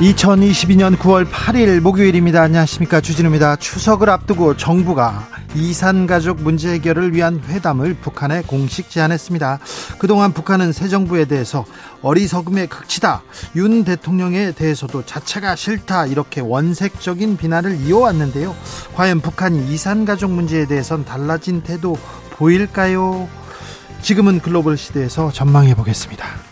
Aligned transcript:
2022년 0.00 0.96
9월 0.96 1.30
8일 1.30 1.80
목요일입니다. 1.80 2.40
안녕하십니까. 2.40 3.02
주진우입니다. 3.02 3.56
추석을 3.56 4.08
앞두고 4.08 4.56
정부가 4.56 5.28
이산가족 5.54 6.40
문제 6.40 6.72
해결을 6.72 7.14
위한 7.14 7.38
회담을 7.46 7.92
북한에 7.92 8.40
공식 8.46 8.88
제안했습니다. 8.88 9.58
그동안 9.98 10.32
북한은 10.32 10.72
새 10.72 10.88
정부에 10.88 11.26
대해서 11.26 11.66
어리석음의 12.00 12.68
극치다. 12.68 13.22
윤 13.56 13.84
대통령에 13.84 14.52
대해서도 14.52 15.04
자체가 15.04 15.54
싫다. 15.54 16.06
이렇게 16.06 16.40
원색적인 16.40 17.36
비난을 17.36 17.82
이어왔는데요. 17.82 18.56
과연 18.94 19.20
북한이 19.20 19.70
이산가족 19.70 20.30
문제에 20.30 20.64
대해선 20.64 21.04
달라진 21.04 21.60
태도 21.60 21.98
보일까요? 22.30 23.28
지금은 24.00 24.40
글로벌 24.40 24.78
시대에서 24.78 25.30
전망해 25.30 25.74
보겠습니다. 25.74 26.49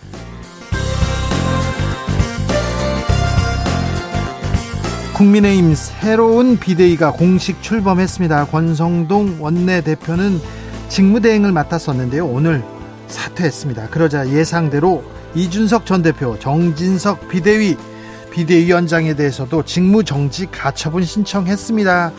국민의힘 5.18 5.74
새로운 5.74 6.56
비대위가 6.58 7.10
공식 7.10 7.60
출범했습니다. 7.60 8.46
권성동 8.46 9.38
원내대표는 9.40 10.40
직무대행을 10.88 11.50
맡았었는데요. 11.50 12.24
오늘 12.24 12.62
사퇴했습니다. 13.08 13.88
그러자 13.88 14.28
예상대로 14.28 15.02
이준석 15.34 15.86
전 15.86 16.02
대표, 16.02 16.38
정진석 16.38 17.28
비대위, 17.28 17.76
비대위원장에 18.30 19.16
대해서도 19.16 19.64
직무정지 19.64 20.46
가처분 20.52 21.02
신청했습니다. 21.02 22.12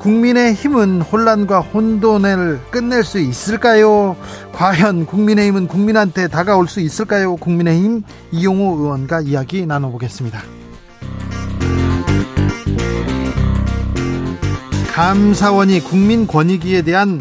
국민의힘은 0.00 1.00
혼란과 1.00 1.60
혼돈을 1.60 2.60
끝낼 2.70 3.02
수 3.02 3.18
있을까요? 3.18 4.14
과연 4.52 5.06
국민의힘은 5.06 5.68
국민한테 5.68 6.28
다가올 6.28 6.68
수 6.68 6.80
있을까요? 6.80 7.36
국민의힘 7.36 8.02
이용호 8.30 8.76
의원과 8.76 9.22
이야기 9.22 9.64
나눠보겠습니다. 9.64 10.61
감사원이 14.94 15.80
국민권익위에 15.80 16.82
대한 16.82 17.20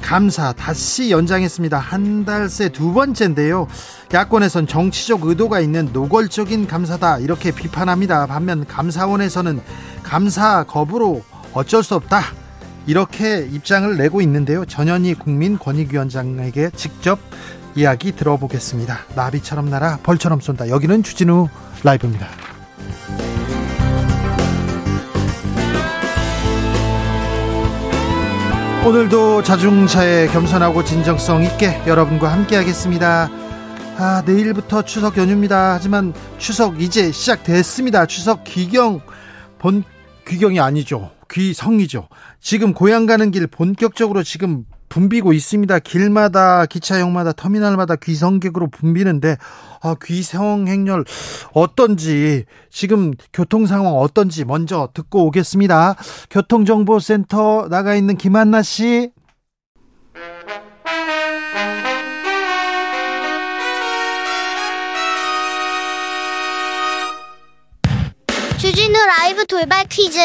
감사 0.00 0.52
다시 0.52 1.10
연장했습니다. 1.10 1.78
한 1.78 2.24
달 2.24 2.46
새 2.46 2.68
두 2.70 2.92
번째인데요. 2.92 3.66
야권에선 4.12 4.66
정치적 4.66 5.24
의도가 5.26 5.60
있는 5.60 5.90
노골적인 5.92 6.66
감사다 6.66 7.18
이렇게 7.18 7.50
비판합니다. 7.50 8.26
반면 8.26 8.66
감사원에서는 8.66 9.60
감사 10.02 10.64
거부로 10.64 11.22
어쩔 11.52 11.82
수 11.82 11.94
없다 11.94 12.22
이렇게 12.86 13.46
입장을 13.50 13.96
내고 13.96 14.20
있는데요. 14.22 14.64
전현희 14.64 15.14
국민권익위원장에게 15.14 16.70
직접 16.74 17.18
이야기 17.74 18.12
들어보겠습니다. 18.12 18.98
나비처럼 19.14 19.70
날아 19.70 19.98
벌처럼 20.02 20.40
쏜다. 20.40 20.68
여기는 20.68 21.02
주진우 21.02 21.48
라이브입니다. 21.84 22.26
오늘도 28.84 29.44
자중차에 29.44 30.26
겸손하고 30.26 30.82
진정성 30.84 31.44
있게 31.44 31.80
여러분과 31.86 32.32
함께 32.32 32.56
하겠습니다. 32.56 33.30
아, 33.96 34.24
내일부터 34.26 34.82
추석 34.82 35.16
연휴입니다. 35.18 35.74
하지만 35.74 36.12
추석 36.38 36.82
이제 36.82 37.12
시작됐습니다. 37.12 38.06
추석 38.06 38.42
귀경 38.42 39.00
본 39.60 39.84
귀경이 40.26 40.58
아니죠. 40.58 41.12
귀성이죠. 41.30 42.08
지금 42.40 42.74
고향 42.74 43.06
가는 43.06 43.30
길 43.30 43.46
본격적으로 43.46 44.24
지금 44.24 44.64
붐비고 44.92 45.32
있습니다. 45.32 45.78
길마다 45.78 46.66
기차역마다 46.66 47.32
터미널마다 47.32 47.96
귀성객으로 47.96 48.68
붐비는데 48.68 49.38
아, 49.80 49.96
귀성 50.04 50.68
행렬 50.68 51.06
어떤지 51.54 52.44
지금 52.70 53.12
교통 53.32 53.64
상황 53.64 53.94
어떤지 53.94 54.44
먼저 54.44 54.90
듣고 54.92 55.24
오겠습니다. 55.26 55.96
교통정보센터 56.28 57.68
나가 57.70 57.94
있는 57.94 58.18
김한나 58.18 58.60
씨. 58.60 59.10
주진우 68.58 68.92
라이브 68.92 69.46
돌발 69.46 69.86
퀴즈. 69.88 70.18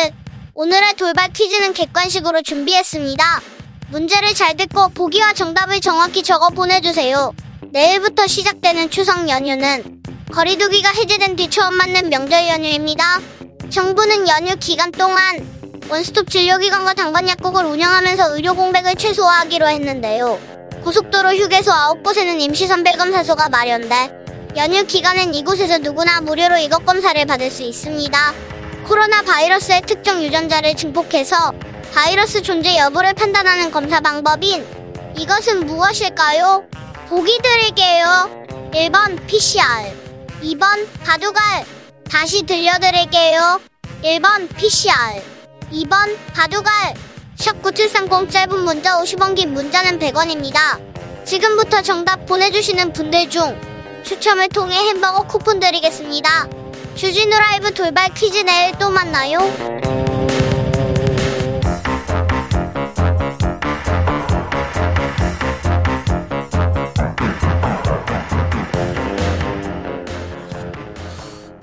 오늘의 0.53 0.95
돌발 0.97 1.31
퀴즈는 1.31 1.71
객관식으로 1.73 2.41
준비했습니다. 2.41 3.56
문제를 3.89 4.33
잘 4.33 4.57
듣고 4.57 4.89
보기와 4.89 5.33
정답을 5.33 5.79
정확히 5.79 6.21
적어 6.21 6.49
보내주세요. 6.49 7.33
내일부터 7.71 8.27
시작되는 8.27 8.89
추석 8.89 9.29
연휴는 9.29 10.01
거리두기가 10.33 10.89
해제된 10.89 11.37
뒤 11.37 11.49
처음 11.49 11.75
맞는 11.75 12.09
명절 12.09 12.49
연휴입니다. 12.49 13.21
정부는 13.69 14.27
연휴 14.27 14.55
기간 14.57 14.91
동안 14.91 15.47
원스톱 15.89 16.29
진료기관과 16.29 16.95
당관약국을 16.95 17.63
운영하면서 17.63 18.35
의료 18.35 18.53
공백을 18.55 18.95
최소화하기로 18.95 19.67
했는데요. 19.69 20.37
고속도로 20.83 21.29
휴게소 21.35 21.71
9곳에는 21.71 22.41
임시선별검사소가 22.41 23.47
마련돼 23.47 24.11
연휴 24.57 24.85
기간엔 24.85 25.33
이곳에서 25.33 25.77
누구나 25.77 26.19
무료로 26.19 26.57
이것 26.57 26.85
검사를 26.85 27.25
받을 27.25 27.49
수 27.49 27.63
있습니다. 27.63 28.33
코로나 28.85 29.21
바이러스의 29.21 29.83
특정 29.85 30.21
유전자를 30.21 30.75
증폭해서 30.75 31.53
바이러스 31.93 32.41
존재 32.41 32.77
여부를 32.77 33.13
판단하는 33.13 33.71
검사 33.71 33.99
방법인 33.99 34.65
이것은 35.17 35.65
무엇일까요? 35.65 36.65
보기 37.09 37.39
드릴게요. 37.41 38.29
1번 38.71 39.25
PCR, 39.25 39.63
2번 40.43 40.87
바둑알. 41.03 41.65
다시 42.09 42.43
들려드릴게요. 42.43 43.59
1번 44.03 44.47
PCR, 44.55 45.21
2번 45.71 46.15
바둑알. 46.33 46.93
샵9730 47.37 48.29
짧은 48.29 48.59
문자 48.59 48.99
50원 49.01 49.35
긴 49.35 49.53
문자는 49.53 49.99
100원입니다. 49.99 50.79
지금부터 51.25 51.81
정답 51.81 52.25
보내주시는 52.25 52.93
분들 52.93 53.29
중 53.29 53.59
추첨을 54.03 54.49
통해 54.49 54.75
햄버거 54.75 55.23
쿠폰 55.23 55.59
드리겠습니다. 55.59 56.47
주진우 56.95 57.29
라이브 57.29 57.73
돌발 57.73 58.13
퀴즈 58.13 58.37
내일 58.39 58.77
또 58.77 58.89
만나요. 58.89 60.16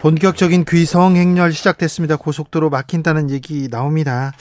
본격적인 0.04 0.66
귀성 0.66 1.16
행렬 1.16 1.54
시작됐습니다. 1.54 2.16
고속도로 2.16 2.68
막힌다는 2.68 3.30
얘기 3.30 3.70
나옵니다. 3.70 4.32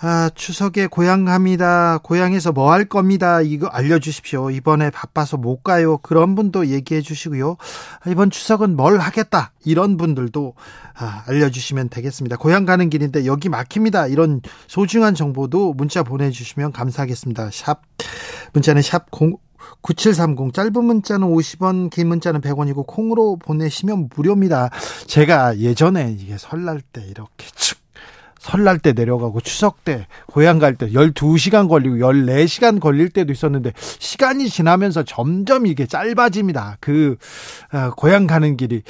아, 0.00 0.30
추석에 0.32 0.86
고향 0.86 1.24
갑니다. 1.24 1.98
고향에서 2.04 2.52
뭐 2.52 2.70
할 2.70 2.84
겁니다. 2.84 3.40
이거 3.40 3.66
알려주십시오. 3.66 4.52
이번에 4.52 4.90
바빠서 4.90 5.36
못 5.36 5.64
가요. 5.64 5.98
그런 5.98 6.36
분도 6.36 6.68
얘기해 6.68 7.00
주시고요. 7.00 7.56
이번 8.06 8.30
추석은 8.30 8.76
뭘 8.76 8.98
하겠다. 9.00 9.50
이런 9.64 9.96
분들도 9.96 10.54
아, 10.94 11.24
알려주시면 11.26 11.88
되겠습니다. 11.88 12.36
고향 12.36 12.64
가는 12.64 12.88
길인데 12.88 13.26
여기 13.26 13.48
막힙니다. 13.48 14.06
이런 14.06 14.40
소중한 14.68 15.16
정보도 15.16 15.72
문자 15.72 16.04
보내주시면 16.04 16.70
감사하겠습니다. 16.70 17.50
샵, 17.50 17.82
문자는 18.52 18.82
샵 18.82 19.06
0, 19.20 19.32
9730 19.82 20.54
짧은 20.54 20.84
문자는 20.84 21.28
50원 21.28 21.90
긴 21.90 22.08
문자는 22.08 22.40
100원이고 22.40 22.86
콩으로 22.86 23.36
보내시면 23.36 24.08
무료입니다. 24.14 24.70
제가 25.06 25.58
예전에 25.58 26.16
이게 26.18 26.36
설날 26.38 26.80
때 26.80 27.04
이렇게 27.04 27.46
축 27.54 27.67
설날 28.38 28.78
때 28.78 28.92
내려가고 28.92 29.40
추석 29.40 29.84
때 29.84 30.06
고향 30.26 30.58
갈 30.58 30.74
때 30.76 30.90
12시간 30.90 31.68
걸리고 31.68 31.96
14시간 31.96 32.80
걸릴 32.80 33.08
때도 33.08 33.32
있었는데 33.32 33.72
시간이 33.76 34.48
지나면서 34.48 35.02
점점 35.04 35.66
이게 35.66 35.86
짧아집니다. 35.86 36.76
그 36.80 37.16
어, 37.72 37.90
고향 37.96 38.26
가는 38.26 38.56
길이 38.56 38.82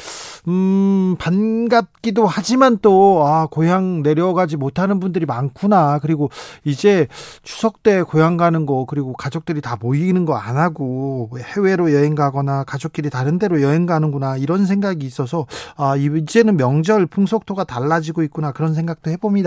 음 0.48 1.16
반갑기도 1.18 2.26
하지만 2.26 2.78
또 2.82 3.24
아, 3.26 3.46
고향 3.50 4.02
내려가지 4.02 4.56
못하는 4.56 4.98
분들이 5.00 5.26
많구나. 5.26 5.98
그리고 6.00 6.30
이제 6.64 7.06
추석 7.42 7.82
때 7.82 8.02
고향 8.02 8.36
가는 8.36 8.66
거 8.66 8.86
그리고 8.86 9.12
가족들이 9.12 9.60
다 9.60 9.76
모이는 9.80 10.24
거 10.24 10.38
안 10.38 10.56
하고 10.56 11.30
해외로 11.42 11.92
여행 11.92 12.14
가거나 12.14 12.62
가족끼리 12.64 13.10
다른 13.10 13.38
데로 13.40 13.60
여행 13.60 13.86
가는구나 13.86 14.36
이런 14.36 14.66
생각이 14.66 15.04
있어서 15.04 15.46
아 15.76 15.96
이제는 15.96 16.56
명절 16.56 17.06
풍속도가 17.06 17.64
달라지고 17.64 18.22
있구나 18.22 18.52
그런 18.52 18.72
생각도 18.74 19.10
해 19.10 19.16
봅니다. 19.16 19.38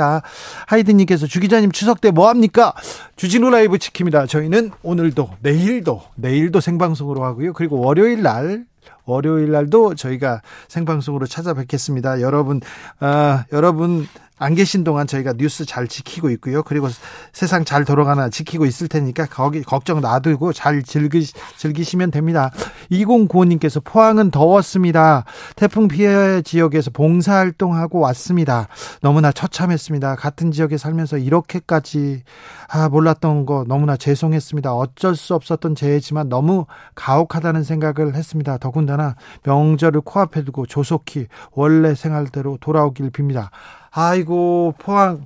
하이드님께서 0.68 1.28
주 1.28 1.40
기자님 1.40 1.72
추석 1.72 2.00
때 2.00 2.12
뭐 2.12 2.28
합니까? 2.30 2.74
주진우 3.16 3.50
라이브 3.50 3.78
지킵니다. 3.78 4.28
저희는 4.28 4.72
오늘도 4.84 5.30
내일도 5.42 6.02
내일도 6.16 6.60
생방송으로 6.60 7.24
하고요. 7.24 7.54
그리고 7.54 7.80
월요일 7.80 8.22
날 8.22 8.66
월요일 9.06 9.52
날도 9.52 9.96
저희가 9.96 10.42
생방송으로 10.68 11.26
찾아뵙겠습니다. 11.26 12.22
여러분, 12.22 12.62
아, 13.00 13.46
여러분 13.52 14.08
안 14.42 14.56
계신 14.56 14.84
동안 14.84 15.06
저희가 15.06 15.34
뉴스 15.34 15.66
잘 15.66 15.88
지키고 15.88 16.32
있고요. 16.32 16.64
그리고 16.64 16.88
세상 17.32 17.64
잘 17.64 17.86
돌아가나 17.86 18.28
지키고 18.28 18.66
있을 18.66 18.88
테니까 18.88 19.28
거기 19.28 19.62
걱정 19.62 20.02
놔두고 20.02 20.52
잘 20.52 20.82
즐기, 20.82 21.28
즐기시면 21.58 22.10
됩니다. 22.10 22.50
2095님께서 22.92 23.84
포항은 23.84 24.32
더웠습니다. 24.32 25.26
태풍 25.56 25.88
피해 25.88 26.42
지역에서 26.42 26.90
봉사활동하고 26.90 28.00
왔습니다. 28.00 28.68
너무나 29.02 29.32
처참했습니다. 29.32 30.16
같은 30.16 30.52
지역에 30.52 30.76
살면서 30.76 31.20
이렇게까지 31.20 32.24
아, 32.68 32.90
몰랐던 32.90 33.46
거 33.46 33.64
너무나 33.68 33.96
죄송했습니다. 33.96 34.74
어쩔 34.74 35.16
수 35.16 35.36
없었던 35.36 35.76
재해지만 35.76 36.30
너무 36.30 36.66
가혹하다는 36.96 37.64
생각을 37.64 38.16
했습니다. 38.16 38.58
더군다나 38.58 39.16
명절을 39.44 40.02
코앞에 40.02 40.44
두고 40.46 40.66
조속히 40.66 41.28
원래 41.52 41.94
생활대로 41.94 42.58
돌아오길 42.60 43.12
빕니다. 43.12 43.50
아이고 43.92 44.74
포항 44.78 45.26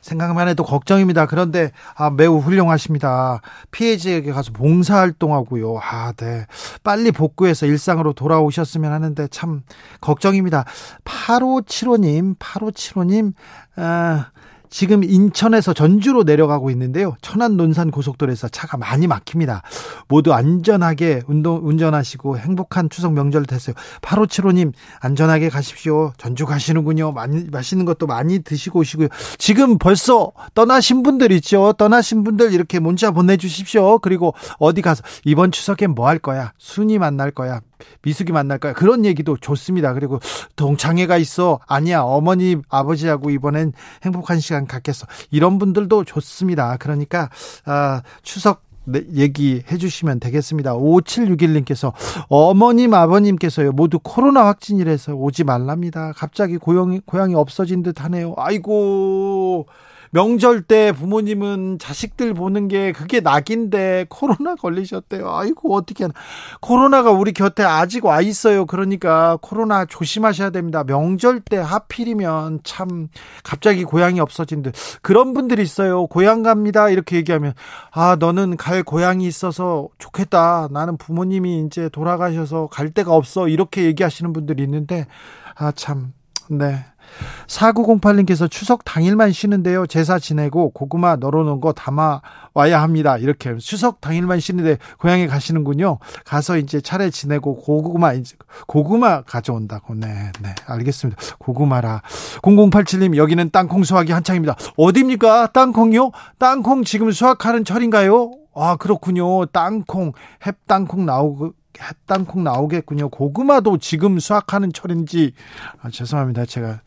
생각만 0.00 0.48
해도 0.48 0.64
걱정입니다. 0.64 1.26
그런데 1.26 1.70
아, 1.94 2.10
매우 2.10 2.38
훌륭하십니다. 2.38 3.40
피해 3.70 3.96
지역에 3.96 4.32
가서 4.32 4.52
봉사활동하고요. 4.52 5.78
아, 5.78 6.12
네. 6.12 6.46
빨리 6.82 7.12
복구해서 7.12 7.66
일상으로 7.66 8.12
돌아오셨으면 8.14 8.92
하는데 8.92 9.28
참 9.28 9.62
걱정입니다. 10.00 10.64
8575님, 11.04 12.38
8575님, 12.38 13.34
아, 13.76 14.30
지금 14.70 15.02
인천에서 15.02 15.72
전주로 15.72 16.22
내려가고 16.22 16.70
있는데요. 16.70 17.16
천안 17.22 17.56
논산 17.56 17.90
고속도로에서 17.90 18.48
차가 18.48 18.76
많이 18.76 19.06
막힙니다. 19.06 19.62
모두 20.08 20.32
안전하게 20.32 21.22
운동, 21.26 21.60
운전하시고 21.66 22.38
행복한 22.38 22.90
추석 22.90 23.12
명절 23.14 23.46
되세요. 23.46 23.74
8575님, 24.02 24.72
안전하게 25.00 25.48
가십시오. 25.48 26.12
전주 26.18 26.44
가시는군요. 26.46 27.12
많이, 27.12 27.44
맛있는 27.50 27.84
것도 27.86 28.06
많이 28.06 28.40
드시고 28.40 28.80
오시고요. 28.80 29.08
지금 29.38 29.78
벌써 29.78 30.32
떠나신 30.54 31.02
분들 31.02 31.32
있죠. 31.32 31.72
떠나신 31.78 32.24
분들 32.24 32.52
이렇게 32.52 32.78
문자 32.78 33.10
보내주십시오. 33.10 33.98
그리고 34.00 34.34
어디 34.58 34.82
가서 34.82 35.02
이번 35.24 35.50
추석엔 35.50 35.94
뭐 35.94 36.10
할 36.10 36.18
거야? 36.18 36.52
순이 36.58 36.98
만날 36.98 37.30
거야. 37.30 37.60
미숙이 38.02 38.32
만날 38.32 38.58
거야. 38.58 38.72
그런 38.72 39.04
얘기도 39.04 39.36
좋습니다. 39.36 39.92
그리고 39.94 40.20
동창회가 40.56 41.16
있어. 41.18 41.60
아니야. 41.66 42.00
어머니, 42.00 42.56
아버지하고 42.68 43.30
이번엔 43.30 43.72
행복한 44.04 44.40
시간 44.40 44.66
갖겠어. 44.66 45.06
이런 45.30 45.58
분들도 45.58 46.04
좋습니다. 46.04 46.76
그러니까, 46.78 47.30
아, 47.64 48.02
추석 48.22 48.62
얘기해 48.94 49.76
주시면 49.78 50.20
되겠습니다. 50.20 50.74
5761님께서 50.74 51.92
어머님 52.28 52.94
아버님께서요 52.94 53.72
모두 53.72 53.98
코로나 54.02 54.46
확진이라서 54.46 55.14
오지 55.14 55.44
말랍니다. 55.44 56.12
갑자기 56.16 56.56
고향이 56.56 57.00
고향이 57.04 57.34
없어진 57.34 57.82
듯 57.82 58.02
하네요. 58.02 58.34
아이고 58.36 59.66
명절 60.10 60.62
때 60.62 60.92
부모님은 60.92 61.78
자식들 61.78 62.34
보는 62.34 62.68
게 62.68 62.92
그게 62.92 63.20
낙인데 63.20 64.06
코로나 64.08 64.56
걸리셨대요. 64.56 65.32
아이고 65.32 65.74
어떻게 65.74 66.04
하나. 66.04 66.14
코로나가 66.60 67.10
우리 67.12 67.32
곁에 67.32 67.62
아직 67.62 68.04
와 68.04 68.20
있어요. 68.20 68.66
그러니까 68.66 69.38
코로나 69.40 69.84
조심하셔야 69.84 70.50
됩니다. 70.50 70.82
명절 70.84 71.40
때 71.40 71.56
하필이면 71.58 72.60
참 72.64 73.08
갑자기 73.44 73.84
고향이 73.84 74.20
없어진 74.20 74.62
듯 74.62 74.74
그런 75.02 75.32
분들이 75.32 75.62
있어요. 75.62 76.06
고향 76.08 76.42
갑니다. 76.42 76.88
이렇게 76.88 77.16
얘기하면 77.16 77.54
아 77.92 78.16
너는 78.18 78.56
갈 78.56 78.82
고향이 78.82 79.26
있어서 79.26 79.88
좋겠다. 79.98 80.68
나는 80.72 80.96
부모님이 80.96 81.64
이제 81.66 81.88
돌아가셔서 81.88 82.66
갈 82.68 82.90
데가 82.90 83.14
없어. 83.14 83.48
이렇게 83.48 83.84
얘기하시는 83.84 84.32
분들이 84.32 84.62
있는데 84.64 85.06
아 85.54 85.72
참 85.72 86.12
네. 86.48 86.84
4908님께서 87.46 88.50
추석 88.50 88.84
당일만 88.84 89.32
쉬는데요. 89.32 89.86
제사 89.86 90.18
지내고 90.18 90.70
고구마 90.70 91.16
널어놓은 91.16 91.60
거 91.60 91.72
담아 91.72 92.22
와야 92.54 92.82
합니다. 92.82 93.16
이렇게 93.18 93.56
추석 93.58 94.00
당일만 94.00 94.40
쉬는데 94.40 94.78
고향에 94.98 95.26
가시는군요. 95.26 95.98
가서 96.24 96.56
이제 96.56 96.80
차례 96.80 97.10
지내고 97.10 97.56
고구마 97.56 98.14
이제 98.14 98.36
고구마 98.66 99.22
가져온다고. 99.22 99.94
네, 99.94 100.32
네. 100.40 100.54
알겠습니다. 100.66 101.20
고구마라. 101.38 102.02
0087님 102.42 103.16
여기는 103.16 103.50
땅콩 103.50 103.84
수확이 103.84 104.12
한창입니다. 104.12 104.56
어디입니까? 104.76 105.48
땅콩요? 105.52 106.12
땅콩 106.38 106.84
지금 106.84 107.10
수확하는 107.10 107.64
철인가요? 107.64 108.32
아, 108.54 108.76
그렇군요. 108.76 109.46
땅콩, 109.46 110.12
햇땅콩 110.46 111.06
나오고 111.06 111.52
햇땅콩 111.78 112.44
나오겠군요. 112.44 113.08
고구마도 113.10 113.78
지금 113.78 114.18
수확하는 114.18 114.72
철인지 114.72 115.32
아, 115.82 115.90
죄송합니다. 115.90 116.46
제가 116.46 116.80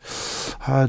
아, 0.60 0.88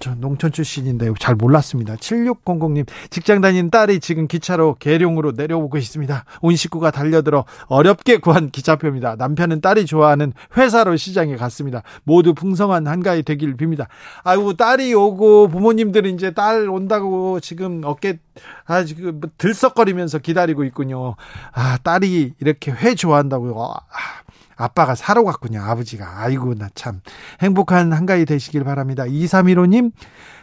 저 0.00 0.14
농촌 0.14 0.52
출신인데 0.52 1.12
잘 1.18 1.34
몰랐습니다. 1.34 1.96
7600님 1.96 2.86
직장 3.10 3.40
다니는 3.40 3.70
딸이 3.70 4.00
지금 4.00 4.26
기차로 4.26 4.76
계룡으로 4.78 5.32
내려오고 5.32 5.78
있습니다. 5.78 6.24
온 6.40 6.56
식구가 6.56 6.90
달려들어 6.90 7.44
어렵게 7.66 8.18
구한 8.18 8.50
기차표입니다. 8.50 9.16
남편은 9.16 9.60
딸이 9.60 9.86
좋아하는 9.86 10.32
회사로 10.56 10.96
시장에 10.96 11.36
갔습니다. 11.36 11.82
모두 12.04 12.34
풍성한 12.34 12.86
한가위 12.86 13.22
되길 13.22 13.56
빕니다. 13.56 13.86
아이고 14.24 14.54
딸이 14.54 14.92
오고 14.94 15.48
부모님들은 15.48 16.14
이제 16.14 16.32
딸 16.32 16.68
온다고 16.68 17.40
지금 17.40 17.82
어깨 17.84 18.18
아 18.66 18.84
지금 18.84 19.20
뭐 19.20 19.30
들썩거리면서 19.38 20.18
기다리고 20.18 20.64
있군요. 20.64 21.16
아 21.52 21.78
딸이 21.82 22.34
이렇게 22.40 22.72
회 22.72 22.94
좋아한다고요. 22.94 23.54
아, 23.58 24.21
아빠가 24.56 24.94
사러 24.94 25.24
갔군요. 25.24 25.60
아버지가. 25.62 26.20
아이고, 26.22 26.54
나 26.54 26.68
참. 26.74 27.00
행복한 27.40 27.92
한가위 27.92 28.24
되시길 28.24 28.64
바랍니다. 28.64 29.04
2315님, 29.04 29.92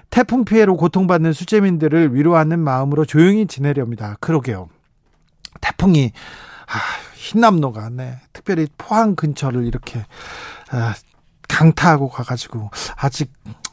태풍 0.09 0.45
피해로 0.45 0.75
고통받는 0.75 1.33
수재민들을 1.33 2.15
위로하는 2.15 2.59
마음으로 2.59 3.05
조용히 3.05 3.45
지내렵니다. 3.47 4.17
그러게요. 4.19 4.69
태풍이, 5.61 6.11
아, 6.67 6.79
흰남노가, 7.15 7.89
네. 7.89 8.19
특별히 8.33 8.67
포항 8.77 9.15
근처를 9.15 9.65
이렇게, 9.65 10.05
아, 10.71 10.95
강타하고 11.47 12.09
가가지고, 12.09 12.69
아직, 12.95 13.31
아, 13.45 13.68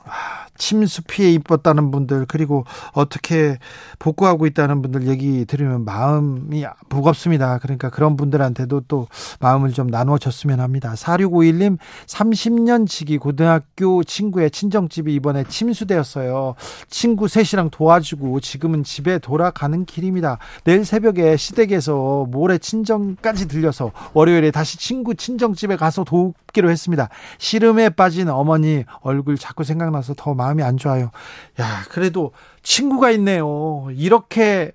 침수 0.57 1.03
피해 1.03 1.31
입었다는 1.33 1.91
분들 1.91 2.27
그리고 2.27 2.65
어떻게 2.93 3.59
복구하고 3.99 4.47
있다는 4.47 4.83
분들 4.83 5.07
얘기 5.09 5.45
들으면 5.45 5.85
마음이 5.85 6.65
무겁습니다. 6.89 7.59
그러니까 7.59 7.91
그런 7.91 8.17
분들한테도 8.17 8.83
또 8.89 9.09
마음을 9.41 9.73
좀 9.73 9.87
나눠줬으면 9.89 10.61
합니다. 10.61 10.95
4651님 10.95 11.79
30년 12.07 12.87
지기 12.87 13.19
고등학교 13.19 14.03
친구의 14.03 14.51
친정집이 14.51 15.15
이번에 15.15 15.45
침수되었어요. 15.45 16.55
친구 16.89 17.29
셋이랑 17.29 17.71
도와주고 17.71 18.41
지금은 18.41 18.85
집에 18.85 19.19
돌아가는 19.19 19.85
길입니다. 19.85 20.39
내일 20.65 20.85
새벽에 20.85 21.37
시댁에서 21.37 22.27
모레 22.31 22.59
친정까지 22.59 23.49
들려서 23.49 23.93
월요일에 24.15 24.51
다시 24.51 24.79
친구 24.79 25.15
친정집에 25.15 25.77
가서 25.77 26.05
돕기로 26.05 26.71
했습니다. 26.71 27.09
시름에 27.39 27.91
빠진 27.91 28.29
어머니 28.29 28.85
얼굴 29.01 29.37
자꾸 29.37 29.65
생각나 29.65 29.96
서더 30.03 30.35
마음 30.35 30.57
마음이 30.57 30.63
안 30.63 30.77
좋아요. 30.77 31.11
야, 31.61 31.85
그래도 31.91 32.33
친구가 32.63 33.11
있네요. 33.13 33.89
이렇게 33.93 34.73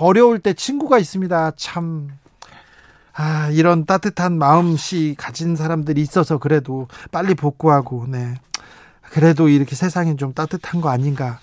어려울 0.00 0.38
때 0.38 0.54
친구가 0.54 0.98
있습니다. 0.98 1.52
참. 1.56 2.08
아, 3.12 3.48
이런 3.50 3.84
따뜻한 3.84 4.38
마음씨 4.38 5.16
가진 5.18 5.56
사람들이 5.56 6.00
있어서 6.00 6.38
그래도 6.38 6.86
빨리 7.10 7.34
복구하고, 7.34 8.06
네. 8.08 8.34
그래도 9.02 9.48
이렇게 9.48 9.74
세상이 9.74 10.16
좀 10.16 10.32
따뜻한 10.34 10.80
거 10.80 10.90
아닌가 10.90 11.40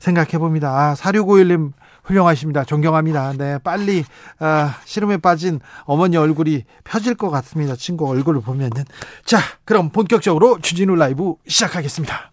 생각해 0.00 0.38
봅니다. 0.38 0.70
아, 0.70 0.94
4651님 0.94 1.72
훌륭하십니다. 2.04 2.64
존경합니다. 2.64 3.32
네, 3.32 3.58
빨리 3.58 4.04
아, 4.38 4.76
시름에 4.84 5.16
빠진 5.16 5.60
어머니 5.84 6.16
얼굴이 6.16 6.64
펴질 6.84 7.14
것 7.14 7.30
같습니다. 7.30 7.76
친구 7.76 8.08
얼굴을 8.08 8.40
보면은. 8.40 8.84
자, 9.24 9.38
그럼 9.64 9.90
본격적으로 9.90 10.58
주진우 10.60 10.94
라이브 10.96 11.34
시작하겠습니다. 11.46 12.32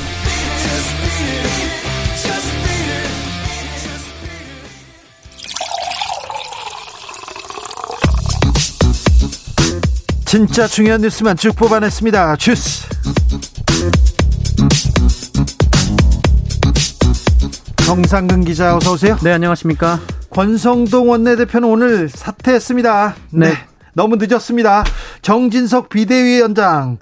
진짜 10.31 10.65
중요한 10.65 11.01
뉴스만 11.01 11.35
쭉 11.35 11.53
뽑아냈습니다. 11.57 12.37
주스. 12.37 12.87
정상근 17.85 18.45
기자 18.45 18.77
어서 18.77 18.93
오세요. 18.93 19.17
네, 19.21 19.33
안녕하십니까? 19.33 19.99
권성동 20.29 21.09
원내대표는 21.09 21.67
오늘 21.67 22.07
사퇴했습니다. 22.07 23.15
네. 23.33 23.49
네. 23.49 23.53
너무 23.93 24.15
늦었습니다. 24.15 24.85
정진석 25.21 25.89
비대위원장 25.89 26.99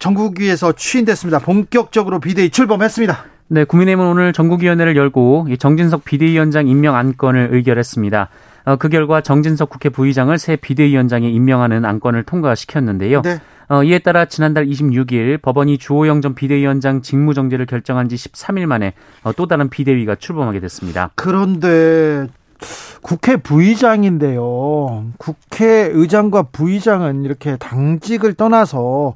전국위에서 0.00 0.72
취임됐습니다. 0.72 1.38
본격적으로 1.38 2.18
비대위 2.18 2.50
출범했습니다. 2.50 3.24
네, 3.50 3.62
국민의힘은 3.62 4.04
오늘 4.04 4.32
전국위원회를 4.32 4.96
열고 4.96 5.46
정진석 5.60 6.04
비대위원장 6.04 6.66
임명 6.66 6.96
안건을 6.96 7.50
의결했습니다. 7.52 8.30
어, 8.64 8.76
그 8.76 8.88
결과 8.88 9.20
정진석 9.20 9.70
국회 9.70 9.88
부의장을 9.88 10.36
새 10.38 10.56
비대위원장에 10.56 11.28
임명하는 11.28 11.84
안건을 11.84 12.24
통과시켰는데요. 12.24 13.22
네. 13.22 13.40
어, 13.68 13.82
이에 13.84 13.98
따라 13.98 14.26
지난달 14.26 14.66
26일 14.66 15.40
법원이 15.40 15.78
주호영 15.78 16.20
전 16.20 16.34
비대위원장 16.34 17.00
직무정지를 17.00 17.66
결정한 17.66 18.08
지 18.08 18.16
13일 18.16 18.66
만에 18.66 18.92
어, 19.22 19.32
또 19.32 19.46
다른 19.46 19.70
비대위가 19.70 20.16
출범하게 20.16 20.60
됐습니다. 20.60 21.10
그런데 21.14 22.28
국회 23.02 23.36
부의장인데요. 23.36 25.06
국회의장과 25.18 26.44
부의장은 26.52 27.24
이렇게 27.24 27.56
당직을 27.56 28.34
떠나서 28.34 29.14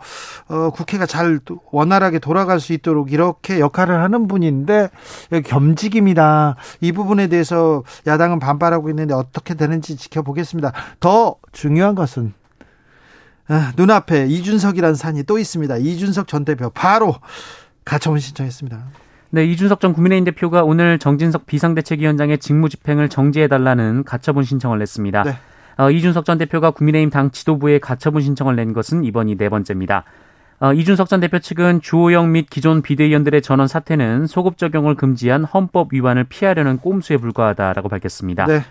어, 0.48 0.70
국회가 0.70 1.06
잘 1.06 1.40
원활하게 1.70 2.18
돌아갈 2.18 2.60
수 2.60 2.72
있도록 2.72 3.12
이렇게 3.12 3.60
역할을 3.60 4.02
하는 4.02 4.28
분인데 4.28 4.90
겸직입니다. 5.44 6.56
이 6.80 6.92
부분에 6.92 7.28
대해서 7.28 7.82
야당은 8.06 8.38
반발하고 8.38 8.90
있는데 8.90 9.14
어떻게 9.14 9.54
되는지 9.54 9.96
지켜보겠습니다. 9.96 10.72
더 11.00 11.36
중요한 11.52 11.94
것은 11.94 12.34
아, 13.48 13.72
눈앞에 13.76 14.26
이준석이라는 14.26 14.96
산이 14.96 15.22
또 15.22 15.38
있습니다. 15.38 15.76
이준석 15.76 16.26
전 16.26 16.44
대표 16.44 16.70
바로 16.70 17.14
가처분 17.84 18.18
신청했습니다. 18.18 19.05
네, 19.30 19.44
이준석 19.44 19.80
전 19.80 19.92
국민의힘 19.92 20.24
대표가 20.24 20.62
오늘 20.62 20.98
정진석 20.98 21.46
비상대책위원장의 21.46 22.38
직무집행을 22.38 23.08
정지해달라는 23.08 24.04
가처분 24.04 24.44
신청을 24.44 24.78
냈습니다. 24.78 25.22
네. 25.24 25.32
어, 25.78 25.90
이준석 25.90 26.24
전 26.24 26.38
대표가 26.38 26.70
국민의힘 26.70 27.10
당 27.10 27.30
지도부에 27.30 27.78
가처분 27.78 28.22
신청을 28.22 28.56
낸 28.56 28.72
것은 28.72 29.04
이번이 29.04 29.36
네 29.36 29.48
번째입니다. 29.48 30.04
어, 30.58 30.72
이준석 30.72 31.08
전 31.08 31.20
대표 31.20 31.38
측은 31.38 31.82
주호영 31.82 32.32
및 32.32 32.46
기존 32.48 32.80
비대위원들의 32.80 33.42
전원 33.42 33.68
사퇴는 33.68 34.26
소급 34.26 34.56
적용을 34.56 34.94
금지한 34.94 35.44
헌법 35.44 35.92
위반을 35.92 36.24
피하려는 36.24 36.78
꼼수에 36.78 37.18
불과하다라고 37.18 37.88
밝혔습니다. 37.88 38.46
네. 38.46 38.62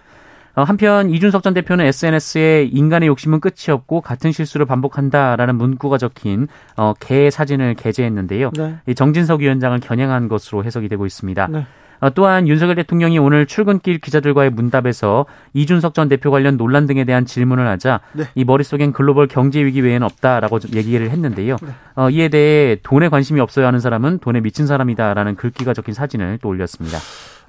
어, 0.55 0.63
한편 0.63 1.09
이준석 1.09 1.43
전 1.43 1.53
대표는 1.53 1.85
SNS에 1.85 2.69
인간의 2.71 3.07
욕심은 3.07 3.39
끝이 3.41 3.69
없고 3.69 4.01
같은 4.01 4.31
실수를 4.31 4.65
반복한다라는 4.65 5.55
문구가 5.55 5.97
적힌 5.97 6.47
어, 6.77 6.93
개 7.00 7.29
사진을 7.29 7.75
게재했는데요. 7.75 8.51
네. 8.57 8.93
정진석 8.93 9.41
위원장을 9.41 9.77
겨냥한 9.79 10.29
것으로 10.29 10.63
해석이 10.63 10.88
되고 10.88 11.05
있습니다. 11.05 11.47
네. 11.47 11.65
어, 12.00 12.09
또한 12.09 12.47
윤석열 12.47 12.75
대통령이 12.75 13.19
오늘 13.19 13.45
출근길 13.45 14.00
기자들과의 14.00 14.50
문답에서 14.51 15.25
이준석 15.53 15.93
전 15.93 16.07
대표 16.07 16.31
관련 16.31 16.57
논란 16.57 16.85
등에 16.88 17.03
대한 17.03 17.25
질문을 17.25 17.67
하자 17.67 18.01
네. 18.13 18.25
이 18.35 18.43
머릿속엔 18.43 18.93
글로벌 18.93 19.27
경제 19.27 19.63
위기 19.63 19.81
외에는 19.81 20.03
없다라고 20.03 20.59
얘기를 20.74 21.09
했는데요. 21.09 21.57
네. 21.62 21.69
어, 21.95 22.09
이에 22.09 22.29
대해 22.29 22.77
돈에 22.83 23.09
관심이 23.09 23.39
없어야 23.39 23.67
하는 23.67 23.79
사람은 23.79 24.19
돈에 24.19 24.41
미친 24.41 24.67
사람이다라는 24.67 25.35
글귀가 25.35 25.74
적힌 25.74 25.93
사진을 25.93 26.39
또 26.41 26.50
올렸습니다. 26.50 26.97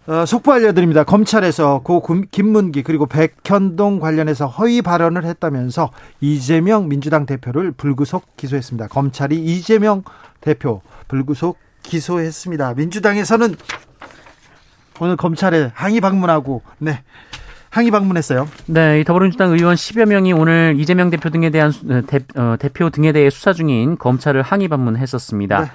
어, 0.09 0.25
속보 0.25 0.53
알려드립니다. 0.53 1.03
검찰에서 1.03 1.81
고 1.81 2.01
김문기 2.31 2.85
그리고 2.85 3.07
백현동 3.07 3.99
관련해서 3.99 4.47
허위 4.47 4.81
발언을 4.81 5.25
했다면서 5.25 5.91
이재명 6.21 6.89
민주당 6.89 7.27
대표를 7.27 7.73
불구속 7.73 8.37
기소했습니다. 8.37 8.87
검찰이 8.87 9.37
이재명 9.37 10.05
대표 10.41 10.81
불구속 11.09 11.59
기소했습니다. 11.83 12.75
민주당에서는 12.75 13.57
오늘 15.01 15.17
검찰에 15.17 15.71
항의 15.75 16.01
방문하고 16.01 16.63
네. 16.79 17.03
항의 17.71 17.91
방문했어요. 17.91 18.49
네, 18.67 19.05
더불어민주당 19.05 19.53
의원 19.53 19.75
10여 19.75 20.07
명이 20.07 20.33
오늘 20.33 20.77
이재명 20.79 21.11
대표 21.11 21.31
등에 21.31 21.51
대한 21.51 21.73
어, 21.91 22.03
대, 22.07 22.21
어, 22.37 22.57
대표 22.59 22.91
등에 22.91 23.13
대해 23.13 23.29
수사 23.29 23.53
중인 23.53 23.99
검찰을 23.99 24.41
항의 24.43 24.69
방문했었습니다. 24.69 25.61
네. 25.61 25.71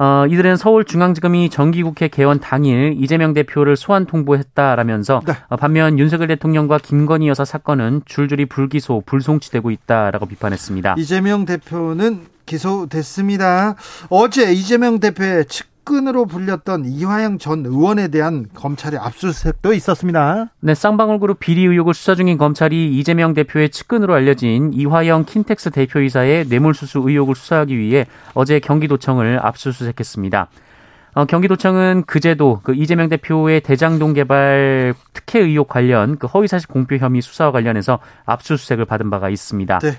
어, 0.00 0.24
이들은 0.26 0.56
서울중앙지검이 0.56 1.50
정기국회 1.50 2.08
개원 2.08 2.40
당일 2.40 2.94
이재명 2.96 3.34
대표를 3.34 3.76
소환 3.76 4.06
통보했다라면서 4.06 5.20
네. 5.26 5.34
어, 5.48 5.56
반면 5.56 5.98
윤석열 5.98 6.28
대통령과 6.28 6.78
김건희 6.78 7.28
여사 7.28 7.44
사건은 7.44 8.00
줄줄이 8.06 8.46
불기소, 8.46 9.02
불송치되고 9.04 9.70
있다라고 9.70 10.24
비판했습니다. 10.24 10.94
이재명 10.96 11.44
대표는 11.44 12.22
기소됐습니다. 12.46 13.76
어제 14.08 14.50
이재명 14.54 15.00
대표의 15.00 15.44
측 15.44 15.69
측근으로 15.80 16.26
불렸던 16.26 16.84
이화영 16.86 17.38
전 17.38 17.64
의원에 17.64 18.08
대한 18.08 18.46
검찰의 18.54 18.98
압수수색도 18.98 19.72
있었습니다. 19.74 20.50
네, 20.60 20.74
쌍방울 20.74 21.20
그룹 21.20 21.40
비리 21.40 21.64
의혹을 21.64 21.94
수사 21.94 22.14
중인 22.14 22.38
검찰이 22.38 22.98
이재명 22.98 23.34
대표의 23.34 23.70
측근으로 23.70 24.14
알려진 24.14 24.72
이화영 24.72 25.24
킨텍스 25.24 25.70
대표이사의 25.70 26.46
뇌물수수 26.48 27.02
의혹을 27.04 27.34
수사하기 27.34 27.76
위해 27.76 28.06
어제 28.34 28.60
경기도청을 28.60 29.40
압수수색했습니다. 29.42 30.48
어, 31.14 31.24
경기도청은 31.24 32.04
그제도 32.06 32.60
그 32.62 32.74
이재명 32.74 33.08
대표의 33.08 33.62
대장동 33.62 34.12
개발 34.12 34.94
특혜 35.12 35.40
의혹 35.40 35.68
관련 35.68 36.18
그 36.18 36.26
허위사실 36.26 36.68
공표 36.68 36.96
혐의 36.96 37.20
수사와 37.20 37.50
관련해서 37.52 37.98
압수수색을 38.26 38.84
받은 38.84 39.10
바가 39.10 39.28
있습니다. 39.28 39.78
네. 39.80 39.92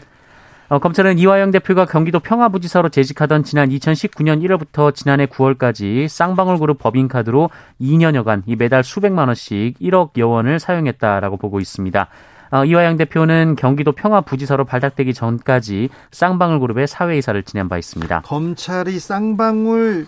어, 0.72 0.80
검찰은 0.80 1.20
이화영 1.20 1.52
대표가 1.52 1.84
경기도 1.84 2.22
평화부지사로 2.22 2.88
재직하던 2.88 3.44
지난 3.44 3.68
2019년 3.68 4.42
1월부터 4.42 4.96
지난해 4.96 5.26
9월까지 5.26 6.08
쌍방울그룹 6.08 6.80
법인카드로 6.80 7.50
2년여간 7.82 8.44
이 8.46 8.56
매달 8.56 8.82
수백만 8.82 9.28
원씩 9.28 9.78
1억여 9.80 10.30
원을 10.30 10.60
사용했다라고 10.62 11.36
보고 11.36 11.60
있습니다. 11.60 12.08
어, 12.52 12.64
이화영 12.64 12.96
대표는 12.96 13.58
경기도 13.58 13.92
평화부지사로 13.92 14.64
발탁되기 14.64 15.14
전까지 15.14 15.90
쌍방울그룹의 16.12 16.88
사회이사를 16.88 17.44
지낸 17.44 17.68
바 17.68 17.78
있습니다. 17.78 18.22
검찰이 18.22 18.98
쌍방울 18.98 20.08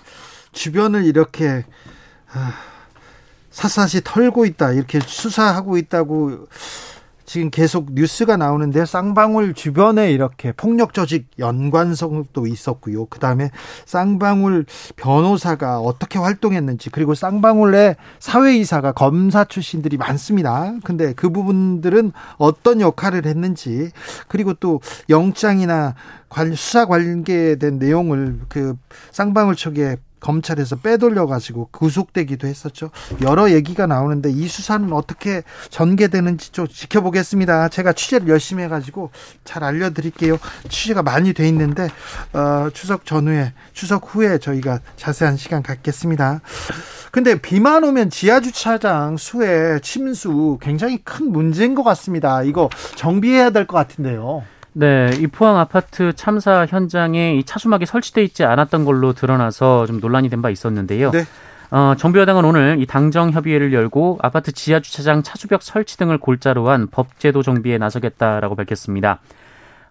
주변을 0.53 1.03
이렇게 1.03 1.65
아, 2.32 2.53
사사시 3.51 4.01
털고 4.05 4.46
있다 4.46 4.72
이렇게 4.72 5.01
수사하고 5.01 5.75
있다고 5.75 6.48
지금 7.34 7.50
계속 7.50 7.94
뉴스가 7.94 8.38
나오는데 8.38 8.86
쌍방울 8.86 9.56
주변에 9.56 10.12
이렇게 10.12 10.52
폭력 10.52 10.94
조직 10.94 11.32
연관성도 11.40 12.46
있었고요. 12.46 13.08
그다음에 13.08 13.50
쌍방울 13.88 14.68
변호사가 14.98 15.80
어떻게 15.80 16.20
활동했는지 16.20 16.92
그리고 16.92 17.16
쌍방울의 17.16 17.96
사회 18.20 18.56
이사가 18.58 18.92
검사 18.92 19.46
출신들이 19.46 19.98
많습니다. 19.98 20.75
근데 20.84 21.13
그 21.13 21.32
부분들은 21.32 22.12
어떤 22.38 22.80
역할을 22.80 23.25
했는지 23.25 23.90
그리고 24.28 24.54
또 24.54 24.80
영장이나 25.10 25.96
수사 26.56 26.86
관계된 26.86 27.80
내용을 27.80 28.42
그 28.48 28.75
쌍방울 29.12 29.56
측에 29.56 29.96
검찰에서 30.24 30.77
빼돌려 30.77 31.27
가지고 31.27 31.68
구속되기도 31.72 32.48
했었죠. 32.48 32.89
여러 33.22 33.51
얘기가 33.51 33.86
나오는데 33.88 34.32
이 34.32 34.48
수사는 34.48 34.92
어떻게 34.94 35.44
전개되는지 35.70 36.51
좀 36.53 36.65
지켜보겠습니다. 36.68 37.68
제가 37.68 37.92
취재를 37.92 38.30
열심히 38.30 38.63
해가지고 38.63 39.12
잘 39.44 39.63
알려드릴게요. 39.65 40.38
취재가 40.70 41.03
많이 41.03 41.34
돼 41.34 41.46
있는데 41.50 41.89
어, 42.32 42.70
추석 42.74 43.06
전후에 43.06 43.53
추석 43.74 44.15
후에 44.15 44.38
저희가 44.38 44.80
자세한 44.96 45.36
시간 45.36 45.62
갖겠습니다. 45.62 46.39
근데 47.12 47.39
비만 47.39 47.84
오면 47.84 48.10
지하 48.10 48.39
주차장 48.39 49.18
수에 49.18 49.80
침수 49.82 50.58
굉장히 50.62 50.98
큰 51.03 51.32
문제인 51.32 51.75
것 51.75 51.84
같습니다. 51.84 52.44
이거 52.44 52.70
정비해야 52.96 53.50
될 53.50 53.68
것 53.68 53.75
같은데요. 53.77 54.44
네, 54.74 55.12
이 55.20 55.27
포항 55.27 55.58
아파트 55.60 56.13
참사 56.13 56.65
현장에 56.65 57.36
이 57.36 57.44
차수막이 57.44 57.86
설치돼 57.86 58.24
있지 58.24 58.44
않았던 58.44 58.86
걸로 58.86 59.13
드러나서 59.13 59.86
좀 59.86 60.00
논란이 60.00 60.30
된 60.30 60.42
바 60.42 60.50
있었는데요. 60.50 61.12
네. 61.12 61.24
어, 61.72 61.96
정부 61.98 62.20
여당은 62.20 62.44
오늘 62.46 62.77
이 62.80 62.86
당정 62.86 63.32
협의회를 63.32 63.72
열고 63.74 64.20
아파트 64.22 64.51
지하 64.51 64.80
주차장 64.80 65.24
차수벽 65.24 65.63
설치 65.63 65.98
등을 65.98 66.18
골자로 66.18 66.70
한 66.70 66.88
법제도 66.88 67.42
정비에 67.44 67.77
나서겠다라고 67.77 68.56
밝혔습니다. 68.56 69.20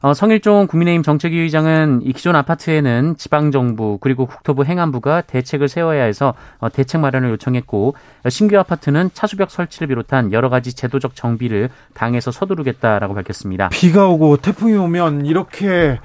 어, 0.05 0.15
성일종 0.15 0.67
국민의힘 0.67 1.05
정책위 1.05 1.39
의장은 1.39 2.01
이 2.03 2.13
기존 2.13 2.35
아파트에는 2.35 3.15
지방정부 3.17 3.99
그리고 4.01 4.27
국토부 4.27 4.65
행안부가 4.65 5.21
대책을 5.23 5.69
세워야 5.69 6.03
해서 6.03 6.35
어, 6.59 6.69
대책 6.69 7.01
마련을 7.01 7.31
요청했고 7.31 7.95
신규 8.29 8.59
아파트는 8.59 9.11
차수벽 9.15 9.53
설치를 9.53 9.87
비롯한 9.87 10.33
여러 10.33 10.49
가지 10.49 10.75
제도적 10.75 11.15
정비를 11.15 11.69
당에서 11.95 12.33
서두르겠다라고 12.33 13.15
밝혔습니다. 13.15 13.69
비가 13.69 14.09
오고 14.09 14.39
태풍이 14.39 14.75
오면 14.75 15.25
이렇게 15.27 16.01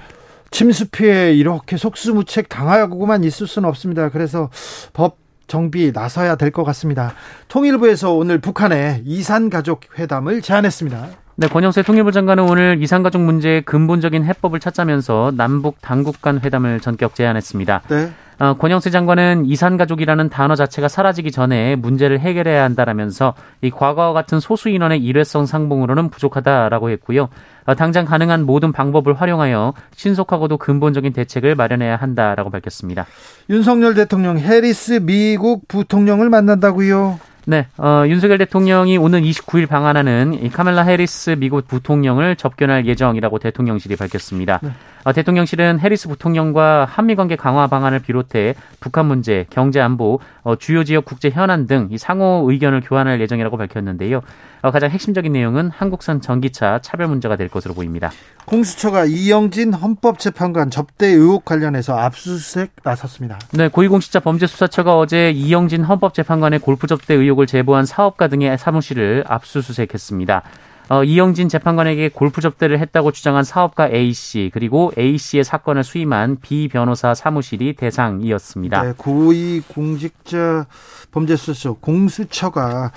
침수 0.52 0.90
피해 0.92 1.34
이렇게 1.34 1.76
속수무책 1.76 2.50
당하고만 2.50 3.24
있을 3.24 3.48
수는 3.48 3.68
없습니다. 3.68 4.10
그래서 4.10 4.52
법 4.94 5.18
정비 5.48 5.92
나서야 5.92 6.36
될 6.36 6.52
것 6.52 6.64
같습니다. 6.66 7.14
통일부에서 7.48 8.14
오늘 8.14 8.38
북한의 8.40 9.02
이산 9.06 9.50
가족 9.50 9.82
회담을 9.98 10.42
제안했습니다. 10.44 11.27
네, 11.40 11.48
권영세 11.48 11.84
통일부 11.84 12.12
장관은 12.12 12.50
오늘 12.50 12.82
이산가족 12.82 13.22
문제의 13.22 13.62
근본적인 13.62 14.26
해법을 14.26 14.60
찾자면서 14.60 15.34
남북 15.38 15.78
당국 15.82 16.20
간 16.20 16.40
회담을 16.44 16.80
전격 16.80 17.14
제안했습니다. 17.14 17.84
네. 17.90 18.10
어, 18.40 18.56
권영세 18.56 18.90
장관은 18.90 19.46
이산가족이라는 19.46 20.30
단어 20.30 20.56
자체가 20.56 20.88
사라지기 20.88 21.32
전에 21.32 21.76
문제를 21.76 22.22
해결해야 22.22 22.64
한다라면서 22.64 23.36
이 23.62 23.70
과거와 23.70 24.14
같은 24.14 24.40
소수 24.40 24.70
인원의 24.70 25.04
일회성 25.04 25.46
상봉으로는 25.46 26.10
부족하다라고 26.10 26.90
했고요. 26.90 27.30
어, 27.68 27.76
당장 27.76 28.06
가능한 28.06 28.44
모든 28.44 28.72
방법을 28.72 29.14
활용하여 29.14 29.76
신속하고도 29.96 30.58
근본적인 30.58 31.14
대책을 31.14 31.54
마련해야 31.54 31.98
한다라고 31.98 32.50
밝혔습니다. 32.50 33.06
윤석열 33.52 33.94
대통령 33.94 34.40
해리스 34.40 35.02
미국 35.04 35.68
부통령을 35.68 36.32
만난다고요? 36.32 37.20
네, 37.50 37.66
어, 37.78 38.04
윤석열 38.06 38.40
대통령이 38.40 38.98
오는 38.98 39.22
29일 39.22 39.70
방한하는 39.70 40.34
이 40.44 40.50
카멜라 40.50 40.82
해리스 40.82 41.30
미국 41.40 41.66
부통령을 41.66 42.36
접견할 42.36 42.86
예정이라고 42.86 43.40
대통령실이 43.40 43.96
밝혔습니다. 43.96 44.60
네. 44.62 44.72
어, 45.06 45.14
대통령실은 45.14 45.80
해리스 45.80 46.10
부통령과 46.10 46.84
한미 46.84 47.16
관계 47.16 47.38
강화 47.38 47.68
방안을 47.68 48.00
비롯해 48.00 48.54
북한 48.82 49.06
문제, 49.06 49.46
경제 49.50 49.80
안보, 49.80 50.20
어, 50.48 50.56
주요 50.56 50.84
지역 50.86 51.04
국제 51.06 51.30
현안 51.30 51.68
등 51.68 51.88
이 51.92 51.98
상호 51.98 52.46
의견을 52.50 52.82
교환할 52.82 53.20
예정이라고 53.22 53.58
밝혔는데요. 53.58 54.22
어, 54.62 54.72
가장 54.72 54.90
핵심적인 54.90 55.32
내용은 55.34 55.70
한국산 55.70 56.22
전기차 56.22 56.80
차별 56.82 57.08
문제가 57.08 57.36
될 57.36 57.50
것으로 57.50 57.74
보입니다. 57.74 58.12
공수처가 58.46 59.06
이영진 59.06 59.74
헌법재판관 59.74 60.70
접대 60.70 61.08
의혹 61.08 61.46
관련해서 61.46 61.98
압수수색 61.98 62.72
나섰습니다. 62.84 63.40
네, 63.52 63.68
고위공직자 63.68 64.22
범죄수사처가 64.22 64.98
어제 64.98 65.32
이영진 65.32 65.84
헌법재판관의 65.84 66.60
골프 66.60 66.88
접대 66.88 67.14
의혹을 67.14 67.46
제보한 67.46 67.86
사업가 67.86 68.28
등의 68.28 68.58
사무실을 68.58 69.24
압수수색했습니다. 69.28 70.44
어, 70.90 71.04
이영진 71.04 71.50
재판관에게 71.50 72.10
골프 72.10 72.40
접대를 72.40 72.80
했다고 72.80 73.12
주장한 73.12 73.44
사업가 73.44 73.90
A 73.90 74.14
씨 74.14 74.50
그리고 74.54 74.92
A 74.98 75.18
씨의 75.18 75.44
사건을 75.44 75.84
수임한 75.84 76.38
B 76.42 76.70
변호사 76.70 77.14
사무실이 77.14 77.76
대상이었습니다. 77.76 78.84
네, 78.84 78.94
고위 78.98 79.62
공직자 79.68 80.68
범죄수사처 81.12 81.74
공수처가 81.74 82.92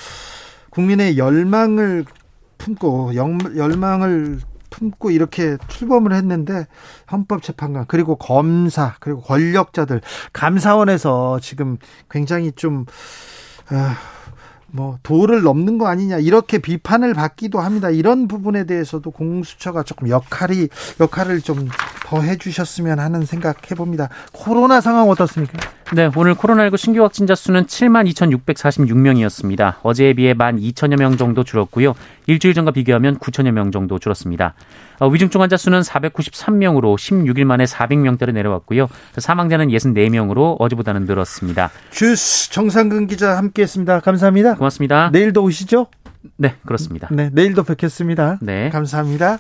국민의 0.71 1.19
열망을 1.19 2.05
품고 2.59 3.15
열망을 3.15 4.41
품고 4.71 5.11
이렇게 5.11 5.59
출범을 5.67 6.13
했는데 6.13 6.67
헌법재판관 7.11 7.87
그리고 7.89 8.15
검사 8.17 8.95
그리고 9.01 9.21
권력자들 9.21 10.01
감사원에서 10.33 11.41
지금 11.41 11.77
굉장히 12.09 12.53
좀 12.53 12.87
아, 13.69 13.97
뭐 14.73 14.99
도를 15.03 15.43
넘는 15.43 15.79
거 15.79 15.87
아니냐 15.87 16.19
이렇게 16.19 16.59
비판을 16.59 17.15
받기도 17.15 17.61
합니다. 17.61 17.91
이런 17.91 18.29
부분에 18.29 18.65
대해서도 18.65 19.11
공수처가 19.11 19.83
조금 19.83 20.09
역할이 20.09 20.69
역할을 21.01 21.41
좀 21.41 21.69
더 22.11 22.21
해주셨으면 22.21 22.99
하는 22.99 23.25
생각 23.25 23.71
해봅니다. 23.71 24.09
코로나 24.33 24.81
상황 24.81 25.09
어떻습니까? 25.09 25.59
네, 25.93 26.09
오늘 26.15 26.37
코로나19 26.37 26.77
신규 26.77 27.03
확진자 27.03 27.35
수는 27.35 27.67
7만 27.67 28.09
2,646명이었습니다. 28.13 29.77
어제에 29.83 30.13
비해 30.13 30.35
1만 30.35 30.61
2천여 30.61 30.97
명 30.97 31.17
정도 31.17 31.43
줄었고요. 31.43 31.95
일주일 32.29 32.55
전과 32.55 32.71
비교하면 32.71 33.19
9천여 33.19 33.51
명 33.51 33.73
정도 33.73 33.99
줄었습니다. 33.99 34.55
어, 35.01 35.09
위중증 35.09 35.41
환자 35.41 35.57
수는 35.57 35.81
493명으로 35.81 36.95
16일 36.95 37.45
만에 37.45 37.65
400명대로 37.65 38.33
내려왔고요. 38.33 38.89
사망자는 39.19 39.69
64명으로 39.69 40.57
어제보다는 40.61 41.07
늘었습니다. 41.07 41.71
주스 41.91 42.51
정상근 42.53 43.09
기자 43.09 43.37
함께했습니다. 43.37 43.99
감사합니다. 44.01 44.55
고맙습니다. 44.55 45.11
내일도 45.11 45.43
오시죠? 45.43 45.89
네, 46.37 46.55
그렇습니다. 46.67 47.09
네, 47.11 47.31
내일도 47.33 47.65
뵙겠습니다. 47.65 48.39
네. 48.43 48.69
감사합니다. 48.69 49.39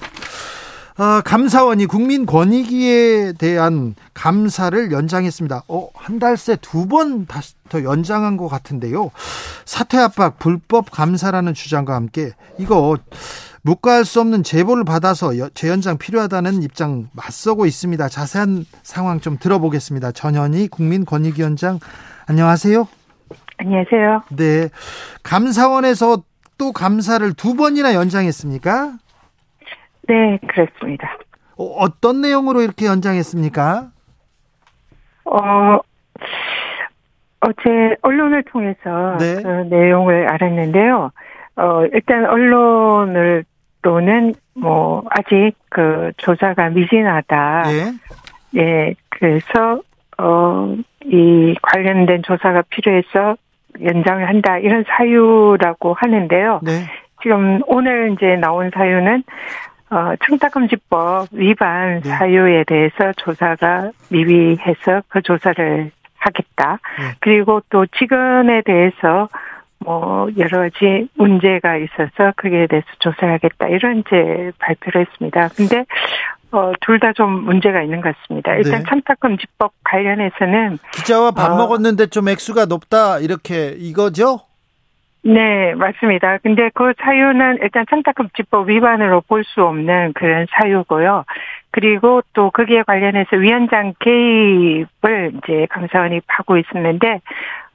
어, 1.00 1.22
감사원이 1.22 1.86
국민 1.86 2.26
권익위에 2.26 3.32
대한 3.38 3.94
감사를 4.12 4.92
연장했습니다. 4.92 5.62
어, 5.66 5.88
한 5.94 6.18
달 6.18 6.34
새 6.36 6.56
두 6.56 6.86
번 6.86 7.24
다시 7.24 7.54
더 7.70 7.82
연장한 7.82 8.36
것 8.36 8.48
같은데요. 8.48 9.10
사퇴 9.64 9.96
압박, 9.96 10.38
불법 10.38 10.90
감사라는 10.90 11.54
주장과 11.54 11.94
함께 11.94 12.32
이거 12.58 12.98
묵과할 13.62 14.04
수 14.04 14.20
없는 14.20 14.42
제보를 14.42 14.84
받아서 14.84 15.32
재연장 15.54 15.96
필요하다는 15.96 16.62
입장 16.62 17.08
맞서고 17.12 17.64
있습니다. 17.64 18.08
자세한 18.10 18.66
상황 18.82 19.20
좀 19.20 19.38
들어보겠습니다. 19.38 20.12
전현희 20.12 20.68
국민권익위원장 20.68 21.78
안녕하세요. 22.26 22.86
안녕하세요. 23.56 24.22
네. 24.36 24.68
감사원에서 25.22 26.22
또 26.58 26.72
감사를 26.72 27.32
두 27.34 27.54
번이나 27.54 27.94
연장했습니까? 27.94 28.92
네, 30.12 30.38
그렇습니다. 30.48 31.16
어, 31.56 32.00
떤 32.00 32.20
내용으로 32.20 32.62
이렇게 32.62 32.86
연장했습니까? 32.86 33.90
어, 35.26 35.78
어제 37.40 37.96
언론을 38.02 38.42
통해서 38.44 39.16
네. 39.18 39.42
그 39.42 39.48
내용을 39.74 40.28
알았는데요. 40.28 41.10
어, 41.56 41.84
일단 41.92 42.26
언론을 42.26 43.44
또는 43.82 44.34
뭐 44.54 45.04
아직 45.10 45.52
그 45.68 46.12
조사가 46.16 46.70
미진하다. 46.70 47.62
예. 47.72 48.60
예, 48.60 48.94
그래서 49.10 49.82
어 50.18 50.76
이 51.04 51.54
관련된 51.62 52.22
조사가 52.22 52.62
필요해서 52.68 53.36
연장을 53.82 54.28
한다 54.28 54.58
이런 54.58 54.84
사유라고 54.86 55.94
하는데요. 55.94 56.60
네. 56.62 56.84
지금 57.22 57.60
오늘 57.66 58.12
이제 58.12 58.36
나온 58.36 58.70
사유는 58.74 59.22
어, 59.90 60.14
청탁금지법 60.26 61.28
위반 61.32 62.00
네. 62.00 62.08
사유에 62.10 62.64
대해서 62.64 63.12
조사가 63.16 63.90
미비해서 64.10 65.02
그 65.08 65.20
조사를 65.22 65.90
하겠다. 66.18 66.78
네. 66.98 67.14
그리고 67.20 67.60
또 67.70 67.86
직원에 67.98 68.62
대해서 68.62 69.28
뭐 69.80 70.28
여러 70.36 70.58
가지 70.60 71.08
문제가 71.14 71.76
있어서 71.76 72.32
그에 72.36 72.66
대해서 72.66 72.86
조사하겠다 72.98 73.68
이런 73.68 74.00
이제 74.00 74.52
발표를 74.58 75.06
했습니다. 75.06 75.48
근데 75.56 75.84
어, 76.52 76.72
둘 76.80 76.98
다 76.98 77.12
좀 77.12 77.44
문제가 77.44 77.80
있는 77.82 78.00
것 78.00 78.14
같습니다. 78.16 78.54
일단 78.56 78.82
네. 78.82 78.84
청탁금지법 78.88 79.72
관련해서는 79.84 80.78
기자와 80.92 81.30
밥 81.30 81.52
어, 81.52 81.56
먹었는데 81.56 82.08
좀 82.08 82.28
액수가 82.28 82.66
높다 82.66 83.18
이렇게 83.20 83.74
이거죠? 83.78 84.40
네, 85.22 85.74
맞습니다. 85.74 86.38
근데 86.38 86.70
그 86.72 86.94
사유는 86.98 87.58
일단 87.62 87.84
청탁금지법 87.90 88.70
위반으로 88.70 89.20
볼 89.22 89.44
수 89.44 89.62
없는 89.62 90.14
그런 90.14 90.46
사유고요. 90.50 91.24
그리고 91.72 92.22
또 92.32 92.50
거기에 92.50 92.82
관련해서 92.84 93.36
위원장 93.36 93.92
개입을 94.00 95.32
이제 95.36 95.66
감사원이 95.70 96.20
하고 96.26 96.56
있었는데, 96.56 97.20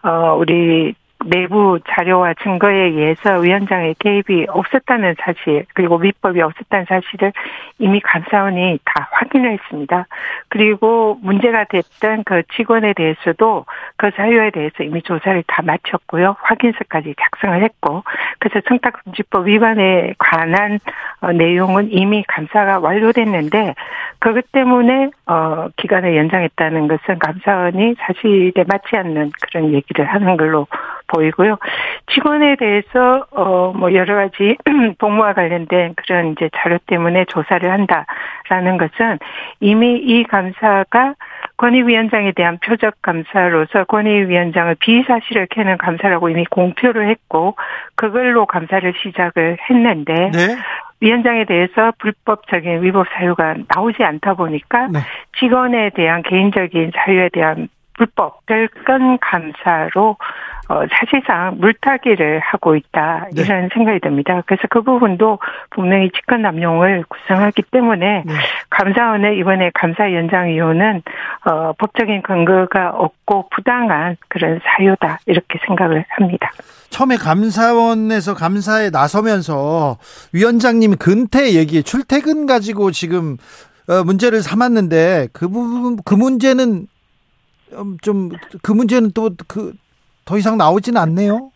어, 0.04 0.36
우리 0.36 0.96
내부 1.26 1.80
자료와 1.88 2.36
증거에 2.44 2.76
의해서 2.76 3.40
위원장의 3.40 3.96
개입이 4.00 4.48
없었다는 4.50 5.16
사실 5.20 5.66
그리고 5.74 5.98
위법이 5.98 6.42
없었다는 6.42 6.86
사실을 6.88 7.32
이미 7.80 8.00
감사원이 8.00 8.80
다 8.84 9.08
확인을 9.12 9.54
했습니다. 9.54 10.08
그리고 10.50 11.18
문제가 11.22 11.66
됐던 11.66 12.24
그 12.26 12.44
직원에 12.56 12.94
대해서도 12.94 13.66
그 13.98 14.12
사유에 14.16 14.52
대해서 14.52 14.84
이미 14.84 15.02
조사를 15.02 15.44
다 15.48 15.62
마쳤고요. 15.64 16.36
확인서까지 16.40 17.16
작성을 17.20 17.64
했고 17.64 18.04
그래서 18.40 18.62
청탁금지법 18.68 19.48
위반에 19.48 20.14
관한 20.18 20.80
어, 21.22 21.32
내용은 21.32 21.92
이미 21.92 22.24
감사가 22.28 22.80
완료됐는데 22.80 23.74
그것 24.20 24.52
때문에 24.52 25.12
어 25.28 25.68
기간을 25.76 26.16
연장했다는 26.18 26.88
것은 26.88 27.20
감사원이 27.20 27.96
사실에 28.00 28.64
맞지 28.68 28.96
않는 28.96 29.32
그런 29.42 29.74
얘기를 29.74 30.06
하는 30.06 30.38
걸로 30.38 30.68
보이고요. 31.16 31.58
직원에 32.14 32.56
대해서 32.58 33.26
어뭐 33.32 33.94
여러 33.94 34.16
가지 34.16 34.58
복무와 35.00 35.34
관련된 35.34 35.96
그런 35.96 36.34
이제 36.34 36.50
자료 36.56 36.78
때문에 36.86 37.26
조사를 37.26 37.70
한다라는 37.72 38.78
것은 38.78 39.20
이미 39.60 39.96
이 39.96 40.24
감사가 40.24 41.16
권익위원장에 41.58 42.34
대한 42.34 42.58
표적 42.60 43.02
감사로서 43.02 43.86
권익위원장을 43.86 44.76
비사실을 44.80 45.48
캐는 45.48 45.78
감사라고 45.78 46.30
이미 46.30 46.46
공표를 46.46 47.10
했고 47.10 47.56
그걸로 47.96 48.46
감사를 48.46 48.94
시작을 49.02 49.58
했는데 49.70 50.14
네. 50.14 50.58
위원장에 51.02 51.46
대해서 51.46 51.94
불법적인 52.00 52.82
위법 52.82 53.08
사유가 53.14 53.56
나오지 53.74 54.04
않다 54.04 54.34
보니까 54.34 54.88
네. 54.88 55.00
직원에 55.40 55.92
대한 55.92 56.24
개인적인 56.24 56.92
사유에 56.96 57.30
대한 57.32 57.68
불법 57.98 58.46
별건 58.46 59.20
감사로 59.20 60.18
어, 60.68 60.82
사실상 60.92 61.58
물타기를 61.60 62.40
하고 62.40 62.76
있다 62.76 63.28
네. 63.34 63.44
이런 63.44 63.64
네. 63.64 63.70
생각이 63.74 64.00
듭니다. 64.00 64.42
그래서 64.46 64.64
그 64.70 64.82
부분도 64.82 65.40
분명히 65.70 66.10
직권 66.12 66.42
남용을 66.42 67.06
구성하기 67.08 67.64
때문에 67.72 68.24
네. 68.26 68.34
감사원의 68.72 69.38
이번에 69.38 69.72
감사 69.76 70.12
연장 70.12 70.50
이유는 70.50 71.04
어, 71.46 71.74
법적인 71.74 72.24
근거가 72.24 72.92
없고 72.96 73.50
부당한 73.50 74.18
그런 74.28 74.60
사유다 74.64 75.20
이렇게 75.28 75.60
생각을 75.68 76.04
합니다. 76.10 76.52
처음에 76.90 77.18
감사원에서 77.18 78.34
감사에 78.34 78.90
나서면서 78.90 79.98
위원장님이 80.34 80.96
근태 80.96 81.54
얘기 81.54 81.84
출퇴근 81.84 82.48
가지고 82.48 82.90
지금 82.90 83.38
어, 83.88 84.04
문제를 84.04 84.42
삼았는데 84.42 85.28
그 85.32 85.48
부분 85.48 85.98
그 86.04 86.16
문제는 86.16 86.88
음, 87.74 87.98
좀그 88.02 88.72
문제는 88.72 89.12
또 89.12 89.30
그 89.48 89.74
더 90.26 90.38
이상 90.38 90.58
나오지는 90.58 91.00
않네요. 91.02 91.52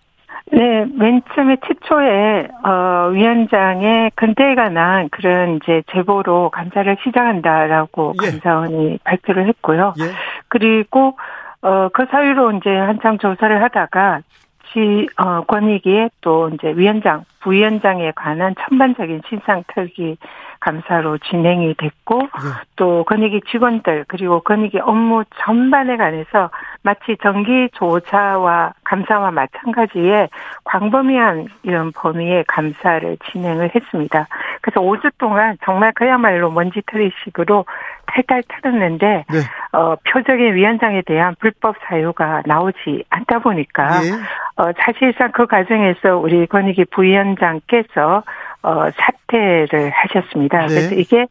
네, 0.52 0.86
맨 0.98 1.22
처음에 1.36 1.58
최초에 1.68 2.48
어 2.64 3.10
위원장의 3.10 4.12
근태에 4.16 4.56
관한 4.56 5.10
그런 5.10 5.58
이제 5.58 5.84
제보로 5.92 6.50
감사를 6.50 6.98
시작한다라고 7.04 8.14
예. 8.24 8.32
감사원이 8.32 9.00
발표를 9.04 9.48
했고요. 9.48 9.94
예. 10.00 10.06
그리고 10.48 11.18
어그 11.62 12.08
사유로 12.10 12.54
이제 12.54 12.70
한참 12.70 13.18
조사를 13.20 13.62
하다가 13.62 14.22
지 14.74 15.08
어, 15.18 15.42
권익위에 15.42 16.10
또 16.22 16.50
이제 16.50 16.72
위원장, 16.76 17.26
부위원장에 17.42 18.12
관한 18.16 18.54
천반적인 18.60 19.22
신상 19.28 19.64
털기 19.74 20.18
감사로 20.60 21.18
진행이 21.20 21.76
됐고 21.76 22.20
네. 22.20 22.28
또 22.76 23.04
권익위 23.06 23.42
직원들 23.50 24.06
그리고 24.08 24.42
권익위 24.42 24.80
업무 24.80 25.24
전반에 25.44 25.98
관해서 25.98 26.50
마치 26.84 27.18
정기 27.22 27.70
조사와 27.74 28.74
감사와 28.84 29.32
마찬가지의 29.32 30.30
광범위한 30.64 31.48
이런 31.64 31.92
범위의 31.92 32.46
감사를 32.48 33.18
진행을 33.32 33.72
했습니다. 33.76 34.28
그래서 34.62 34.82
5주 34.82 35.12
동안 35.18 35.58
정말 35.64 35.94
그야말로 35.94 36.52
먼지털이식으로 36.52 37.66
탈탈 38.08 38.44
털었는데 38.48 39.26
네. 39.30 39.38
어, 39.72 39.96
표적인 40.12 40.56
위원장에 40.56 41.04
대한 41.06 41.36
불법 41.40 41.76
사유가 41.88 42.42
나오지 42.46 43.06
않다 43.10 43.40
보니까 43.40 44.00
네. 44.02 44.12
어, 44.58 44.72
사실상 44.80 45.32
그 45.32 45.46
과정에서 45.46 46.18
우리 46.18 46.48
권익위 46.48 46.86
부위원장께서 46.92 48.24
어, 48.62 48.90
사퇴를 48.92 49.90
하셨습니다. 49.90 50.62
네. 50.62 50.68
그래서 50.68 50.96
이게 50.96 51.28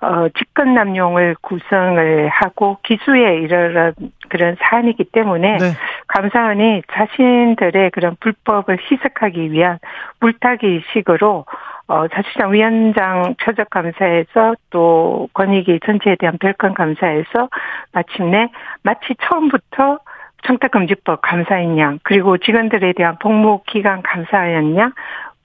어, 0.00 0.28
직권 0.38 0.74
남용을 0.74 1.36
구성을 1.40 2.28
하고 2.28 2.78
기수에 2.84 3.38
이르는 3.38 3.94
그런 4.28 4.56
사안이기 4.60 5.04
때문에 5.04 5.56
네. 5.58 5.72
감사원이 6.06 6.82
자신들의 6.92 7.90
그런 7.90 8.16
불법을 8.20 8.78
희석하기 8.90 9.50
위한 9.50 9.78
물타기 10.20 10.84
식으로 10.92 11.46
어, 11.88 12.06
사실상 12.12 12.52
위원장 12.52 13.34
표적 13.42 13.70
감사에서 13.70 14.54
또 14.70 15.28
권익위 15.32 15.80
전체에 15.84 16.16
대한 16.16 16.36
별건 16.38 16.74
감사에서 16.74 17.48
마침내 17.92 18.50
마치 18.82 19.14
처음부터 19.22 19.98
청탁금지법 20.44 21.22
감사인 21.22 21.78
양 21.78 21.98
그리고 22.02 22.38
직원들에 22.38 22.92
대한 22.92 23.18
복무 23.18 23.62
기간 23.66 24.02
감사였냐 24.02 24.92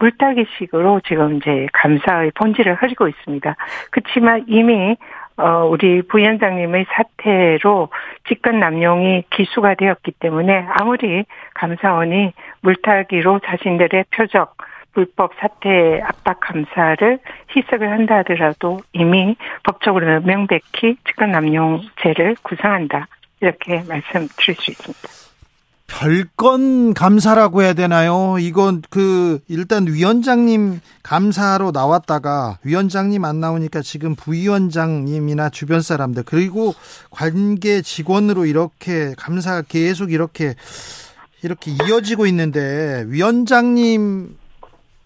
물타기식으로 0.04 1.02
지금 1.08 1.38
이제 1.38 1.68
감사의 1.72 2.32
본질을 2.36 2.76
흐리고 2.76 3.08
있습니다. 3.08 3.56
그렇지만 3.92 4.44
이미 4.48 4.98
어, 5.36 5.66
우리 5.66 6.04
부위원장님의 6.04 6.86
사태로 6.90 7.90
직권 8.28 8.60
남용이 8.60 9.24
기수가 9.32 9.76
되었기 9.76 10.12
때문에 10.20 10.68
아무리 10.70 11.26
감사원이 11.56 12.34
물타기로 12.62 13.40
자신들의 13.40 14.06
표적 14.12 14.56
불법 14.94 15.34
사태 15.40 16.02
압박 16.04 16.40
감사를 16.40 17.18
희석을 17.56 17.90
한다 17.90 18.18
하더라도 18.18 18.80
이미 18.92 19.36
법적으로 19.64 20.22
명백히 20.22 20.98
직권 21.08 21.32
남용죄를 21.32 22.36
구성한다. 22.44 23.08
이렇게 23.42 23.82
말씀드릴 23.90 24.56
수 24.56 24.72
있습니다. 24.72 25.23
별건 26.00 26.96
감사라고 26.96 27.62
해야 27.62 27.74
되나요? 27.74 28.38
이건 28.40 28.82
그 28.90 29.40
일단 29.48 29.86
위원장님 29.86 30.82
감사로 31.04 31.72
나왔다가 31.72 32.58
위원장님 32.64 33.24
안 33.24 33.40
나오니까 33.40 33.82
지금 33.84 34.16
부위원장님이나 34.16 35.50
주변 35.50 35.82
사람들 35.82 36.24
그리고 36.24 36.74
관계 37.12 37.82
직원으로 37.82 38.48
이렇게 38.48 39.14
감사 39.18 39.62
계속 39.62 40.12
이렇게 40.12 40.56
이렇게 41.44 41.72
이어지고 41.72 42.26
있는데 42.26 43.06
위원장님 43.08 44.36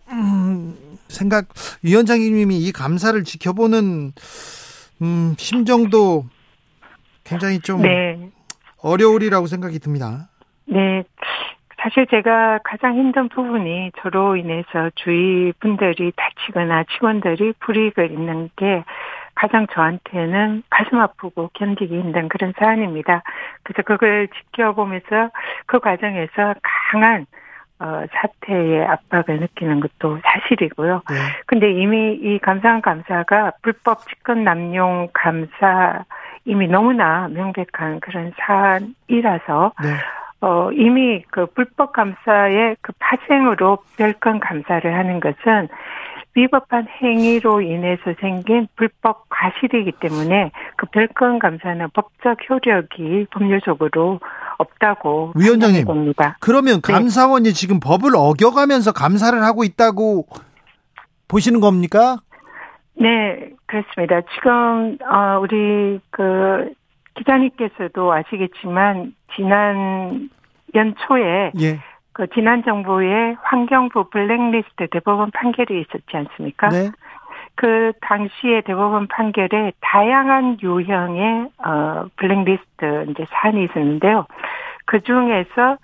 음, 0.10 0.78
생각 1.10 1.48
위원장님이 1.82 2.60
이 2.60 2.72
감사를 2.72 3.22
지켜보는 3.24 4.14
음, 5.02 5.36
심정도 5.38 6.26
굉장히 7.26 7.60
좀 7.60 7.82
네. 7.82 8.32
어려우리라고 8.78 9.48
생각이 9.48 9.80
듭니다. 9.80 10.30
네. 10.68 11.04
사실 11.80 12.08
제가 12.08 12.60
가장 12.64 12.96
힘든 12.96 13.30
부분이 13.30 13.92
저로 14.02 14.36
인해서 14.36 14.90
주위 14.96 15.54
분들이 15.60 16.12
다치거나 16.16 16.86
직원들이 16.92 17.54
불이익을 17.60 18.12
입는 18.12 18.50
게 18.56 18.84
가장 19.36 19.68
저한테는 19.68 20.64
가슴 20.70 21.00
아프고 21.00 21.52
견디기 21.54 22.00
힘든 22.00 22.28
그런 22.30 22.54
사안입니다. 22.58 23.22
그래서 23.62 23.84
그걸 23.84 24.28
지켜보면서 24.28 25.30
그 25.68 25.80
과정에서 25.80 26.56
강한 26.64 27.28
어, 27.80 28.06
사태의 28.12 28.88
압박을 28.88 29.40
느끼는 29.40 29.80
것도 29.80 30.20
사실이고요. 30.24 31.04
네. 31.08 31.16
근데 31.46 31.72
이미 31.72 32.14
이 32.14 32.40
감사원 32.40 32.82
감사가 32.82 33.52
불법 33.62 34.08
직권 34.08 34.44
남용 34.44 35.10
감사 35.14 36.04
이미 36.44 36.68
너무나 36.68 37.28
명백한 37.28 38.00
그런 38.00 38.34
사안이라서 38.40 39.74
네. 39.84 39.90
어, 40.42 40.70
이미 40.72 41.24
그 41.32 41.48
불법 41.48 41.94
감사의 41.94 42.78
그 42.82 42.94
파생으로 43.00 43.80
별건 43.98 44.40
감사를 44.40 44.94
하는 44.94 45.20
것은 45.20 45.68
위법한 46.36 46.88
행위로 47.02 47.62
인해서 47.62 48.14
생긴 48.22 48.68
불법 48.76 49.26
과실이기 49.30 49.94
때문에 49.94 50.52
그 50.76 50.86
별건 50.88 51.40
감사는 51.40 51.88
법적 51.94 52.38
효력이 52.48 53.26
법률적으로 53.32 54.20
없다고 54.60 55.34
위원장님 55.36 55.86
봅니다. 55.86 56.38
그러면 56.40 56.82
네. 56.82 56.94
감사원이 56.94 57.46
네. 57.46 57.54
지금 57.54 57.80
법을 57.80 58.12
어겨가면서 58.16 58.92
감사를 58.92 59.42
하고 59.44 59.64
있다고 59.64 60.28
보시는 61.28 61.60
겁니까? 61.60 62.18
네, 62.94 63.50
그렇습니다. 63.66 64.22
지금 64.36 64.98
어 65.02 65.40
우리 65.40 66.00
그 66.12 66.72
기자님께서도 67.18 68.14
아시겠지만 68.14 69.14
지난 69.36 70.30
연초에 70.74 71.52
예. 71.60 71.80
그 72.14 72.28
지난 72.34 72.64
정부의 72.64 73.38
환경부 73.42 74.10
블랙리스트 74.10 74.88
대법원 74.90 75.32
판결이 75.32 75.82
있었지 75.82 76.18
않습니까? 76.18 76.70
네. 76.70 76.90
그 77.56 77.92
당시에 78.02 78.62
대법원 78.62 79.08
판결에 79.08 79.72
다양한 79.82 80.58
유형의 80.62 81.50
어 81.64 82.06
블랙리스트 82.16 83.08
이제 83.10 83.26
사안이 83.30 83.64
있었는데요. 83.66 84.26
그 84.86 85.02
중에서 85.02 85.78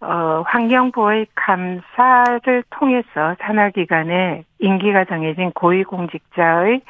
어 0.00 0.42
환경부의 0.46 1.26
감사를 1.34 2.64
통해서 2.70 3.36
산하기관에 3.40 4.44
임기가 4.58 5.04
정해진 5.04 5.52
고위공직자의 5.52 6.80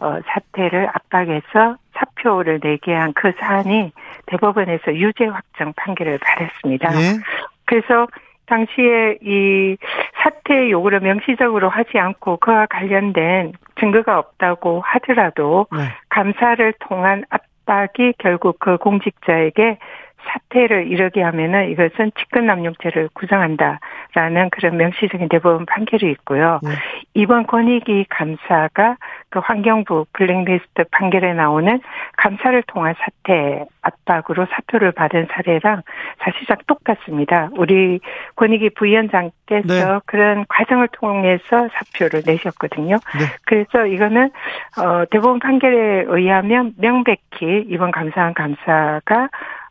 어 0.00 0.18
사태를 0.26 0.88
압박해서 0.88 1.76
사표를 1.94 2.60
내게 2.60 2.92
한 2.94 3.12
그 3.14 3.32
사안이 3.38 3.92
대법원에서 4.26 4.94
유죄 4.96 5.26
확정 5.26 5.72
판결을 5.76 6.18
받았습니다. 6.18 6.90
네. 6.90 7.18
그래서 7.66 8.06
당시에 8.46 9.18
이 9.22 9.76
사퇴 10.22 10.70
요구를 10.70 11.00
명시적으로 11.00 11.68
하지 11.68 11.98
않고 11.98 12.38
그와 12.38 12.66
관련된 12.66 13.52
증거가 13.80 14.18
없다고 14.18 14.80
하더라도 14.84 15.66
네. 15.72 15.78
감사를 16.10 16.74
통한 16.80 17.24
압박이 17.30 18.14
결국 18.18 18.58
그 18.58 18.76
공직자에게 18.76 19.78
사태를 20.26 20.88
이르게 20.88 21.22
하면은 21.22 21.70
이것은 21.70 22.12
직권남용죄를 22.18 23.10
구성한다라는 23.14 24.50
그런 24.50 24.76
명시적인 24.76 25.28
대법원 25.28 25.66
판결이 25.66 26.10
있고요. 26.12 26.60
네. 26.62 26.70
이번 27.14 27.46
권익위 27.46 28.06
감사가 28.08 28.96
그 29.30 29.40
환경부 29.40 30.06
블랙리스트 30.12 30.84
판결에 30.90 31.32
나오는 31.34 31.80
감사를 32.16 32.62
통한 32.68 32.94
사태 32.98 33.64
압박으로 33.82 34.46
사표를 34.50 34.92
받은 34.92 35.28
사례랑 35.30 35.82
사실상 36.18 36.56
똑같습니다. 36.66 37.50
우리 37.56 38.00
권익위 38.36 38.70
부위원장께서 38.70 39.66
네. 39.66 40.00
그런 40.06 40.44
과정을 40.48 40.88
통해서 40.92 41.68
사표를 41.72 42.22
내셨거든요. 42.26 42.96
네. 43.18 43.24
그래서 43.44 43.86
이거는 43.86 44.30
어 44.78 45.04
대법원 45.10 45.38
판결에 45.40 46.04
의하면 46.06 46.72
명백히 46.78 47.64
이번 47.68 47.90
감사한 47.90 48.34
감사가 48.34 49.28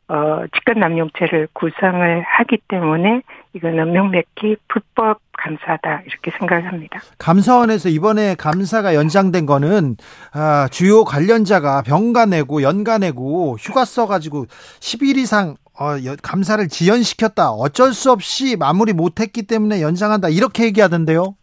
어, 0.10 0.44
직권 0.54 0.80
남용죄를 0.80 1.48
구성을 1.54 2.22
하기 2.22 2.58
때문에 2.68 3.22
이거는 3.54 3.92
명백히 3.92 4.58
불법 4.68 5.20
감사다 5.38 6.02
이렇게 6.06 6.32
생각을 6.38 6.68
합니다. 6.68 7.00
감사원에서 7.18 7.90
이번에 7.90 8.36
감사가 8.36 8.96
연장된 8.96 9.46
거는 9.46 9.96
아, 10.34 10.68
주요 10.72 11.04
관련자가 11.04 11.84
병가 11.84 12.26
내고 12.26 12.62
연가 12.62 12.98
내고 12.98 13.56
휴가 13.60 13.86
써가지고 13.86 14.46
10일 14.46 15.18
이상 15.18 15.56
어, 15.80 15.96
감사를 16.22 16.68
지연시켰다. 16.68 17.50
어쩔 17.52 17.94
수 17.94 18.12
없이 18.12 18.58
마무리 18.58 18.94
못했기 18.94 19.48
때문에 19.48 19.82
연장한다. 19.82 20.30
이렇게 20.30 20.66
얘기하던데요. 20.66 21.36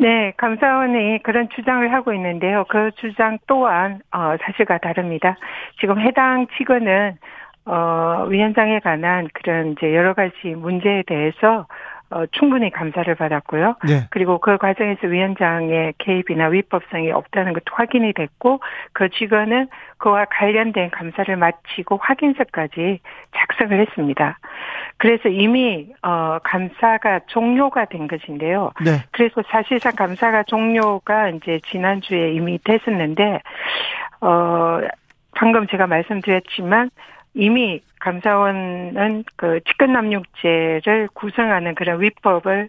네, 0.00 0.32
감사원이 0.36 1.22
그런 1.24 1.48
주장을 1.56 1.92
하고 1.92 2.12
있는데요. 2.12 2.64
그 2.68 2.90
주장 3.00 3.38
또한 3.48 4.00
어, 4.12 4.36
사실과 4.42 4.78
다릅니다. 4.78 5.36
지금 5.80 5.98
해당 6.00 6.46
직원은 6.56 7.16
어, 7.68 8.26
위원장에 8.28 8.80
관한 8.80 9.28
그런 9.34 9.72
이제 9.72 9.94
여러 9.94 10.14
가지 10.14 10.48
문제에 10.56 11.02
대해서 11.06 11.66
어, 12.10 12.24
충분히 12.32 12.70
감사를 12.70 13.14
받았고요. 13.14 13.76
네. 13.86 14.06
그리고 14.08 14.38
그 14.38 14.56
과정에서 14.56 15.06
위원장의 15.06 15.92
개입이나 15.98 16.46
위법성이 16.46 17.10
없다는 17.10 17.52
것도 17.52 17.64
확인이 17.72 18.14
됐고 18.14 18.60
그 18.94 19.10
직원은 19.10 19.68
그와 19.98 20.24
관련된 20.30 20.90
감사를 20.90 21.36
마치고 21.36 21.98
확인서까지 22.00 23.00
작성을 23.36 23.78
했습니다. 23.78 24.38
그래서 24.96 25.28
이미 25.28 25.88
어 26.02 26.38
감사가 26.42 27.20
종료가 27.26 27.84
된 27.86 28.08
것인데요. 28.08 28.72
네. 28.82 29.04
그래서 29.10 29.42
사실상 29.50 29.92
감사가 29.94 30.44
종료가 30.44 31.28
이제 31.30 31.60
지난주에 31.70 32.32
이미 32.32 32.58
됐었는데 32.64 33.42
어 34.22 34.80
방금 35.34 35.66
제가 35.66 35.86
말씀드렸지만 35.86 36.90
이미 37.34 37.80
감사원은 38.00 39.24
그 39.36 39.60
직권남용죄를 39.64 41.08
구성하는 41.14 41.74
그런 41.74 42.00
위법을 42.00 42.68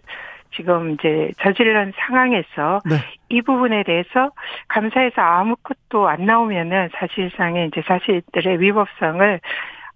지금 0.54 0.92
이제 0.92 1.30
저지른 1.40 1.92
상황에서 1.96 2.80
네. 2.84 2.96
이 3.28 3.40
부분에 3.40 3.84
대해서 3.84 4.30
감사에서 4.68 5.22
아무것도 5.22 6.08
안 6.08 6.26
나오면은 6.26 6.90
사실상의 6.92 7.68
이제 7.68 7.82
사실들의 7.86 8.60
위법성을 8.60 9.40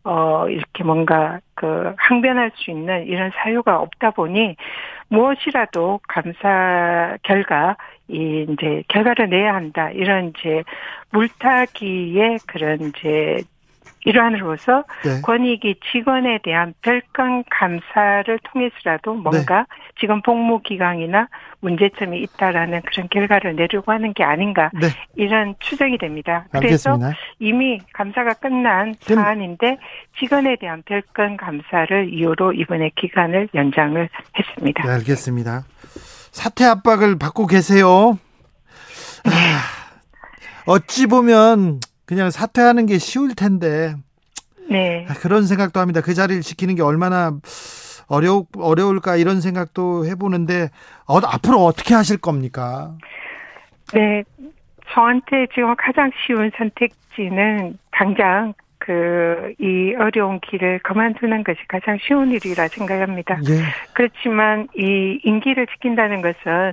어 0.05 0.46
이렇게 0.48 0.85
뭔가 0.85 1.40
그 1.55 1.94
항변할 1.96 2.53
수 2.55 2.70
있는 2.70 3.07
이런 3.07 3.31
사유가 3.35 3.81
없다 3.81 4.11
보니 4.11 4.55
무엇이라도 5.09 6.00
감사 6.07 7.16
결과 7.22 7.77
이 8.09 8.46
이제 8.48 8.83
결과를 8.88 9.31
내야 9.31 9.55
한다 9.55 9.90
이런 9.90 10.33
이제 10.37 10.62
물타기의 11.11 12.38
그런 12.46 12.81
이제 12.83 13.42
일환으로서 14.04 14.84
네. 15.04 15.20
권익위 15.22 15.76
직원에 15.90 16.38
대한 16.42 16.74
별건 16.82 17.44
감사를 17.50 18.38
통해서라도 18.44 19.14
뭔가 19.14 19.60
네. 19.60 19.64
지금 20.00 20.22
복무 20.22 20.60
기강이나 20.62 21.28
문제점이 21.60 22.20
있다라는 22.20 22.82
그런 22.82 23.08
결과를 23.08 23.56
내려고 23.56 23.92
하는 23.92 24.12
게 24.12 24.22
아닌가 24.22 24.70
네. 24.74 24.88
이런 25.16 25.54
추정이 25.58 25.98
됩니다. 25.98 26.46
알겠습니다. 26.52 26.98
그래서 26.98 27.16
이미 27.38 27.80
감사가 27.92 28.34
끝난 28.34 28.94
사안인데 29.00 29.78
직원에 30.18 30.56
대한 30.56 30.82
별건 30.84 31.36
감사를 31.36 32.12
이유로 32.12 32.52
이번에 32.52 32.90
기간을 32.96 33.48
연장을 33.54 34.08
했습니다. 34.38 34.82
네, 34.82 34.90
알겠습니다. 34.90 35.64
사퇴 36.32 36.64
압박을 36.64 37.18
받고 37.18 37.46
계세요. 37.46 38.18
아, 39.24 39.60
어찌 40.66 41.06
보면 41.06 41.80
그냥 42.06 42.30
사퇴하는 42.30 42.86
게 42.86 42.98
쉬울 42.98 43.34
텐데. 43.34 43.94
네. 44.70 45.06
아, 45.08 45.14
그런 45.14 45.46
생각도 45.46 45.80
합니다. 45.80 46.00
그 46.00 46.14
자리를 46.14 46.42
지키는 46.42 46.74
게 46.74 46.82
얼마나 46.82 47.32
어려 48.06 48.44
어려울까 48.56 49.16
이런 49.16 49.40
생각도 49.40 50.06
해보는데 50.06 50.70
어, 51.06 51.18
앞으로 51.18 51.64
어떻게 51.64 51.94
하실 51.94 52.18
겁니까? 52.18 52.94
네, 53.92 54.24
저한테 54.88 55.46
지금 55.54 55.74
가장 55.76 56.10
쉬운 56.26 56.50
선택지는 56.56 57.78
당장 57.90 58.54
그 58.78 59.24
이 59.58 59.94
어려운 59.98 60.40
길을 60.40 60.80
그만두는 60.80 61.44
것이 61.44 61.58
가장 61.68 61.98
쉬운 62.00 62.30
일이라 62.32 62.68
생각합니다. 62.68 63.38
예. 63.48 63.62
그렇지만 63.92 64.68
이 64.76 65.20
임기를 65.22 65.66
지킨다는 65.68 66.22
것은 66.22 66.72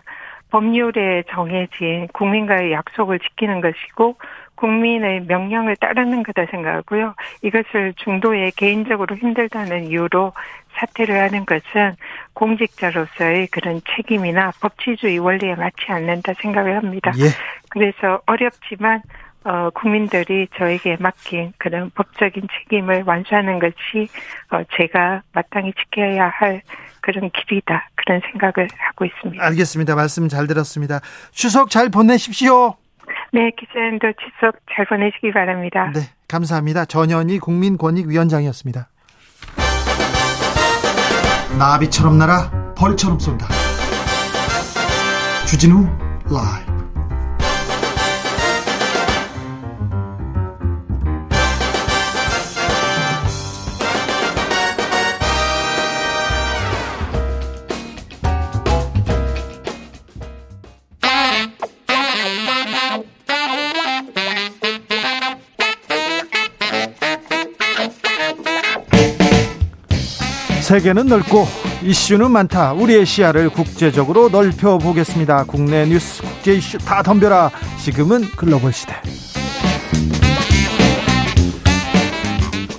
법률에 0.50 1.24
정해진 1.30 2.08
국민과의 2.14 2.72
약속을 2.74 3.20
지키는 3.20 3.62
것이고 3.62 4.18
국민의 4.62 5.22
명령을 5.22 5.76
따르는 5.78 6.22
거다 6.22 6.46
생각하고요. 6.52 7.16
이것을 7.42 7.96
중도에 7.98 8.52
개인적으로 8.56 9.18
힘들다는 9.18 9.88
이유로 9.88 10.34
사퇴를 10.76 11.20
하는 11.20 11.46
것은 11.46 11.96
공직자로서의 12.34 13.48
그런 13.48 13.82
책임이나 13.96 14.52
법치주의 14.62 15.18
원리에 15.18 15.56
맞지 15.56 15.86
않는다 15.90 16.34
생각을 16.40 16.78
합니다. 16.78 17.12
예. 17.18 17.24
그래서 17.70 18.22
어렵지만 18.28 19.02
어, 19.44 19.72
국민들이 19.72 20.48
저에게 20.56 20.98
맡긴 21.00 21.54
그런 21.58 21.90
법적인 21.96 22.48
책임을 22.60 23.04
완수하는 23.08 23.58
것이 23.58 24.08
어, 24.52 24.62
제가 24.78 25.24
마땅히 25.34 25.74
지켜야 25.74 26.28
할 26.28 26.62
그런 27.02 27.32
길이다. 27.32 27.90
그런 27.96 28.22
생각을 28.32 28.68
하고 28.78 29.06
있습니다. 29.06 29.44
알겠습니다. 29.44 29.96
말씀 29.96 30.28
잘 30.28 30.46
들었습니다. 30.46 31.00
추석 31.32 31.72
잘 31.72 31.90
보내십시오. 31.90 32.76
네, 33.34 33.52
기자님도 33.58 34.08
추석 34.20 34.56
잘 34.76 34.86
보내시기 34.86 35.32
바랍니다. 35.32 35.92
네, 35.94 36.02
감사합니다. 36.28 36.86
전현희 36.86 37.40
국민권익위원장이었습니다. 37.40 38.90
나비처럼 41.58 42.18
날아 42.18 42.74
벌처럼 42.76 43.20
쏜다. 43.20 43.48
주진우 45.48 45.86
라이브 46.30 46.71
세계는 70.72 71.08
넓고 71.08 71.46
이슈는 71.84 72.32
많다. 72.32 72.72
우리의 72.72 73.06
시야를 73.06 73.50
국제적으로 73.50 74.30
넓혀 74.30 74.78
보겠습니다. 74.78 75.44
국내 75.44 75.86
뉴스, 75.86 76.22
국제 76.22 76.54
이슈 76.54 76.78
다 76.78 77.04
덤벼라. 77.04 77.52
지금은 77.78 78.22
글로벌 78.38 78.72
시대. 78.72 78.96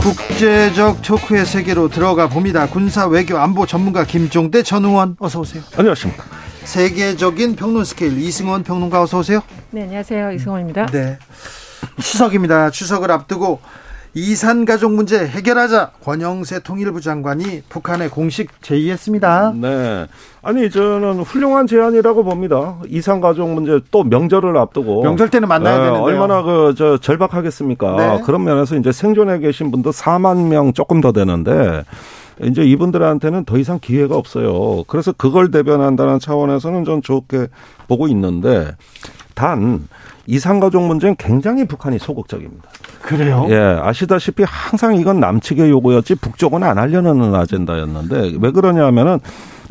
국제적 0.00 1.02
토크의 1.02 1.44
세계로 1.44 1.88
들어가 1.88 2.30
봅니다. 2.30 2.66
군사 2.66 3.06
외교 3.06 3.36
안보 3.36 3.66
전문가 3.66 4.06
김종대 4.06 4.62
전 4.62 4.86
의원 4.86 5.14
어서 5.18 5.40
오세요. 5.40 5.62
안녕하십니까. 5.76 6.24
세계적인 6.64 7.56
평론 7.56 7.84
스케일 7.84 8.16
이승원 8.16 8.62
평론가 8.62 9.02
어서 9.02 9.18
오세요. 9.18 9.42
네, 9.70 9.82
안녕하세요. 9.82 10.32
이승원입니다. 10.32 10.86
네. 10.86 11.18
추석입니다. 12.00 12.70
추석을 12.70 13.10
앞두고 13.10 13.60
이산 14.14 14.66
가족 14.66 14.92
문제 14.92 15.26
해결하자 15.26 15.92
권영세 16.04 16.60
통일부 16.60 17.00
장관이 17.00 17.62
북한에 17.70 18.08
공식 18.08 18.60
제의했습니다. 18.60 19.54
네. 19.56 20.06
아니 20.42 20.68
저는 20.68 21.20
훌륭한 21.20 21.66
제안이라고 21.66 22.22
봅니다. 22.22 22.76
이산 22.88 23.22
가족 23.22 23.48
문제 23.48 23.80
또 23.90 24.04
명절을 24.04 24.54
앞두고 24.58 25.02
명절 25.02 25.30
때는 25.30 25.48
만나야 25.48 25.78
네, 25.78 25.84
되는데 25.84 26.00
얼마나 26.00 26.42
그 26.42 26.74
저 26.76 26.98
절박하겠습니까? 26.98 27.96
네. 27.96 28.22
그런 28.24 28.44
면에서 28.44 28.76
이제 28.76 28.92
생존해 28.92 29.38
계신 29.38 29.70
분도 29.70 29.90
4만 29.90 30.48
명 30.48 30.72
조금 30.74 31.00
더 31.00 31.12
되는데 31.12 31.84
이제 32.42 32.62
이분들한테는 32.64 33.44
더 33.44 33.56
이상 33.58 33.78
기회가 33.80 34.16
없어요. 34.16 34.84
그래서 34.88 35.12
그걸 35.12 35.50
대변한다는 35.50 36.18
차원에서는 36.18 36.84
전 36.84 37.02
좋게 37.02 37.48
보고 37.88 38.08
있는데 38.08 38.74
단 39.34 39.86
이상가족 40.26 40.84
문제는 40.84 41.16
굉장히 41.16 41.66
북한이 41.66 41.98
소극적입니다. 41.98 42.68
그래요? 43.02 43.46
예, 43.50 43.56
아시다시피 43.56 44.44
항상 44.46 44.96
이건 44.96 45.20
남측의 45.20 45.70
요구였지 45.70 46.16
북쪽은 46.16 46.62
안 46.62 46.78
하려는 46.78 47.34
아젠다였는데 47.34 48.38
왜 48.40 48.50
그러냐면은 48.50 49.18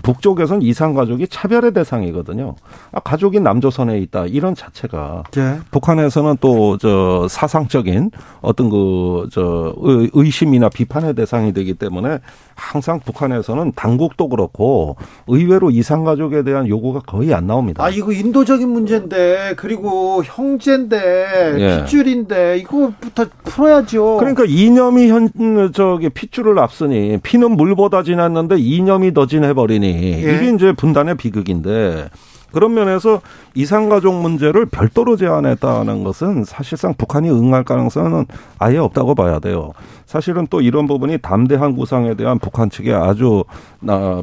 북쪽에선 0.03 0.61
이상 0.61 0.93
가족이 0.93 1.27
차별의 1.27 1.73
대상이거든요. 1.73 2.55
아, 2.91 2.99
가족이 2.99 3.39
남조선에 3.39 3.99
있다 3.99 4.25
이런 4.27 4.55
자체가 4.55 5.23
네. 5.31 5.59
북한에서는 5.71 6.37
또 6.41 6.77
저 6.81 7.27
사상적인 7.29 8.11
어떤 8.41 8.69
그 8.69 9.27
저 9.31 9.73
의심이나 10.13 10.69
비판의 10.69 11.13
대상이 11.15 11.53
되기 11.53 11.73
때문에 11.73 12.19
항상 12.55 12.99
북한에서는 12.99 13.73
당국도 13.75 14.29
그렇고 14.29 14.95
의외로 15.27 15.69
이상 15.71 16.03
가족에 16.03 16.43
대한 16.43 16.67
요구가 16.67 16.99
거의 17.01 17.33
안 17.33 17.47
나옵니다. 17.47 17.83
아 17.83 17.89
이거 17.89 18.11
인도적인 18.11 18.67
문제인데 18.69 19.53
그리고 19.57 20.23
형제인데 20.23 21.55
예. 21.59 21.79
핏줄인데 21.81 22.57
이거부터 22.59 23.25
풀어야죠. 23.43 24.17
그러니까 24.17 24.43
이념이 24.47 25.09
현 25.09 25.29
저기 25.73 26.09
핏줄을 26.09 26.59
앞서니 26.59 27.19
피는 27.23 27.51
물보다 27.55 28.03
진했는데 28.03 28.57
이념이 28.57 29.13
더 29.13 29.25
진해 29.25 29.53
버리니 29.53 29.90
예. 29.91 30.35
이게 30.35 30.53
이제 30.53 30.73
분단의 30.73 31.15
비극인데 31.15 32.09
그런 32.51 32.73
면에서 32.73 33.21
이상가족 33.55 34.13
문제를 34.13 34.65
별도로 34.65 35.15
제안했다는 35.15 36.03
것은 36.03 36.43
사실상 36.43 36.93
북한이 36.93 37.29
응할 37.29 37.63
가능성은 37.63 38.25
아예 38.59 38.77
없다고 38.77 39.15
봐야 39.15 39.39
돼요. 39.39 39.71
사실은 40.05 40.45
또 40.49 40.59
이런 40.59 40.85
부분이 40.85 41.19
담대한 41.19 41.77
구상에 41.77 42.15
대한 42.15 42.39
북한 42.39 42.69
측의 42.69 42.93
아주 42.93 43.45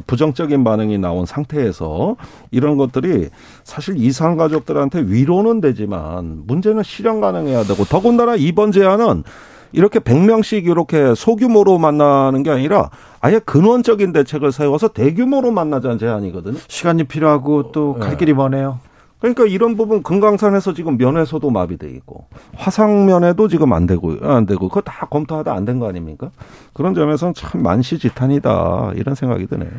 부정적인 0.05 0.63
반응이 0.63 0.99
나온 0.99 1.25
상태에서 1.25 2.17
이런 2.51 2.77
것들이 2.77 3.29
사실 3.63 3.97
이상가족들한테 3.97 5.01
위로는 5.07 5.59
되지만 5.59 6.43
문제는 6.45 6.83
실현 6.83 7.21
가능해야 7.21 7.63
되고 7.63 7.83
더군다나 7.83 8.35
이번 8.35 8.71
제안은 8.71 9.23
이렇게 9.71 9.99
100명씩 9.99 10.65
이렇게 10.65 11.13
소규모로 11.15 11.77
만나는 11.77 12.43
게 12.43 12.49
아니라 12.49 12.89
아예 13.21 13.39
근원적인 13.39 14.13
대책을 14.13 14.51
세워서 14.51 14.89
대규모로 14.89 15.51
만나자는 15.51 15.97
제안이거든요. 15.99 16.57
시간이 16.67 17.03
필요하고 17.05 17.71
또갈 17.71 18.11
네. 18.11 18.17
길이 18.17 18.33
머네요. 18.33 18.79
그러니까 19.19 19.45
이런 19.45 19.75
부분 19.75 20.01
금강산에서 20.01 20.73
지금 20.73 20.97
면에서도 20.97 21.49
마비돼 21.49 21.89
있고 21.89 22.27
화상면에도 22.55 23.49
지금 23.49 23.73
안 23.73 23.85
되고 23.85 24.15
안 24.21 24.45
되고 24.45 24.69
그거 24.69 24.79
다 24.81 25.05
검토하다 25.09 25.53
안 25.53 25.65
된 25.65 25.79
거 25.79 25.89
아닙니까? 25.89 26.31
그런 26.73 26.93
점에서는 26.95 27.33
참 27.33 27.61
만시지탄이다 27.61 28.93
이런 28.95 29.15
생각이 29.15 29.45
드네요. 29.47 29.69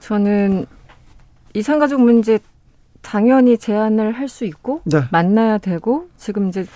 저는 0.00 0.66
이상가족 1.54 2.02
문제 2.02 2.38
당연히 3.00 3.56
제안을 3.56 4.12
할 4.12 4.28
수 4.28 4.44
있고 4.44 4.82
네. 4.84 5.02
만나야 5.10 5.58
되고 5.58 6.08
지금 6.18 6.48
이제 6.48 6.66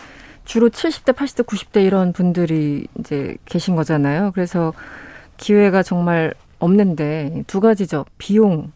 주로 0.48 0.70
70대, 0.70 1.12
80대, 1.12 1.44
90대 1.44 1.84
이런 1.84 2.14
분들이 2.14 2.86
이제 2.98 3.36
계신 3.44 3.76
거잖아요. 3.76 4.32
그래서 4.32 4.72
기회가 5.36 5.82
정말 5.82 6.32
없는데 6.58 7.44
두 7.46 7.60
가지죠. 7.60 8.06
비용, 8.16 8.72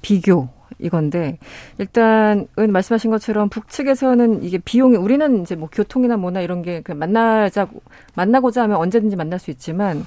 비교, 0.00 0.48
이건데 0.78 1.38
일단 1.78 2.46
은 2.56 2.70
말씀하신 2.70 3.10
것처럼 3.10 3.48
북측에서는 3.48 4.44
이게 4.44 4.58
비용이 4.58 4.96
우리는 4.96 5.42
이제 5.42 5.56
뭐 5.56 5.68
교통이나 5.72 6.16
뭐나 6.16 6.40
이런 6.40 6.62
게 6.62 6.84
만나자고 6.86 7.82
만나고자 8.14 8.62
하면 8.62 8.76
언제든지 8.76 9.16
만날 9.16 9.40
수 9.40 9.50
있지만 9.50 10.06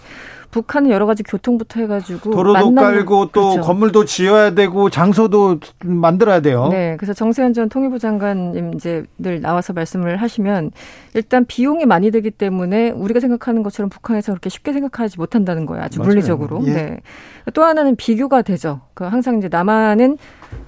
북한은 0.51 0.89
여러 0.89 1.05
가지 1.05 1.23
교통부터 1.23 1.79
해가지고 1.79 2.31
도로도 2.31 2.75
깔고 2.75 3.27
또 3.27 3.49
그렇죠. 3.51 3.61
건물도 3.61 4.05
지어야 4.05 4.51
되고 4.51 4.89
장소도 4.89 5.59
만들어야 5.83 6.41
돼요. 6.41 6.67
네, 6.69 6.95
그래서 6.97 7.13
정세현 7.13 7.53
전 7.53 7.69
통일부 7.69 7.97
장관님 7.99 8.73
이제 8.75 9.03
늘 9.17 9.41
나와서 9.41 9.73
말씀을 9.73 10.17
하시면 10.17 10.71
일단 11.13 11.45
비용이 11.45 11.85
많이 11.85 12.11
들기 12.11 12.31
때문에 12.31 12.91
우리가 12.91 13.19
생각하는 13.19 13.63
것처럼 13.63 13.89
북한에서 13.89 14.33
그렇게 14.33 14.49
쉽게 14.49 14.73
생각하지 14.73 15.17
못한다는 15.17 15.65
거예요. 15.65 15.83
아주 15.83 15.99
맞아요. 15.99 16.09
물리적으로. 16.09 16.61
예. 16.67 16.71
네. 16.73 16.99
또 17.53 17.63
하나는 17.63 17.95
비교가 17.95 18.41
되죠. 18.41 18.81
그 18.93 19.03
항상 19.05 19.37
이제 19.37 19.47
남한은 19.49 20.17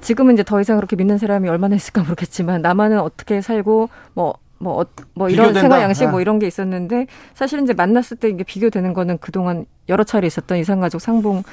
지금은 0.02 0.34
이제 0.34 0.44
더 0.44 0.60
이상 0.62 0.78
그렇게 0.78 0.96
믿는 0.96 1.18
사람이 1.18 1.48
얼마나 1.50 1.76
있을까 1.76 2.02
모르겠지만 2.02 2.62
남한은 2.62 3.00
어떻게 3.00 3.42
살고 3.42 3.90
뭐 4.14 4.36
뭐, 4.64 4.82
어, 4.82 4.86
뭐 5.14 5.30
이런. 5.30 5.54
생활 5.54 5.82
양식 5.82 6.06
뭐 6.06 6.18
네. 6.18 6.22
이런 6.24 6.40
게 6.40 6.48
있었는데 6.48 7.08
사실 7.36 7.62
이제 7.62 7.74
만났을 7.74 8.18
때 8.18 8.30
이게 8.30 8.44
비교되는 8.44 8.94
거는 8.94 9.18
그동안 9.20 9.66
여러 9.90 10.04
차례 10.04 10.26
있었던 10.28 10.58
이산가족 10.58 11.02
상봉 11.02 11.44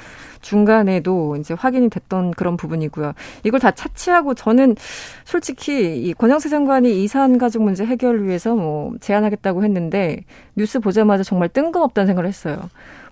중간에도 0.41 1.35
이제 1.35 1.53
확인이 1.53 1.89
됐던 1.89 2.31
그런 2.31 2.57
부분이고요. 2.57 3.13
이걸 3.43 3.59
다 3.59 3.71
차치하고 3.71 4.33
저는 4.33 4.75
솔직히 5.25 5.97
이 6.01 6.13
권영세 6.13 6.49
장관이 6.49 7.03
이산가족 7.03 7.61
문제 7.63 7.85
해결을 7.85 8.25
위해서 8.25 8.55
뭐 8.55 8.93
제안하겠다고 9.01 9.63
했는데 9.63 10.23
뉴스 10.55 10.79
보자마자 10.79 11.23
정말 11.23 11.49
뜬금없다는 11.49 12.07
생각을 12.07 12.27
했어요. 12.27 12.57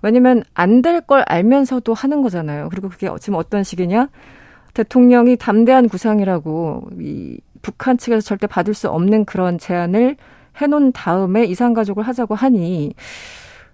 왜냐면 0.02 0.42
안 0.54 0.80
될 0.82 1.02
걸 1.06 1.22
알면서도 1.26 1.92
하는 1.94 2.22
거잖아요. 2.22 2.68
그리고 2.70 2.88
그게 2.88 3.08
지금 3.20 3.38
어떤 3.38 3.62
식이냐? 3.62 4.08
대통령이 4.74 5.36
담대한 5.36 5.88
구상이라고 5.88 6.88
이 7.00 7.38
북한 7.62 7.98
측에서 7.98 8.20
절대 8.20 8.46
받을 8.46 8.74
수 8.74 8.88
없는 8.88 9.24
그런 9.24 9.58
제안을 9.58 10.16
해놓은 10.60 10.92
다음에 10.92 11.44
이산 11.44 11.74
가족을 11.74 12.02
하자고 12.06 12.34
하니 12.34 12.94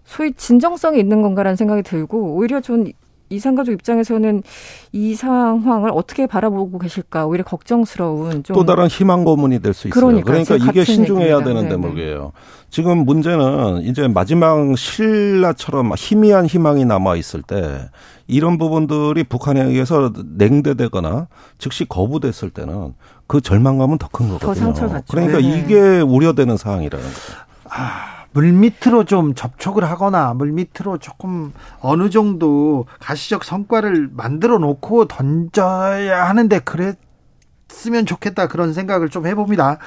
소위 0.05 0.33
진정성이 0.35 1.01
있는 1.01 1.23
건가라는 1.23 1.57
생각이 1.57 1.83
들고 1.83 2.35
오히려 2.37 2.61
전 2.61 2.87
이산가족 3.29 3.75
입장에서는 3.75 4.45
이 4.93 5.15
상황을 5.17 5.91
어떻게 5.93 6.29
바라보고 6.29 6.79
계실까 6.79 7.27
오히려 7.27 7.43
걱정스러운 7.43 8.45
또 8.45 8.65
다른 8.65 8.87
희망 8.87 9.25
고문이 9.25 9.59
될 9.59 9.75
수 9.75 9.89
있어요. 9.89 10.01
그러니까, 10.01 10.27
그러니까 10.27 10.55
이게 10.55 10.85
신중해야 10.85 11.39
얘기입니다. 11.39 11.45
되는 11.45 11.69
대목이에요. 11.69 12.31
지금 12.71 12.99
문제는 12.99 13.83
이제 13.83 14.07
마지막 14.07 14.57
신라처럼 14.77 15.93
희미한 15.97 16.47
희망이 16.47 16.85
남아 16.85 17.17
있을 17.17 17.43
때 17.43 17.91
이런 18.29 18.59
부분들이 18.59 19.25
북한에 19.25 19.61
의해서 19.63 20.13
냉대되거나 20.37 21.27
즉시 21.59 21.85
거부됐을 21.85 22.51
때는 22.51 22.95
그 23.27 23.41
절망감은 23.41 23.99
더 23.99 24.09
큰 24.13 24.29
거거든요. 24.29 24.49
더 24.49 24.55
상처받죠. 24.55 25.05
그러니까 25.11 25.39
네. 25.39 25.45
이게 25.59 26.01
우려되는 26.01 26.57
상황이라는 26.57 27.05
거죠. 27.05 27.21
아, 27.69 28.25
물 28.33 28.53
밑으로 28.53 29.05
좀 29.05 29.35
접촉을 29.35 29.85
하거나 29.85 30.35
물 30.35 30.53
밑으로 30.53 30.99
조금 30.99 31.53
어느 31.81 32.11
정도 32.11 32.87
가시적 33.01 33.45
성과를 33.45 34.11
만들어 34.13 34.59
놓고 34.59 35.07
던져야 35.09 36.29
하는데 36.29 36.59
그랬으면 36.61 38.07
좋겠다 38.07 38.47
그런 38.47 38.73
생각을 38.73 39.09
좀 39.09 39.27
해봅니다. 39.27 39.79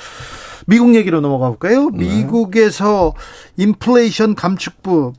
미국 0.66 0.94
얘기로 0.94 1.22
넘어가 1.22 1.48
볼까요? 1.48 1.90
네. 1.92 2.00
미국에서 2.06 3.14
인플레이션 3.58 4.36
감축법 4.36 5.16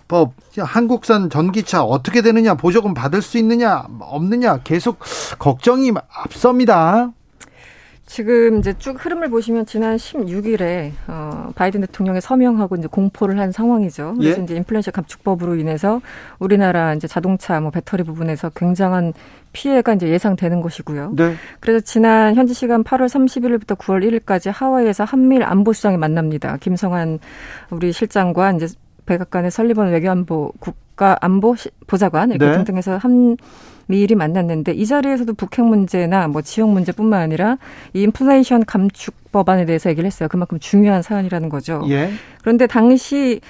한국산 0.58 1.30
전기차 1.30 1.82
어떻게 1.82 2.20
되느냐 2.22 2.54
보조금 2.54 2.94
받을 2.94 3.22
수 3.22 3.38
있느냐 3.38 3.84
없느냐 4.00 4.58
계속 4.58 4.98
걱정이 5.38 5.92
앞섭니다. 6.12 7.12
지금 8.10 8.58
이제 8.58 8.74
쭉 8.76 8.96
흐름을 8.98 9.30
보시면 9.30 9.66
지난 9.66 9.94
16일에 9.94 10.90
어 11.06 11.52
바이든 11.54 11.82
대통령이 11.82 12.20
서명하고 12.20 12.74
이제 12.74 12.88
공포를 12.88 13.38
한 13.38 13.52
상황이죠. 13.52 14.14
그래서 14.18 14.40
예? 14.40 14.42
이제 14.42 14.56
인플레이션 14.56 14.90
감축법으로 14.90 15.54
인해서 15.54 16.00
우리나라 16.40 16.92
이제 16.94 17.06
자동차 17.06 17.60
뭐 17.60 17.70
배터리 17.70 18.02
부분에서 18.02 18.50
굉장한 18.50 19.12
피해가 19.52 19.94
이제 19.94 20.08
예상되는 20.08 20.60
것이고요. 20.60 21.12
네. 21.14 21.34
그래서 21.60 21.78
지난 21.84 22.34
현지 22.34 22.52
시간 22.52 22.82
8월 22.82 23.06
31일부터 23.06 23.78
9월 23.78 24.04
1일까지 24.04 24.50
하와이에서 24.52 25.04
한미일 25.04 25.44
안보 25.44 25.72
수장이 25.72 25.96
만납니다. 25.96 26.56
김성한 26.56 27.20
우리 27.70 27.92
실장과 27.92 28.50
이제 28.54 28.66
백악관의 29.06 29.52
설리번 29.52 29.92
외교안보 29.92 30.52
국가 30.58 31.16
안보 31.20 31.54
보좌관 31.86 32.30
이렇게 32.30 32.50
네. 32.50 32.56
등등해서 32.56 32.96
한 32.96 33.36
미일이 33.90 34.14
만났는데 34.14 34.72
이 34.72 34.86
자리에서도 34.86 35.34
북핵 35.34 35.64
문제나 35.64 36.28
뭐 36.28 36.40
지역 36.42 36.70
문제뿐만 36.70 37.20
아니라 37.20 37.58
이 37.92 38.02
인플레이션 38.02 38.64
감축 38.64 39.32
법안에 39.32 39.66
대해서 39.66 39.90
얘기를 39.90 40.06
했어요. 40.06 40.28
그만큼 40.28 40.58
중요한 40.58 41.02
사안이라는 41.02 41.48
거죠. 41.48 41.84
예. 41.90 42.10
그런데 42.40 42.66
당시 42.66 43.40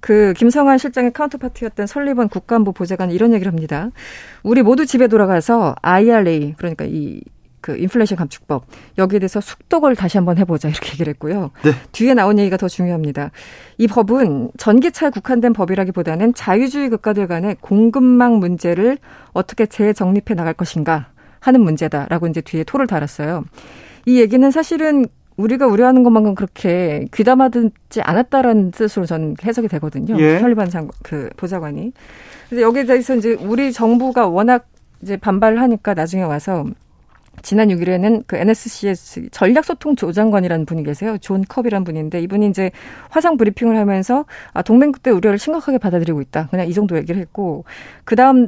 그 0.00 0.32
김성환 0.36 0.78
실장의 0.78 1.12
카운터파티였던 1.12 1.86
설리번 1.86 2.28
국가안보 2.28 2.72
보좌관이 2.72 3.14
이런 3.14 3.32
얘기를 3.34 3.52
합니다. 3.52 3.90
우리 4.42 4.62
모두 4.62 4.86
집에 4.86 5.06
돌아가서 5.06 5.76
IRA 5.82 6.54
그러니까 6.56 6.86
이 6.88 7.20
그 7.60 7.76
인플레이션 7.76 8.16
감축법 8.16 8.66
여기에 8.98 9.20
대해서 9.20 9.40
숙독을 9.40 9.96
다시 9.96 10.16
한번 10.16 10.38
해보자 10.38 10.68
이렇게 10.68 10.92
얘기를 10.92 11.10
했고요. 11.10 11.50
네. 11.62 11.72
뒤에 11.92 12.14
나온 12.14 12.38
얘기가 12.38 12.56
더 12.56 12.68
중요합니다. 12.68 13.30
이 13.78 13.86
법은 13.86 14.52
전기차에 14.56 15.10
국한된 15.10 15.52
법이라기보다는 15.52 16.34
자유주의 16.34 16.88
국가들 16.88 17.26
간의 17.26 17.56
공급망 17.60 18.38
문제를 18.38 18.98
어떻게 19.32 19.66
재정립해 19.66 20.34
나갈 20.34 20.54
것인가 20.54 21.08
하는 21.40 21.62
문제다라고 21.62 22.26
이제 22.28 22.40
뒤에 22.40 22.64
토를 22.64 22.86
달았어요. 22.86 23.44
이 24.06 24.20
얘기는 24.20 24.50
사실은 24.50 25.06
우리가 25.36 25.66
우려하는 25.66 26.02
것만큼 26.02 26.34
그렇게 26.34 27.06
귀담아 27.14 27.48
듣지 27.48 28.02
않았다라는 28.02 28.72
뜻으로 28.72 29.06
저는 29.06 29.36
해석이 29.42 29.68
되거든요. 29.68 30.18
예. 30.18 30.38
설리반 30.38 30.68
장, 30.68 30.88
그 31.02 31.30
보좌관이. 31.36 31.92
그래서 32.48 32.62
여기에 32.62 32.84
대해서 32.84 33.16
이제 33.16 33.36
우리 33.40 33.72
정부가 33.72 34.26
워낙 34.26 34.66
이제 35.02 35.16
반발을 35.16 35.60
하니까 35.62 35.94
나중에 35.94 36.22
와서 36.22 36.66
지난 37.42 37.68
6일에는 37.68 38.24
그 38.26 38.36
NSC 38.36 39.28
전략소통 39.30 39.96
조정관이라는 39.96 40.66
분이 40.66 40.84
계세요. 40.84 41.18
존 41.18 41.42
커비라는 41.42 41.84
분인데 41.84 42.20
이분이 42.22 42.48
이제 42.48 42.70
화상 43.08 43.36
브리핑을 43.36 43.76
하면서 43.76 44.24
아, 44.52 44.62
동맹국 44.62 45.02
대 45.02 45.10
우려를 45.10 45.38
심각하게 45.38 45.78
받아들이고 45.78 46.20
있다. 46.20 46.48
그냥 46.48 46.68
이 46.68 46.74
정도 46.74 46.96
얘기를 46.96 47.20
했고 47.20 47.64
그 48.04 48.16
다음 48.16 48.46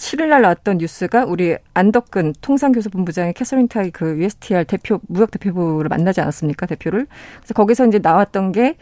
7일 0.00 0.28
날 0.28 0.40
나왔던 0.40 0.78
뉴스가 0.78 1.26
우리 1.26 1.56
안덕근 1.74 2.34
통상교섭본부장의 2.40 3.34
캐서린 3.34 3.68
타이 3.68 3.90
그 3.90 4.18
USTR 4.18 4.64
대표 4.64 4.98
무역 5.08 5.30
대표부를 5.30 5.88
만나지 5.88 6.22
않았습니까 6.22 6.66
대표를 6.66 7.06
그래서 7.38 7.54
거기서 7.54 7.86
이제 7.86 7.98
나왔던 7.98 8.52
게 8.52 8.76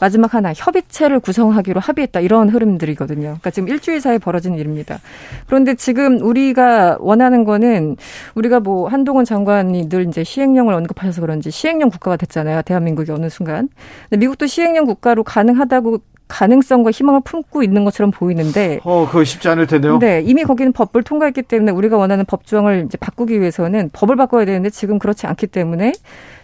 마지막 0.00 0.34
하나 0.34 0.52
협의체를 0.54 1.20
구성하기로 1.20 1.80
합의했다 1.80 2.20
이런 2.20 2.48
흐름들이거든요. 2.48 3.22
그러니까 3.22 3.50
지금 3.50 3.68
일주일 3.68 4.00
사이에 4.00 4.18
벌어진 4.18 4.54
일입니다. 4.54 5.00
그런데 5.46 5.74
지금 5.74 6.20
우리가 6.20 6.98
원하는 7.00 7.44
거는 7.44 7.96
우리가 8.34 8.60
뭐 8.60 8.88
한동훈 8.88 9.24
장관이 9.24 9.88
늘 9.88 10.08
이제 10.08 10.24
시행령을 10.24 10.74
언급하셔서 10.74 11.20
그런지 11.20 11.50
시행령 11.50 11.90
국가가 11.90 12.16
됐잖아요. 12.16 12.62
대한민국이 12.62 13.10
어느 13.10 13.28
순간. 13.28 13.68
근데 14.08 14.20
미국도 14.20 14.46
시행령 14.46 14.86
국가로 14.86 15.24
가능하다고 15.24 15.98
가능성과 16.28 16.90
희망을 16.90 17.20
품고 17.24 17.62
있는 17.62 17.84
것처럼 17.84 18.10
보이는데. 18.10 18.80
어, 18.84 19.06
그거 19.06 19.24
쉽지 19.24 19.48
않을 19.48 19.66
텐데요. 19.66 19.98
네, 19.98 20.22
이미 20.24 20.44
거기는 20.44 20.72
법을 20.72 21.02
통과했기 21.02 21.42
때문에 21.42 21.72
우리가 21.72 21.96
원하는 21.96 22.24
법 22.26 22.46
조항을 22.46 22.84
이제 22.86 22.96
바꾸기 22.98 23.40
위해서는 23.40 23.90
법을 23.92 24.16
바꿔야 24.16 24.44
되는데 24.44 24.70
지금 24.70 24.98
그렇지 24.98 25.26
않기 25.26 25.48
때문에 25.48 25.92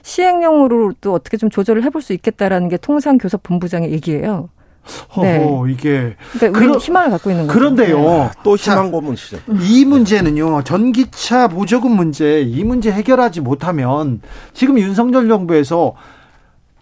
시행령으로도 0.02 1.12
어떻게 1.12 1.36
좀 1.36 1.50
조절을 1.50 1.84
해볼 1.84 2.02
수 2.02 2.12
있겠다라는 2.12 2.68
게 2.68 2.76
통상 2.76 3.18
교섭 3.18 3.42
본부장의 3.42 3.92
얘기예요. 3.92 4.48
네. 5.20 5.38
허 5.38 5.66
이게 5.66 6.14
그러니까 6.32 6.58
그러, 6.58 6.76
희망을 6.76 7.10
갖고 7.10 7.30
있는 7.30 7.46
거죠. 7.46 7.58
그런데요. 7.58 7.98
네. 7.98 8.30
또 8.42 8.56
희망 8.56 8.90
고문 8.90 9.16
시작. 9.16 9.40
이 9.62 9.84
문제는요. 9.84 10.62
전기차 10.64 11.48
보조금 11.48 11.92
문제 11.92 12.42
이 12.42 12.64
문제 12.64 12.90
해결하지 12.92 13.40
못하면 13.40 14.20
지금 14.52 14.78
윤석열 14.78 15.28
정부에서 15.28 15.94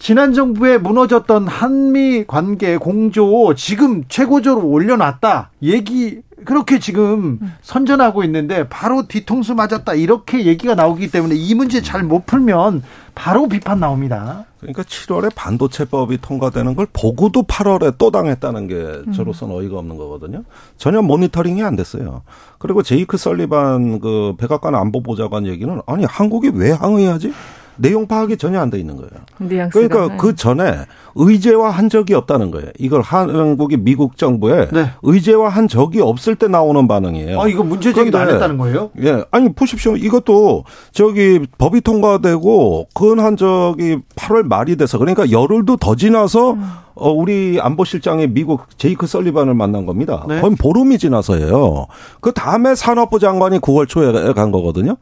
지난 0.02 0.32
정부에 0.32 0.78
무너졌던 0.78 1.46
한미 1.46 2.24
관계 2.26 2.76
공조 2.76 3.54
지금 3.54 4.02
최고조로 4.08 4.66
올려놨다. 4.66 5.50
얘기 5.62 6.22
그렇게 6.44 6.80
지금 6.80 7.38
선전하고 7.62 8.24
있는데 8.24 8.68
바로 8.68 9.06
뒤통수 9.06 9.54
맞았다. 9.54 9.94
이렇게 9.94 10.44
얘기가 10.44 10.74
나오기 10.74 11.12
때문에 11.12 11.36
이 11.36 11.54
문제 11.54 11.82
잘 11.82 12.02
못 12.02 12.26
풀면 12.26 12.82
바로 13.14 13.46
비판 13.46 13.78
나옵니다. 13.78 14.44
그러니까 14.58 14.82
7월에 14.82 15.30
반도체법이 15.36 16.18
통과되는 16.20 16.74
걸 16.74 16.88
보고도 16.92 17.44
8월에 17.44 17.94
또 17.96 18.10
당했다는 18.10 18.66
게 18.66 18.74
음. 18.74 19.12
저로서는 19.12 19.54
어이가 19.54 19.78
없는 19.78 19.98
거거든요. 19.98 20.42
전혀 20.78 21.00
모니터링이 21.00 21.62
안 21.62 21.76
됐어요. 21.76 22.22
그리고 22.58 22.82
제이크 22.82 23.16
설리반 23.16 24.00
그 24.00 24.34
백악관 24.36 24.74
안보보좌관 24.74 25.46
얘기는 25.46 25.80
아니 25.86 26.04
한국이 26.04 26.50
왜 26.52 26.72
항의하지? 26.72 27.32
내용 27.76 28.06
파악이 28.06 28.36
전혀 28.36 28.60
안 28.60 28.70
돼 28.70 28.78
있는 28.78 28.96
거예요. 28.96 29.10
뉘앙스가. 29.38 29.88
그러니까 29.88 30.16
그 30.16 30.34
전에 30.34 30.74
의제화한 31.14 31.88
적이 31.90 32.14
없다는 32.14 32.50
거예요. 32.50 32.70
이걸 32.78 33.02
한국이 33.02 33.76
미국 33.76 34.16
정부에 34.16 34.68
네. 34.72 34.90
의제화한 35.02 35.68
적이 35.68 36.00
없을 36.00 36.36
때 36.36 36.48
나오는 36.48 36.88
반응이에요. 36.88 37.40
아 37.40 37.48
이거 37.48 37.62
문제 37.62 37.92
제기도 37.92 38.18
안 38.18 38.28
했다는 38.30 38.56
거예요? 38.58 38.90
예, 39.02 39.24
아니 39.30 39.52
보십시오. 39.52 39.96
이것도 39.96 40.64
저기 40.92 41.40
법이 41.58 41.80
통과되고 41.82 42.88
근한 42.94 43.36
적이 43.36 43.98
8월 44.16 44.42
말이 44.46 44.76
돼서 44.76 44.98
그러니까 44.98 45.30
열흘도 45.30 45.76
더 45.76 45.94
지나서 45.96 46.52
음. 46.52 46.64
어, 46.94 47.10
우리 47.10 47.58
안보실장이 47.60 48.28
미국 48.28 48.62
제이크 48.78 49.06
설리반을 49.06 49.54
만난 49.54 49.86
겁니다. 49.86 50.24
네. 50.28 50.40
거의 50.40 50.54
보름이 50.56 50.98
지나서예요. 50.98 51.86
그 52.20 52.32
다음에 52.32 52.74
산업부 52.74 53.18
장관이 53.18 53.58
9월 53.60 53.88
초에 53.88 54.32
간 54.34 54.52
거거든요. 54.52 54.96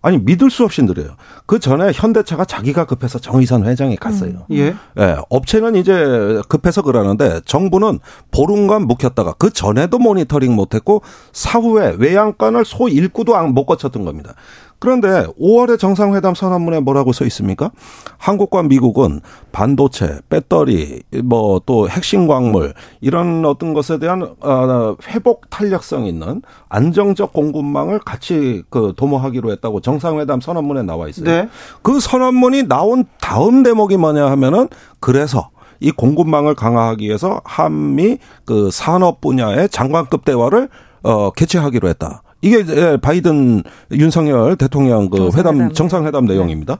아니 0.00 0.18
믿을 0.18 0.50
수 0.50 0.64
없이 0.64 0.82
느려요. 0.82 1.16
그 1.46 1.58
전에 1.58 1.90
현대차가 1.92 2.44
자기가 2.44 2.84
급해서 2.84 3.18
정의선 3.18 3.66
회장에 3.66 3.96
갔어요. 3.96 4.46
음. 4.50 4.56
예. 4.56 4.74
예. 4.98 5.16
업체는 5.28 5.76
이제 5.76 6.40
급해서 6.48 6.82
그러는데 6.82 7.40
정부는 7.44 7.98
보름간 8.30 8.86
묵혔다가 8.86 9.34
그 9.38 9.50
전에도 9.50 9.98
모니터링 9.98 10.54
못했고 10.54 11.02
사후에 11.32 11.96
외양간을 11.98 12.64
소 12.64 12.88
일구도 12.88 13.36
못 13.48 13.66
거쳤던 13.66 14.04
겁니다. 14.04 14.34
그런데 14.78 15.26
5월에 15.40 15.78
정상회담 15.78 16.34
선언문에 16.34 16.80
뭐라고 16.80 17.12
써 17.12 17.24
있습니까? 17.26 17.70
한국과 18.16 18.62
미국은 18.64 19.20
반도체, 19.52 20.20
배터리, 20.28 21.02
뭐 21.24 21.58
또 21.68 21.88
핵심 21.88 22.26
광물 22.26 22.72
이런 23.00 23.44
어떤 23.44 23.74
것에 23.74 23.98
대한 23.98 24.34
어, 24.40 24.96
회복 25.08 25.50
탄력성 25.50 26.06
있는 26.06 26.42
안정적 26.68 27.32
공급망을 27.32 27.98
같이 27.98 28.62
그 28.70 28.94
도모하기로 28.96 29.50
했다고 29.52 29.80
정상회담 29.80 30.40
선언문에 30.40 30.82
나와 30.82 31.08
있어요. 31.08 31.24
네. 31.26 31.48
그 31.82 32.00
선언문이 32.00 32.68
나온 32.68 33.04
다음 33.20 33.62
대목이 33.62 33.96
뭐냐 33.96 34.30
하면은 34.30 34.68
그래서 35.00 35.50
이 35.80 35.90
공급망을 35.90 36.54
강화하기 36.54 37.06
위해서 37.06 37.40
한미 37.44 38.18
그 38.44 38.70
산업 38.72 39.20
분야의 39.20 39.68
장관급 39.68 40.24
대화를 40.24 40.68
어 41.02 41.30
개최하기로 41.30 41.88
했다. 41.88 42.22
이게 42.40 42.64
예, 42.68 42.96
바이든 42.96 43.62
윤석열 43.92 44.56
대통령 44.56 45.10
그 45.10 45.30
회담 45.34 45.72
정상회담 45.72 46.26
네. 46.26 46.34
내용입니다. 46.34 46.78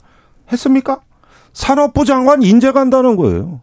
했습니까? 0.53 1.01
산업부 1.53 2.05
장관 2.05 2.43
인재 2.43 2.73
간다는 2.73 3.17
거예요. 3.17 3.61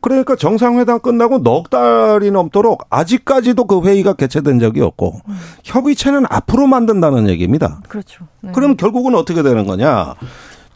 그러니까 0.00 0.36
정상회담 0.36 1.00
끝나고 1.00 1.42
넉 1.42 1.68
달이 1.68 2.30
넘도록 2.30 2.86
아직까지도 2.90 3.64
그 3.64 3.82
회의가 3.82 4.12
개최된 4.12 4.60
적이 4.60 4.82
없고 4.82 5.20
음. 5.28 5.36
협의체는 5.64 6.26
앞으로 6.30 6.66
만든다는 6.66 7.28
얘기입니다. 7.28 7.80
그렇죠. 7.88 8.26
네. 8.40 8.52
그럼 8.52 8.76
결국은 8.76 9.14
어떻게 9.14 9.42
되는 9.42 9.66
거냐? 9.66 10.14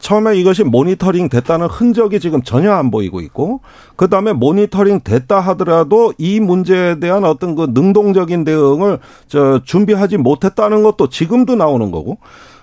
처음에 0.01 0.37
이것이 0.37 0.65
모니터링 0.65 1.29
됐다는 1.29 1.67
흔적이 1.69 2.19
지금 2.21 2.43
전혀 2.43 2.73
안 2.73 2.91
보이고 2.91 3.21
있고 3.21 3.61
그다음에 3.97 4.33
모니터링 4.33 5.01
됐다 5.05 5.39
하더라도 5.41 6.13
이 6.19 6.41
문제에 6.41 6.99
대한 6.99 7.25
어떤 7.25 7.55
그 7.55 7.69
능동적인 7.73 8.45
대응을 8.45 8.99
저 9.29 9.61
준비하지 9.63 10.17
못했다는 10.17 10.83
것도 10.83 11.09
지금도 11.11 11.55
나오는 11.55 11.91
거고 11.91 12.19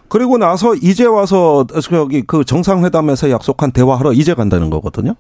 그리고 0.10 0.38
나서 0.38 0.74
이제 0.76 1.06
와서 1.06 1.66
저기 1.82 2.24
그 2.24 2.44
정상회담에서 2.44 3.30
약속한 3.30 3.72
대화하러 3.72 4.14
이제 4.14 4.34
간다는 4.34 4.70
거거든요. 4.70 5.16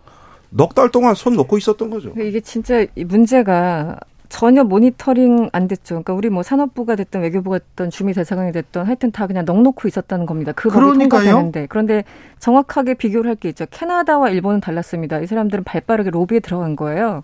넉 0.49 0.73
달 0.73 0.89
동안 0.89 1.13
손 1.13 1.35
놓고 1.35 1.57
있었던 1.57 1.89
거죠. 1.89 2.13
이게 2.19 2.39
진짜 2.39 2.85
문제가 2.95 3.97
전혀 4.29 4.63
모니터링 4.63 5.49
안 5.53 5.67
됐죠. 5.67 5.95
그러니까 5.95 6.13
우리 6.13 6.29
뭐 6.29 6.43
산업부가 6.43 6.95
됐던 6.95 7.21
외교부가 7.21 7.59
됐던 7.59 7.89
주미 7.89 8.13
대사관이 8.13 8.51
됐던 8.51 8.85
하여튼 8.85 9.11
다 9.11 9.25
그냥 9.27 9.45
넋 9.45 9.66
놓고 9.66 9.87
있었다는 9.87 10.25
겁니다. 10.25 10.51
그 10.55 10.69
법이 10.69 10.97
통과되는데 10.99 11.67
그런데 11.69 12.03
정확하게 12.39 12.95
비교를 12.95 13.29
할 13.29 13.37
게 13.37 13.49
있죠. 13.49 13.65
캐나다와 13.69 14.29
일본은 14.29 14.61
달랐습니다. 14.61 15.19
이 15.19 15.27
사람들은 15.27 15.63
발빠르게 15.63 16.09
로비에 16.09 16.39
들어간 16.39 16.75
거예요. 16.75 17.21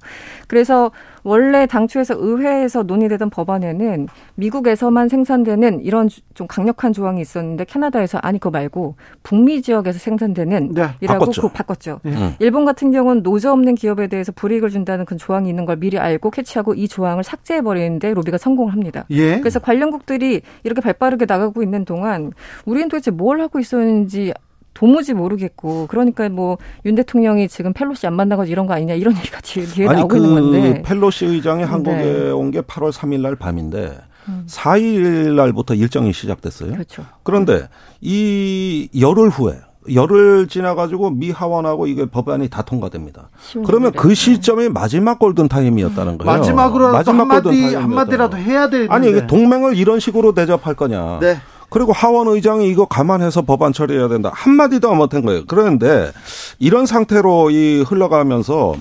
그래서 0.48 0.92
원래 1.24 1.66
당초에서 1.66 2.16
의회에서 2.18 2.84
논의되던 2.84 3.30
법안에는 3.30 4.08
미국에서만 4.36 5.10
생산되는 5.10 5.82
이런 5.82 6.10
좀 6.34 6.48
강력한 6.48 6.94
조항이 6.94 7.22
있었는데 7.22 7.66
캐나다에서 7.66 8.18
아니 8.20 8.40
그거 8.40 8.52
말고 8.52 8.96
북미 9.24 9.62
지역에서 9.62 10.00
생산되는 10.00 10.74
네, 10.74 10.88
이라고 11.02 11.20
바꿨죠. 11.20 11.50
바꿨죠. 11.50 12.00
네. 12.04 12.36
일본 12.40 12.66
같은 12.66 12.92
경우는 12.92 13.24
노조 13.24 13.52
없는 13.52 13.76
기업에 13.76 14.08
대해서 14.08 14.32
불이익을 14.32 14.70
준다는 14.70 15.06
그 15.06 15.18
조항이 15.18 15.50
있는 15.50 15.66
걸 15.66 15.78
미리 15.78 15.98
알고 15.98 16.32
캐치하고 16.32 16.74
이 16.74 16.88
조항을 16.88 17.24
삭제해 17.24 17.62
버리는데 17.62 18.14
로비가 18.14 18.38
성공을 18.38 18.74
합니다. 18.74 19.06
예. 19.12 19.40
그래서 19.40 19.60
관련국들이 19.60 20.42
이렇게 20.64 20.82
발빠르게 20.82 21.26
나가고 21.26 21.64
있는 21.64 21.86
동안 21.86 22.32
우리는 22.66 22.90
도대체 22.90 23.12
뭘 23.12 23.40
하고 23.42 23.60
있었는지 23.60 24.34
도무지 24.74 25.14
모르겠고 25.14 25.88
그러니까 25.88 26.30
뭐 26.30 26.58
윤 26.86 26.96
대통령이 26.96 27.48
지금 27.48 27.74
펠로시 27.74 28.08
안 28.08 28.16
만나고 28.16 28.46
이런 28.46 28.68
거 28.68 28.74
아니냐 28.74 28.94
이런 28.96 29.16
얘기가 29.18 29.40
뒤에 29.42 29.88
아니, 29.88 30.00
나오고 30.00 30.08
그 30.08 30.18
있는 30.18 30.34
건데 30.34 30.82
펠로시 30.84 31.26
의장이 31.26 31.64
한국에 31.64 31.96
네. 31.96 32.32
온게 32.32 32.62
8월 32.62 32.92
3일 32.92 33.22
날 33.22 33.36
밤인데 33.36 33.98
음. 34.28 34.46
4일 34.48 35.34
날부터 35.36 35.74
일정이 35.76 36.14
시작됐어요. 36.14 36.72
그렇죠. 36.72 37.06
그런데 37.24 37.54
음. 37.54 37.68
이 38.02 38.90
열흘 39.00 39.30
후에 39.30 39.60
열흘 39.94 40.48
지나가지고 40.48 41.10
미 41.12 41.32
하원하고 41.32 41.88
이게 41.88 42.06
법안이 42.06 42.50
다 42.50 42.62
통과됩니다. 42.62 43.30
그러면 43.66 43.92
그 43.92 44.16
시점이 44.16 44.70
마지막 44.70 45.20
골든 45.20 45.50
타임이었다는 45.50 46.18
거예요. 46.20 46.38
마지막으로 46.38 46.94
마지막 46.94 47.20
한마디 47.20 47.76
한마디라도 47.76 48.38
해야 48.38 48.70
되는데 48.70 48.94
아니 48.94 49.10
이게 49.10 49.28
동맹을 49.28 49.76
이런 49.76 50.00
식으로 50.00 50.34
대접할 50.34 50.76
거냐? 50.76 51.20
네. 51.20 51.38
그리고 51.74 51.92
하원 51.92 52.28
의장이 52.28 52.70
이거 52.70 52.86
감안해서 52.86 53.42
법안 53.42 53.74
처리해야 53.74 54.08
된다. 54.08 54.30
한마디도 54.32 54.94
못한 54.94 55.26
거예요. 55.26 55.42
그런데 55.48 56.12
이런 56.60 56.86
상태로 56.86 57.50
이 57.50 57.82
흘러가면서 57.82 58.76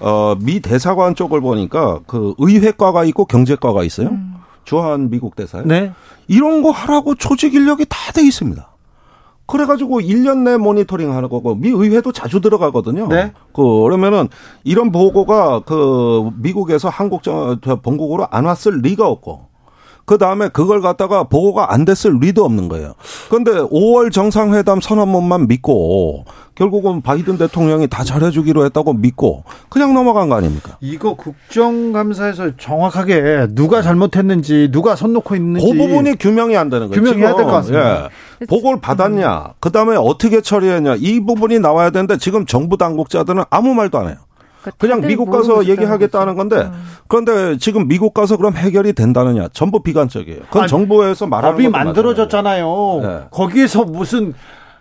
어, 0.00 0.34
미 0.40 0.60
대사관 0.60 1.14
쪽을 1.14 1.42
보니까 1.42 2.00
그 2.06 2.32
의회과가 2.38 3.04
있고 3.04 3.26
경제과가 3.26 3.84
있어요. 3.84 4.08
음. 4.08 4.36
주한 4.64 5.10
미국 5.10 5.36
대사에. 5.36 5.60
네. 5.66 5.92
이런 6.26 6.62
거 6.62 6.70
하라고 6.70 7.16
조직 7.16 7.52
인력이 7.52 7.84
다 7.86 8.12
돼 8.12 8.22
있습니다. 8.22 8.66
그래가지고 9.44 10.00
1년 10.00 10.38
내 10.38 10.56
모니터링 10.56 11.14
하는 11.14 11.28
거고 11.28 11.54
미 11.54 11.68
의회도 11.68 12.12
자주 12.12 12.40
들어가거든요. 12.40 13.08
네. 13.08 13.32
그 13.52 13.62
그러면은 13.82 14.28
이런 14.64 14.90
보고가 14.90 15.60
그 15.66 16.30
미국에서 16.36 16.88
한국 16.88 17.22
정 17.22 17.58
본국으로 17.82 18.26
안 18.30 18.46
왔을 18.46 18.80
리가 18.80 19.06
없고 19.06 19.47
그 20.08 20.16
다음에 20.16 20.48
그걸 20.48 20.80
갖다가 20.80 21.24
보고가 21.24 21.70
안 21.74 21.84
됐을 21.84 22.16
리도 22.18 22.42
없는 22.42 22.68
거예요. 22.70 22.94
그런데 23.28 23.50
5월 23.52 24.10
정상회담 24.10 24.80
선언문만 24.80 25.48
믿고 25.48 26.24
결국은 26.54 27.02
바이든 27.02 27.36
대통령이 27.36 27.88
다 27.88 28.02
잘해주기로 28.04 28.64
했다고 28.64 28.94
믿고 28.94 29.44
그냥 29.68 29.92
넘어간 29.92 30.30
거 30.30 30.34
아닙니까? 30.36 30.78
이거 30.80 31.12
국정감사에서 31.14 32.56
정확하게 32.56 33.48
누가 33.50 33.82
잘못했는지 33.82 34.70
누가 34.72 34.96
손 34.96 35.12
놓고 35.12 35.36
있는지 35.36 35.70
그 35.70 35.76
부분이 35.76 36.16
규명이 36.16 36.56
안 36.56 36.70
되는 36.70 36.88
거예요. 36.88 37.02
규명해야 37.02 37.36
될 37.36 37.44
것 37.44 37.52
같습니다. 37.52 38.08
예. 38.40 38.46
보고를 38.46 38.80
받았냐, 38.80 39.54
그 39.60 39.70
다음에 39.70 39.94
어떻게 39.96 40.40
처리했냐 40.40 40.96
이 41.00 41.20
부분이 41.20 41.60
나와야 41.60 41.90
되는데 41.90 42.16
지금 42.16 42.46
정부 42.46 42.78
당국자들은 42.78 43.44
아무 43.50 43.74
말도 43.74 43.98
안 43.98 44.06
해요. 44.08 44.16
그러니까 44.60 44.76
그냥 44.78 45.00
미국 45.00 45.30
가서 45.30 45.66
얘기하겠다는 45.66 46.36
건데 46.36 46.56
음. 46.56 46.72
그런데 47.06 47.56
지금 47.58 47.88
미국 47.88 48.14
가서 48.14 48.36
그럼 48.36 48.54
해결이 48.54 48.92
된다느냐 48.92 49.48
전부 49.52 49.82
비관적이에요. 49.82 50.40
그건 50.46 50.62
아니, 50.62 50.68
정부에서 50.70 51.26
말하는 51.26 51.56
법이 51.56 51.68
만들어졌잖아요. 51.68 53.00
네. 53.02 53.20
거기에서 53.30 53.84
무슨 53.84 54.34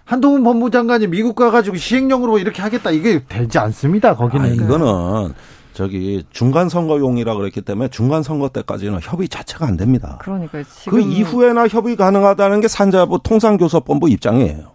한동훈 0.05 0.43
법무장관이 0.43 1.07
미국 1.07 1.35
가가지고 1.35 1.75
시행령으로 1.75 2.39
이렇게 2.39 2.61
하겠다 2.61 2.91
이게 2.91 3.23
되지 3.27 3.59
않습니다. 3.59 4.15
거기는 4.15 4.45
아, 4.45 4.53
이거는 4.53 5.33
저기 5.73 6.23
중간 6.31 6.69
선거용이라 6.69 7.35
그랬기 7.35 7.61
때문에 7.61 7.89
중간 7.89 8.23
선거 8.23 8.49
때까지는 8.49 8.99
협의 9.01 9.27
자체가 9.27 9.67
안 9.67 9.77
됩니다. 9.77 10.17
그러니까 10.21 10.63
그 10.87 10.99
이후에나 10.99 11.67
협의 11.67 11.95
가능하다는 11.95 12.61
게 12.61 12.67
산자부 12.67 13.19
통상교섭본부 13.21 14.09
입장이에요. 14.09 14.71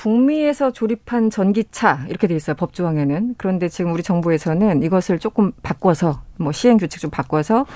북미에서 0.00 0.70
조립한 0.70 1.28
전기차 1.28 2.06
이렇게 2.08 2.26
돼 2.26 2.34
있어요 2.34 2.56
법조항에는 2.56 3.34
그런데 3.36 3.68
지금 3.68 3.92
우리 3.92 4.02
정부에서는 4.02 4.82
이것을 4.82 5.18
조금 5.18 5.52
바꿔서 5.62 6.22
뭐 6.38 6.52
시행 6.52 6.78
규칙 6.78 7.02
좀 7.02 7.10
바꿔서 7.10 7.66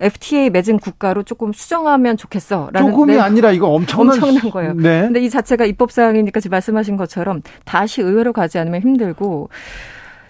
FTA 0.00 0.50
맺은 0.50 0.80
국가로 0.80 1.22
조금 1.22 1.52
수정하면 1.52 2.16
좋겠어라는 2.16 2.90
조금이 2.90 3.14
네. 3.14 3.20
아니라 3.20 3.52
이거 3.52 3.68
엄청난 3.68 4.16
엄청난 4.16 4.50
거예요. 4.50 4.74
네. 4.74 5.02
근데 5.02 5.20
이 5.20 5.30
자체가 5.30 5.64
입법 5.64 5.92
사항이니까 5.92 6.40
지금 6.40 6.52
말씀하신 6.56 6.96
것처럼 6.96 7.40
다시 7.64 8.02
의회로 8.02 8.32
가지 8.32 8.58
않으면 8.58 8.80
힘들고 8.80 9.50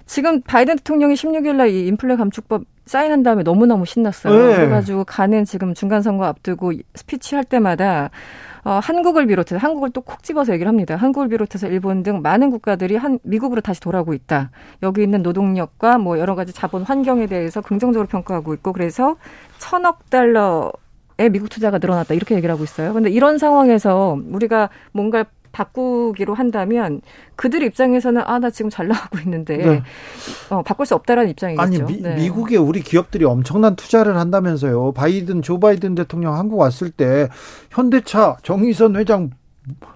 지금 0.05 0.43
바이든 0.43 0.77
대통령이 0.77 1.15
16일 1.15 1.55
날 1.55 1.69
이 1.69 1.87
인플레 1.87 2.17
감축법 2.17 2.65
사인한 2.85 3.23
다음에 3.23 3.45
너무너무 3.45 3.87
신났어요. 3.87 4.47
네. 4.49 4.57
그래가지고 4.57 5.05
가는 5.05 5.47
지금 5.47 5.73
중간 5.73 6.03
선거 6.03 6.25
앞두고 6.27 6.73
스피치 6.97 7.37
할 7.37 7.45
때마다 7.45 8.11
어, 8.65 8.81
한국을 8.83 9.27
비롯해서 9.27 9.59
한국을 9.59 9.91
또 9.91 10.01
콕 10.03 10.23
집어서 10.23 10.53
얘기를 10.53 10.69
합니다. 10.69 10.97
한국을 10.97 11.29
비롯해서 11.29 11.69
일본 11.69 12.03
등 12.03 12.21
많은 12.23 12.51
국가들이 12.51 12.97
한 12.97 13.19
미국으로 13.23 13.61
다시 13.61 13.81
돌아오고 13.81 14.15
있다. 14.15 14.51
여기 14.83 15.03
있는 15.03 15.23
노동력과 15.23 15.99
뭐 15.99 16.19
여러 16.19 16.35
가지 16.35 16.53
자본 16.53 16.83
환경에 16.83 17.27
대해서 17.27 17.61
긍정적으로 17.61 18.09
평가하고 18.09 18.55
있고 18.55 18.73
그래서 18.73 19.17
천억 19.59 20.11
달러의 20.11 21.31
미국 21.31 21.49
투자가 21.51 21.79
늘어났다 21.79 22.15
이렇게 22.15 22.35
얘기를 22.35 22.53
하고 22.53 22.65
있어요. 22.65 22.93
근데 22.93 23.11
이런 23.11 23.39
상황에서 23.39 24.19
우리가 24.31 24.71
뭔가 24.93 25.25
바꾸기로 25.53 26.35
한다면 26.35 27.01
그들 27.37 27.63
입장에서는 27.63 28.23
아 28.27 28.41
나 28.41 28.49
지금 28.51 28.71
잘 28.71 28.89
나가고 28.89 29.19
있는데 29.19 29.57
네. 29.59 29.83
어, 30.49 30.63
바꿀 30.63 30.87
수 30.87 30.95
없다라는 30.95 31.31
입장이겠죠. 31.31 31.63
아니 31.63 31.83
미, 31.83 32.01
네. 32.01 32.15
미국에 32.15 32.57
우리 32.57 32.81
기업들이 32.81 33.25
엄청난 33.27 33.77
투자를 33.77 34.17
한다면서요. 34.17 34.93
바이든 34.93 35.43
조 35.43 35.61
바이든 35.61 35.95
대통령 35.95 36.35
한국 36.37 36.59
왔을 36.59 36.91
때 36.91 37.29
현대차 37.71 38.39
정의선 38.43 38.97
회장 38.97 39.31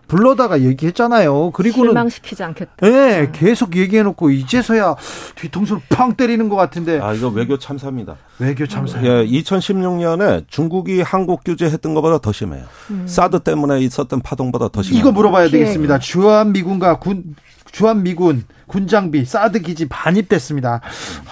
불러다가 0.06 0.60
얘기했잖아요. 0.60 1.50
그리고는 1.52 1.90
실망시키지 1.90 2.42
않겠다. 2.42 2.72
네, 2.82 3.30
계속 3.32 3.76
얘기해놓고 3.76 4.30
이제서야 4.30 4.94
뒤통수를 5.36 5.82
팡 5.88 6.14
때리는 6.14 6.48
것 6.48 6.56
같은데. 6.56 7.00
아 7.00 7.12
이거 7.14 7.28
외교 7.28 7.58
참사입니다. 7.58 8.16
외교 8.38 8.66
참사. 8.66 9.02
예, 9.02 9.26
2016년에 9.26 10.44
중국이 10.48 11.00
한국 11.00 11.42
규제했던 11.44 11.94
것보다 11.94 12.18
더 12.18 12.32
심해요. 12.32 12.64
음. 12.90 13.06
사드 13.06 13.40
때문에 13.40 13.80
있었던 13.80 14.20
파동보다 14.20 14.68
더 14.68 14.82
심해요. 14.82 15.00
이거 15.00 15.12
물어봐야 15.12 15.48
되겠습니다. 15.48 15.98
주한 15.98 16.52
미군과 16.52 16.98
군 16.98 17.34
주한 17.72 18.02
미군 18.02 18.44
군장비 18.66 19.24
사드 19.24 19.60
기지 19.60 19.88
반입됐습니다. 19.88 20.80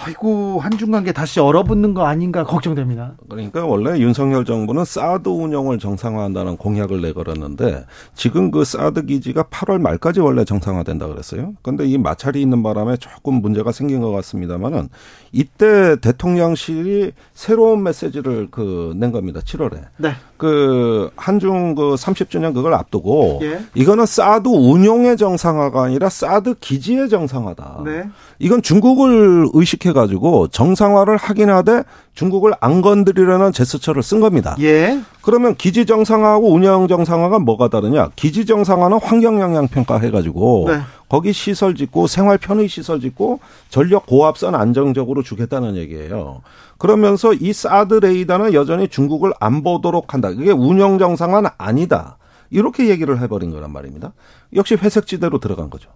아이고 0.05 0.59
한중 0.59 0.91
관계 0.91 1.11
다시 1.11 1.39
얼어붙는 1.39 1.93
거 1.93 2.05
아닌가 2.05 2.43
걱정됩니다. 2.43 3.13
그러니까 3.29 3.65
원래 3.65 3.99
윤석열 3.99 4.45
정부는 4.45 4.85
사드 4.85 5.29
운영을 5.29 5.79
정상화한다는 5.79 6.57
공약을 6.57 7.01
내걸었는데 7.01 7.85
지금 8.15 8.51
그 8.51 8.63
사드 8.63 9.05
기지가 9.05 9.43
8월 9.43 9.79
말까지 9.81 10.19
원래 10.21 10.45
정상화된다 10.45 11.07
그랬어요. 11.07 11.53
그런데 11.61 11.85
이 11.85 11.97
마찰이 11.97 12.41
있는 12.41 12.63
바람에 12.63 12.97
조금 12.97 13.35
문제가 13.35 13.71
생긴 13.71 14.01
것 14.01 14.11
같습니다만은 14.11 14.89
이때 15.31 15.97
대통령실이 15.99 17.11
새로운 17.33 17.83
메시지를 17.83 18.49
그 18.49 18.93
낸 18.95 19.11
겁니다. 19.11 19.39
7월에. 19.41 19.81
네. 19.97 20.11
그 20.37 21.09
한중 21.15 21.75
그 21.75 21.95
30주년 21.95 22.53
그걸 22.53 22.73
앞두고 22.73 23.39
예. 23.43 23.59
이거는 23.75 24.05
사드 24.05 24.47
운용의 24.49 25.17
정상화가 25.17 25.83
아니라 25.83 26.09
사드 26.09 26.55
기지의 26.59 27.09
정 27.09 27.22
상화다. 27.27 27.81
네. 27.85 28.09
이건 28.39 28.61
중국을 28.61 29.47
의식해 29.53 29.93
가지고 29.93 30.47
정상화를 30.47 31.17
하긴 31.17 31.49
하되 31.49 31.83
중국을 32.13 32.53
안 32.59 32.81
건드리려는 32.81 33.51
제스처를 33.51 34.03
쓴 34.03 34.19
겁니다. 34.19 34.55
예. 34.59 34.99
그러면 35.21 35.55
기지 35.55 35.85
정상화하고 35.85 36.51
운영 36.51 36.87
정상화가 36.87 37.39
뭐가 37.39 37.69
다르냐? 37.69 38.09
기지 38.15 38.45
정상화는 38.45 38.99
환경 39.01 39.41
영향 39.41 39.67
평가 39.67 39.97
해 39.99 40.11
가지고 40.11 40.65
네. 40.67 40.79
거기 41.09 41.31
시설 41.31 41.75
짓고 41.75 42.07
생활 42.07 42.37
편의 42.37 42.67
시설 42.67 42.99
짓고 42.99 43.39
전력 43.69 44.05
고압선 44.05 44.55
안정적으로 44.55 45.21
주겠다는 45.23 45.75
얘기예요. 45.75 46.41
그러면서 46.77 47.33
이 47.33 47.53
사드 47.53 47.95
레이더는 47.95 48.53
여전히 48.53 48.87
중국을 48.87 49.31
안 49.39 49.63
보도록 49.63 50.13
한다. 50.13 50.29
그게 50.29 50.51
운영 50.51 50.97
정상은 50.97 51.45
아니다. 51.57 52.17
이렇게 52.49 52.89
얘기를 52.89 53.19
해버린 53.19 53.51
거란 53.51 53.71
말입니다. 53.71 54.13
역시 54.55 54.75
회색지대로 54.75 55.39
들어간 55.39 55.69
거죠. 55.69 55.89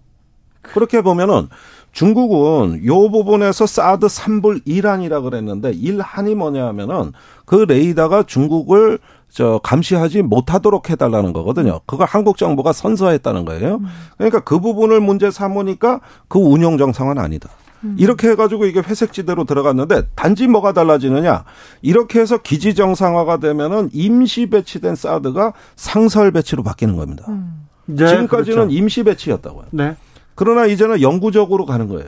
그렇게 0.62 1.02
보면은 1.02 1.48
중국은 1.92 2.86
요 2.86 3.10
부분에서 3.10 3.66
사드 3.66 4.08
3불 4.08 4.68
1한이라 4.68 5.24
그랬는데 5.24 5.72
1한이 5.72 6.36
뭐냐 6.36 6.68
하면은 6.68 7.12
그 7.46 7.56
레이더가 7.56 8.24
중국을 8.24 9.00
저 9.30 9.60
감시하지 9.64 10.22
못하도록 10.22 10.90
해달라는 10.90 11.34
거거든요. 11.34 11.80
그걸 11.86 12.08
한국 12.08 12.38
정부가 12.38 12.72
선서했다는 12.72 13.46
거예요. 13.46 13.82
그러니까 14.18 14.42
그 14.42 14.60
부분을 14.60 15.02
문제 15.02 15.32
삼으니까 15.32 16.02
그 16.28 16.40
운영 16.40 16.78
정상은 16.78 17.18
아니다. 17.18 17.50
이렇게 17.96 18.30
해가지고 18.30 18.66
이게 18.66 18.80
회색지대로 18.80 19.44
들어갔는데 19.46 20.08
단지 20.16 20.48
뭐가 20.48 20.74
달라지느냐 20.74 21.46
이렇게 21.82 22.20
해서 22.20 22.38
기지 22.38 22.74
정상화가 22.74 23.38
되면은 23.38 23.90
임시 23.94 24.50
배치된 24.50 24.96
사드가 24.96 25.54
상설 25.76 26.32
배치로 26.32 26.64
바뀌는 26.64 26.96
겁니다. 26.96 27.26
음. 27.30 27.68
네, 27.86 28.08
지금까지는 28.08 28.58
그렇죠. 28.58 28.72
임시 28.72 29.04
배치였다고요. 29.04 29.66
네. 29.72 29.96
그러나 30.38 30.68
이제는 30.68 31.02
영구적으로 31.02 31.66
가는 31.66 31.88
거예요. 31.90 32.08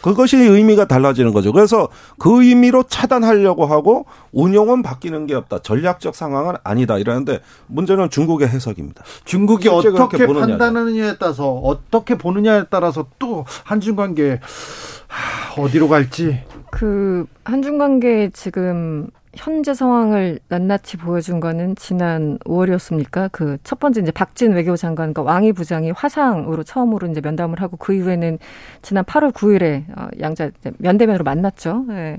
그것이 0.00 0.36
의미가 0.36 0.86
달라지는 0.86 1.32
거죠. 1.32 1.52
그래서 1.52 1.88
그 2.18 2.44
의미로 2.44 2.84
차단하려고 2.84 3.66
하고 3.66 4.06
운용은 4.30 4.82
바뀌는 4.82 5.26
게 5.26 5.34
없다. 5.34 5.58
전략적 5.58 6.14
상황은 6.14 6.54
아니다. 6.62 6.98
이러는데 6.98 7.40
문제는 7.66 8.08
중국의 8.08 8.46
해석입니다. 8.48 9.02
중국이 9.24 9.68
어떻게 9.68 10.24
판단하느냐에 10.24 11.16
따라서 11.18 11.52
어떻게 11.52 12.16
보느냐에 12.16 12.66
따라서 12.70 13.06
또 13.18 13.44
한중 13.64 13.96
관계 13.96 14.38
어디로 15.58 15.88
갈지. 15.88 16.44
그 16.70 17.26
한중 17.42 17.78
관계 17.78 18.30
지금 18.32 19.08
현재 19.38 19.72
상황을 19.72 20.40
낱낱이 20.48 20.96
보여준 20.96 21.38
거는 21.38 21.76
지난 21.76 22.38
5월이었습니까? 22.40 23.30
그 23.30 23.56
첫 23.68 23.78
번째 23.80 24.00
이제 24.00 24.10
박진 24.10 24.52
외교부 24.54 24.78
장관과 24.78 25.20
왕이 25.20 25.52
부장이 25.52 25.90
화상으로 25.90 26.62
처음으로 26.62 27.06
이제 27.08 27.20
면담을 27.20 27.60
하고 27.60 27.76
그 27.76 27.92
이후에는 27.92 28.38
지난 28.80 29.04
8월 29.04 29.30
9일에 29.32 29.84
어, 29.94 30.08
양자 30.20 30.50
면대면으로 30.78 31.22
만났죠. 31.22 31.84
예. 31.90 32.18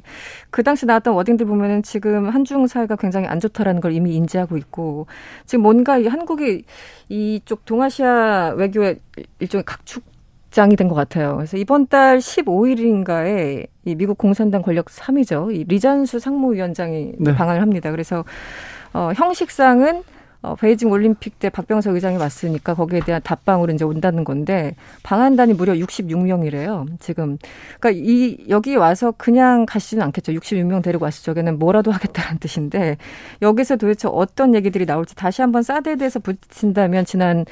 그 0.51 0.61
당시 0.61 0.86
나왔던 0.86 1.15
워딩들 1.15 1.47
보면은 1.47 1.82
지금 1.82 2.30
한중 2.30 2.67
사이가 2.67 2.97
굉장히 2.97 3.26
안 3.28 3.39
좋다라는 3.39 3.82
걸 3.82 3.93
이미 3.93 4.15
인지하고 4.15 4.57
있고 4.57 5.07
지금 5.47 5.63
뭔가 5.63 5.97
이 5.97 6.05
한국이 6.05 6.65
이쪽 7.09 7.65
동아시아 7.65 8.53
외교의 8.55 8.99
일종의 9.39 9.63
각축 9.65 10.03
장이 10.52 10.76
된 10.76 10.88
것 10.89 10.95
같아요. 10.95 11.36
그래서 11.38 11.58
이번 11.58 11.88
달 11.88 12.18
15일인가에 12.20 13.68
이 13.86 13.95
미국 13.95 14.18
공산당 14.18 14.62
권력 14.62 14.86
3위죠. 14.88 15.54
이 15.56 15.64
리잔수 15.66 16.20
상무위원장이 16.20 17.14
네. 17.20 17.36
방한을 17.36 17.62
합니다. 17.62 17.91
그래서 17.91 18.26
어 18.93 19.12
형식상은 19.16 20.04
어, 20.41 20.56
베이징 20.56 20.89
올림픽 20.89 21.38
때 21.38 21.50
박병석 21.50 21.95
의장이 21.95 22.16
왔으니까 22.16 22.74
거기에 22.74 23.02
대한 23.02 23.22
답방으로 23.22 23.74
이제 23.74 23.84
온다는 23.84 24.24
건데 24.24 24.74
방한단이 25.04 25.54
무려 25.54 25.74
66명이래요. 25.74 26.86
지금 27.00 27.38
그러니까 27.80 28.02
이 28.02 28.38
여기 28.47 28.78
와서 28.78 29.12
그냥 29.18 29.66
가시지는 29.66 30.02
않겠죠. 30.06 30.32
66명 30.32 30.82
데리고 30.82 31.04
왔을 31.04 31.26
적에는 31.26 31.60
뭐라도 31.60 31.91
하겠다는 31.91 32.39
뜻인데 32.39 32.95
여기서 33.41 33.76
도대체 33.76 34.08
어떤 34.10 34.56
얘기들이 34.56 34.86
나올지 34.86 35.14
다시 35.14 35.41
한번 35.41 35.62
사드에 35.62 35.97
대해서 35.97 36.20
붙인다면 36.20 37.04
지난 37.04 37.45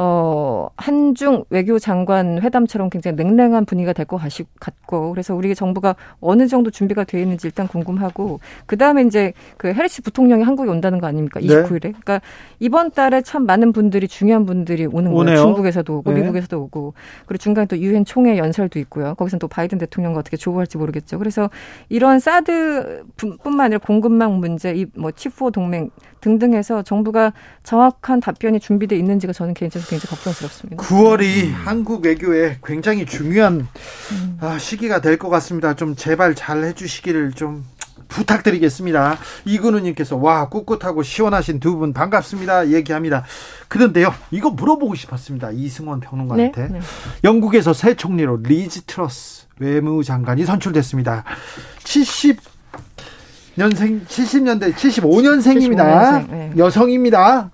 어, 0.00 0.68
한중 0.76 1.42
외교장관 1.50 2.40
회담처럼 2.40 2.88
굉장히 2.88 3.16
냉랭한 3.16 3.64
분위기가 3.64 3.92
될 3.92 4.06
것 4.06 4.20
같고, 4.60 5.10
그래서 5.10 5.34
우리 5.34 5.52
정부가 5.56 5.96
어느 6.20 6.46
정도 6.46 6.70
준비가 6.70 7.02
되어 7.02 7.20
있는지 7.20 7.48
일단 7.48 7.66
궁금하고, 7.66 8.38
그 8.66 8.76
다음에 8.76 9.02
이제 9.02 9.32
그 9.56 9.72
해리스 9.74 10.02
부통령이 10.02 10.44
한국에 10.44 10.70
온다는 10.70 11.00
거 11.00 11.08
아닙니까? 11.08 11.40
29일에. 11.40 11.80
네. 11.80 11.90
그러니까 11.90 12.20
이번 12.60 12.92
달에 12.92 13.22
참 13.22 13.44
많은 13.44 13.72
분들이, 13.72 14.06
중요한 14.06 14.46
분들이 14.46 14.86
오는 14.86 15.12
거예요. 15.12 15.40
중국에서도 15.42 15.92
오고, 15.98 16.12
네. 16.12 16.20
미국에서도 16.20 16.60
오고, 16.62 16.94
그리고 17.26 17.42
중간에 17.42 17.66
또 17.66 17.76
유엔 17.78 18.04
총회 18.04 18.38
연설도 18.38 18.78
있고요. 18.78 19.16
거기서는 19.16 19.40
또 19.40 19.48
바이든 19.48 19.78
대통령과 19.78 20.20
어떻게 20.20 20.36
조우할지 20.36 20.78
모르겠죠. 20.78 21.18
그래서 21.18 21.50
이런 21.88 22.20
사드 22.20 23.02
뿐만 23.16 23.66
아니라 23.66 23.78
공급망 23.80 24.38
문제, 24.38 24.74
이 24.76 24.86
뭐 24.94 25.10
치포 25.10 25.50
동맹 25.50 25.90
등등 26.20 26.54
해서 26.54 26.82
정부가 26.82 27.32
정확한 27.62 28.20
답변이 28.20 28.58
준비돼 28.58 28.96
있는지가 28.96 29.32
저는 29.32 29.54
개인적으로 29.54 29.87
굉장히 29.88 30.10
걱정스럽습니다. 30.10 30.82
9월이 30.82 31.44
음. 31.48 31.52
한국 31.64 32.04
외교에 32.04 32.58
굉장히 32.64 33.06
중요한 33.06 33.66
음. 34.12 34.58
시기가 34.58 35.00
될 35.00 35.18
것 35.18 35.28
같습니다. 35.30 35.74
좀 35.74 35.96
제발 35.96 36.34
잘 36.34 36.62
해주시기를 36.64 37.32
좀 37.32 37.64
부탁드리겠습니다. 38.08 39.18
이근우님께서 39.44 40.16
와 40.16 40.48
꿋꿋하고 40.48 41.02
시원하신 41.02 41.60
두 41.60 41.76
분 41.78 41.92
반갑습니다. 41.92 42.68
얘기합니다. 42.70 43.24
그런데요, 43.68 44.14
이거 44.30 44.50
물어보고 44.50 44.94
싶었습니다. 44.94 45.50
이승원 45.52 46.00
평론가한테 46.00 46.62
네? 46.62 46.68
네. 46.74 46.80
영국에서 47.24 47.72
새 47.72 47.94
총리로 47.94 48.38
리즈 48.42 48.82
트러스 48.86 49.46
외무장관이 49.58 50.44
선출됐습니다. 50.44 51.24
70 51.84 52.40
년생 53.56 54.04
70년대 54.06 54.72
75년생입니다. 54.74 56.26
75년생, 56.26 56.30
네. 56.30 56.52
여성입니다. 56.56 57.50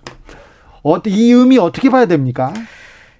어, 0.84 0.98
이 1.06 1.32
의미 1.32 1.58
어떻게 1.58 1.90
봐야 1.90 2.06
됩니까? 2.06 2.52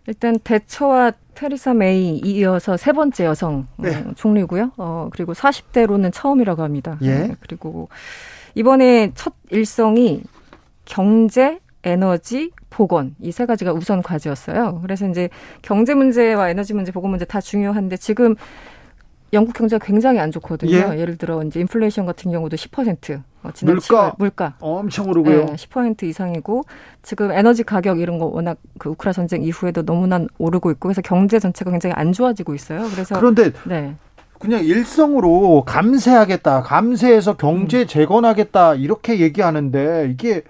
일단 0.06 0.38
대처와 0.38 1.12
테리사 1.34 1.74
메이 1.74 2.18
이어서 2.24 2.76
세 2.76 2.92
번째 2.92 3.24
여성 3.24 3.66
어, 3.78 3.82
네. 3.82 4.04
총리고요. 4.14 4.72
어, 4.76 5.08
그리고 5.12 5.32
40대로는 5.32 6.12
처음이라고 6.12 6.62
합니다. 6.62 6.98
예. 7.02 7.10
네, 7.28 7.34
그리고 7.40 7.88
이번에 8.54 9.10
첫 9.14 9.32
일성이 9.50 10.22
경제, 10.84 11.58
에너지, 11.82 12.50
보건 12.70 13.14
이 13.20 13.30
세 13.32 13.46
가지가 13.46 13.72
우선 13.72 14.02
과제였어요. 14.02 14.80
그래서 14.82 15.08
이제 15.08 15.28
경제 15.62 15.94
문제와 15.94 16.50
에너지 16.50 16.74
문제, 16.74 16.92
보건 16.92 17.10
문제 17.10 17.24
다 17.24 17.40
중요한데 17.40 17.96
지금 17.96 18.34
영국 19.34 19.54
경제가 19.54 19.84
굉장히 19.84 20.18
안 20.20 20.30
좋거든요. 20.30 20.72
예. 20.96 21.04
를 21.04 21.16
들어 21.16 21.42
이제 21.42 21.60
인플레이션 21.60 22.06
같은 22.06 22.30
경우도 22.30 22.56
10%. 22.56 23.22
어, 23.42 23.50
지난 23.52 23.74
물가 23.74 24.12
7월, 24.12 24.14
물가 24.18 24.54
엄청 24.60 25.08
오르고요. 25.10 25.44
네, 25.44 25.52
10% 25.54 26.04
이상이고 26.04 26.64
지금 27.02 27.30
에너지 27.30 27.62
가격 27.62 28.00
이런 28.00 28.18
거 28.18 28.26
워낙 28.26 28.56
그 28.78 28.88
우크라 28.90 29.12
전쟁 29.12 29.42
이후에도 29.42 29.84
너무나 29.84 30.24
오르고 30.38 30.70
있고 30.72 30.88
그래서 30.88 31.02
경제 31.02 31.38
전체가 31.38 31.70
굉장히 31.70 31.92
안 31.94 32.12
좋아지고 32.12 32.54
있어요. 32.54 32.88
그래서 32.90 33.16
그런데 33.16 33.52
네. 33.64 33.94
그냥 34.38 34.64
일성으로 34.64 35.64
감세하겠다, 35.66 36.62
감세해서 36.62 37.36
경제 37.36 37.82
음. 37.82 37.86
재건하겠다 37.86 38.74
이렇게 38.74 39.20
얘기하는데 39.20 40.08
이게 40.10 40.42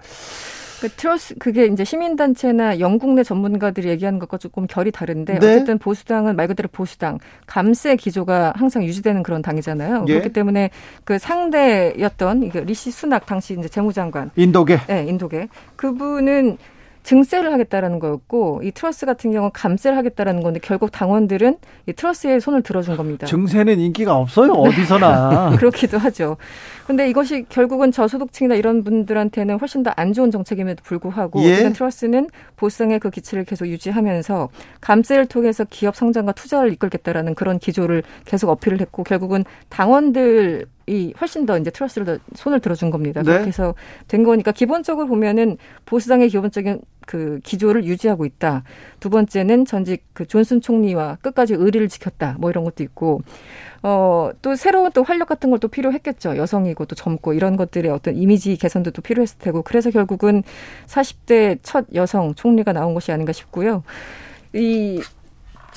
그 0.85 0.89
트러스 0.95 1.35
그게 1.39 1.65
이제 1.65 1.83
시민단체나 1.83 2.79
영국 2.79 3.13
내 3.13 3.23
전문가들이 3.23 3.89
얘기하는 3.89 4.19
것과 4.19 4.37
조금 4.37 4.67
결이 4.67 4.91
다른데 4.91 5.39
네. 5.39 5.47
어쨌든 5.47 5.79
보수당은 5.79 6.35
말 6.35 6.47
그대로 6.47 6.69
보수당 6.71 7.17
감세 7.47 7.95
기조가 7.95 8.53
항상 8.55 8.83
유지되는 8.83 9.23
그런 9.23 9.41
당이잖아요. 9.41 10.05
예. 10.07 10.13
그렇기 10.13 10.33
때문에 10.33 10.69
그 11.03 11.17
상대였던 11.17 12.51
리시 12.65 12.91
수낙 12.91 13.25
당시 13.25 13.55
이제 13.57 13.67
재무장관 13.67 14.29
인도계 14.35 14.79
네 14.87 15.05
인도계 15.07 15.47
그분은 15.75 16.57
증세를 17.05 17.53
하겠다라는 17.53 17.99
거였고 17.99 18.61
이 18.63 18.71
트러스 18.71 19.05
같은 19.05 19.31
경우는 19.31 19.51
감세를 19.53 19.97
하겠다라는 19.97 20.43
건데 20.43 20.59
결국 20.61 20.91
당원들은 20.91 21.57
이 21.87 21.93
트러스에 21.93 22.39
손을 22.39 22.61
들어준 22.61 22.97
겁니다. 22.97 23.25
증세는 23.27 23.79
인기가 23.79 24.15
없어요 24.15 24.51
어디서나 24.51 25.55
그렇기도 25.57 25.97
하죠. 25.97 26.37
근데 26.87 27.09
이것이 27.09 27.45
결국은 27.49 27.91
저소득층이나 27.91 28.55
이런 28.55 28.83
분들한테는 28.83 29.59
훨씬 29.59 29.81
더 29.81 29.95
안 29.97 30.13
좋은 30.13 30.29
정책임에도 30.29 30.83
불구하고 30.83 31.41
예. 31.43 31.53
어쨌든 31.53 31.73
트러스는 31.73 32.29
보상의 32.57 32.99
그 32.99 33.09
기치를 33.09 33.45
계속 33.45 33.67
유지하면서 33.67 34.49
감세를 34.81 35.27
통해서 35.27 35.63
기업 35.69 35.95
성장과 35.95 36.33
투자를 36.33 36.71
이끌겠다라는 36.73 37.35
그런 37.35 37.59
기조를 37.59 38.03
계속 38.25 38.49
어필을 38.49 38.81
했고 38.81 39.03
결국은 39.03 39.45
당원들 39.69 40.65
이 40.87 41.13
훨씬 41.19 41.45
더 41.45 41.57
이제 41.57 41.71
트러스를 41.71 42.05
더 42.05 42.17
손을 42.35 42.59
들어준 42.59 42.91
겁니다. 42.91 43.21
네. 43.21 43.31
그렇게 43.31 43.47
해서 43.47 43.73
된 44.07 44.23
거니까 44.23 44.51
기본적으로 44.51 45.07
보면은 45.07 45.57
보수당의 45.85 46.29
기본적인 46.29 46.81
그 47.07 47.39
기조를 47.43 47.85
유지하고 47.85 48.25
있다. 48.25 48.63
두 48.99 49.09
번째는 49.09 49.65
전직 49.65 50.03
그 50.13 50.27
존슨 50.27 50.61
총리와 50.61 51.17
끝까지 51.21 51.53
의리를 51.55 51.87
지켰다. 51.87 52.35
뭐 52.39 52.49
이런 52.49 52.63
것도 52.63 52.83
있고 52.83 53.21
어, 53.81 54.31
또 54.41 54.55
새로운 54.55 54.91
또 54.91 55.03
활력 55.03 55.27
같은 55.27 55.51
것도 55.51 55.67
필요했겠죠. 55.67 56.37
여성이고 56.37 56.85
또 56.85 56.95
젊고 56.95 57.33
이런 57.33 57.55
것들의 57.55 57.91
어떤 57.91 58.15
이미지 58.15 58.57
개선도 58.57 58.91
또 58.91 59.01
필요했을 59.01 59.37
테고. 59.39 59.61
그래서 59.61 59.91
결국은 59.91 60.43
40대 60.87 61.59
첫 61.61 61.85
여성 61.93 62.33
총리가 62.33 62.73
나온 62.73 62.93
것이 62.93 63.11
아닌가 63.11 63.31
싶고요. 63.31 63.83
이 64.53 65.01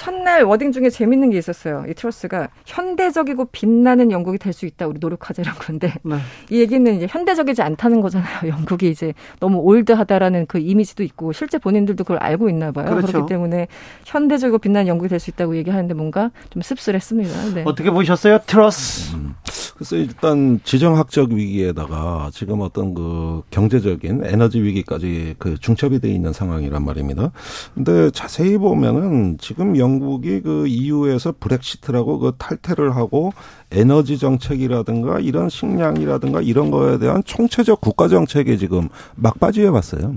첫날 0.03 0.44
워딩 0.44 0.70
중에 0.70 0.90
재밌는 0.90 1.30
게 1.30 1.38
있었어요. 1.38 1.84
이 1.88 1.92
트러스가 1.94 2.51
현대적이고 2.66 3.46
빛나는 3.46 4.12
영국이 4.12 4.38
될 4.38 4.53
수 4.53 4.64
있다. 4.64 4.86
우리 4.86 4.99
노력하자는 5.01 5.51
건데 5.53 5.92
네. 6.05 6.16
이 6.51 6.61
얘기는 6.61 6.96
이제 6.96 7.07
현대적이지 7.11 7.62
않다는 7.62 8.01
거잖아요. 8.01 8.28
영국이 8.49 8.88
이제 8.90 9.12
너무 9.40 9.59
올드하다라는 9.59 10.46
그 10.46 10.59
이미지도 10.59 11.03
있고 11.03 11.32
실제 11.32 11.59
본인들도 11.59 12.05
그걸 12.05 12.18
알고 12.18 12.49
있나 12.49 12.70
봐요. 12.72 12.86
그렇죠. 12.86 13.07
그렇기 13.09 13.28
때문에 13.28 13.66
현대적이고 14.05 14.59
빛나는 14.59 14.86
영국이 14.86 15.09
될 15.09 15.18
수 15.18 15.30
있다고 15.30 15.57
얘기하는데 15.57 15.92
뭔가 15.94 16.30
좀 16.51 16.62
씁쓸했습니다. 16.62 17.55
네. 17.55 17.62
어떻게 17.66 17.90
보셨어요, 17.90 18.38
트러스? 18.46 19.16
음, 19.16 19.34
그래서 19.74 19.96
일단 19.96 20.61
지정학적 20.62 21.32
위기에다가 21.32 22.30
지금 22.32 22.61
어떤 22.61 22.94
그 22.94 23.42
경제적인 23.51 24.22
에너지 24.24 24.61
위기까지 24.62 25.34
그 25.38 25.57
중첩이 25.59 25.99
돼 25.99 26.09
있는 26.09 26.32
상황이란 26.32 26.84
말입니다. 26.84 27.32
근데 27.74 28.11
자세히 28.12 28.59
보면은 28.59 29.38
지금 29.40 29.76
영 29.76 29.88
영국이 29.89 30.43
그 30.43 30.66
EU에서 30.66 31.34
브렉시트라고 31.41 32.18
그 32.18 32.32
탈퇴를 32.36 32.95
하고 32.95 33.32
에너지 33.70 34.18
정책이라든가 34.18 35.18
이런 35.18 35.49
식량이라든가 35.49 36.43
이런 36.43 36.70
거에 36.70 36.99
대한 36.99 37.22
총체적 37.24 37.80
국가 37.80 38.09
정책에 38.09 38.57
지금 38.57 38.89
막바지에 39.16 39.68
왔어요. 39.68 40.16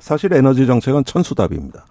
사실 0.00 0.32
에너지 0.32 0.66
정책은 0.66 1.04
천수답입니다. 1.04 1.84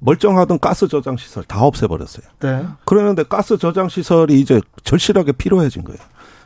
멀쩡하던 0.00 0.58
가스 0.58 0.86
저장 0.88 1.16
시설 1.16 1.44
다 1.44 1.62
없애버렸어요. 1.62 2.26
네. 2.40 2.66
그러는데 2.84 3.22
가스 3.22 3.56
저장 3.56 3.88
시설이 3.88 4.38
이제 4.38 4.60
절실하게 4.82 5.32
필요해진 5.32 5.82
거예요. 5.84 5.98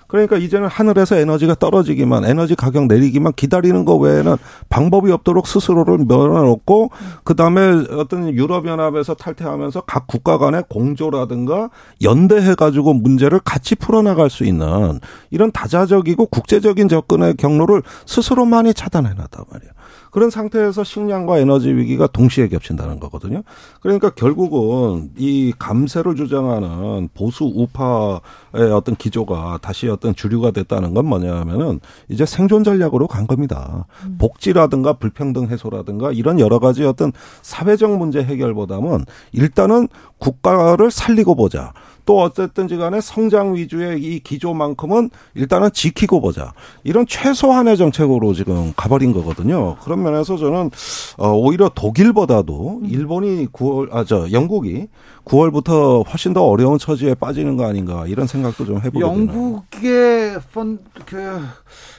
그러니까 0.08 0.36
이제는 0.38 0.68
하늘에서 0.68 1.16
에너지가 1.16 1.54
떨어지기만 1.54 2.24
에너지 2.24 2.54
가격 2.54 2.86
내리기만 2.86 3.34
기다리는 3.34 3.84
거 3.84 3.96
외에는 3.96 4.36
방법이 4.68 5.12
없도록 5.12 5.46
스스로를 5.46 5.98
밀어놓고 5.98 6.90
그다음에 7.24 7.84
어떤 7.92 8.34
유럽연합에서 8.34 9.14
탈퇴하면서 9.14 9.82
각 9.82 10.06
국가 10.06 10.38
간의 10.38 10.64
공조라든가 10.68 11.68
연대해 12.02 12.54
가지고 12.54 12.94
문제를 12.94 13.38
같이 13.40 13.74
풀어나갈 13.74 14.30
수 14.30 14.44
있는 14.44 14.98
이런 15.30 15.52
다자적이고 15.52 16.26
국제적인 16.26 16.88
접근의 16.88 17.34
경로를 17.36 17.82
스스로 18.06 18.46
많이 18.46 18.72
차단해 18.72 19.10
놨단 19.14 19.44
말이에요. 19.52 19.72
그런 20.10 20.30
상태에서 20.30 20.84
식량과 20.84 21.38
에너지 21.38 21.68
위기가 21.68 22.06
동시에 22.06 22.48
겹친다는 22.48 23.00
거거든요. 23.00 23.42
그러니까 23.80 24.10
결국은 24.10 25.10
이 25.16 25.52
감세를 25.58 26.16
주장하는 26.16 27.08
보수 27.14 27.44
우파의 27.44 28.72
어떤 28.72 28.96
기조가 28.96 29.58
다시 29.62 29.88
어떤 29.88 30.14
주류가 30.14 30.50
됐다는 30.50 30.94
건 30.94 31.06
뭐냐면은 31.06 31.80
이제 32.08 32.24
생존 32.26 32.64
전략으로 32.64 33.06
간 33.06 33.26
겁니다. 33.26 33.86
음. 34.04 34.16
복지라든가 34.18 34.94
불평등 34.94 35.48
해소라든가 35.48 36.12
이런 36.12 36.40
여러 36.40 36.58
가지 36.58 36.84
어떤 36.84 37.12
사회적 37.42 37.96
문제 37.98 38.22
해결보다는 38.22 39.04
일단은 39.32 39.88
국가를 40.18 40.90
살리고 40.90 41.34
보자. 41.34 41.72
또 42.08 42.22
어쨌든지 42.22 42.78
간에 42.78 43.02
성장 43.02 43.54
위주의 43.54 44.02
이 44.02 44.20
기조만큼은 44.20 45.10
일단은 45.34 45.68
지키고 45.74 46.22
보자. 46.22 46.54
이런 46.82 47.04
최소한의 47.06 47.76
정책으로 47.76 48.32
지금 48.32 48.72
가버린 48.74 49.12
거거든요. 49.12 49.76
그런 49.84 50.02
면에서 50.02 50.38
저는 50.38 50.70
어 51.18 51.32
오히려 51.32 51.70
독일보다도 51.74 52.80
일본이 52.84 53.46
9월 53.48 53.92
아 53.92 54.04
저 54.08 54.26
영국이 54.32 54.86
9월부터 55.26 56.08
훨씬 56.08 56.32
더 56.32 56.44
어려운 56.44 56.78
처지에 56.78 57.12
빠지는 57.12 57.58
거 57.58 57.66
아닌가 57.66 58.06
이런 58.06 58.26
생각도 58.26 58.64
좀 58.64 58.78
해보게. 58.78 59.00
영국의 59.04 60.38
펀 60.54 60.78
그 61.04 61.40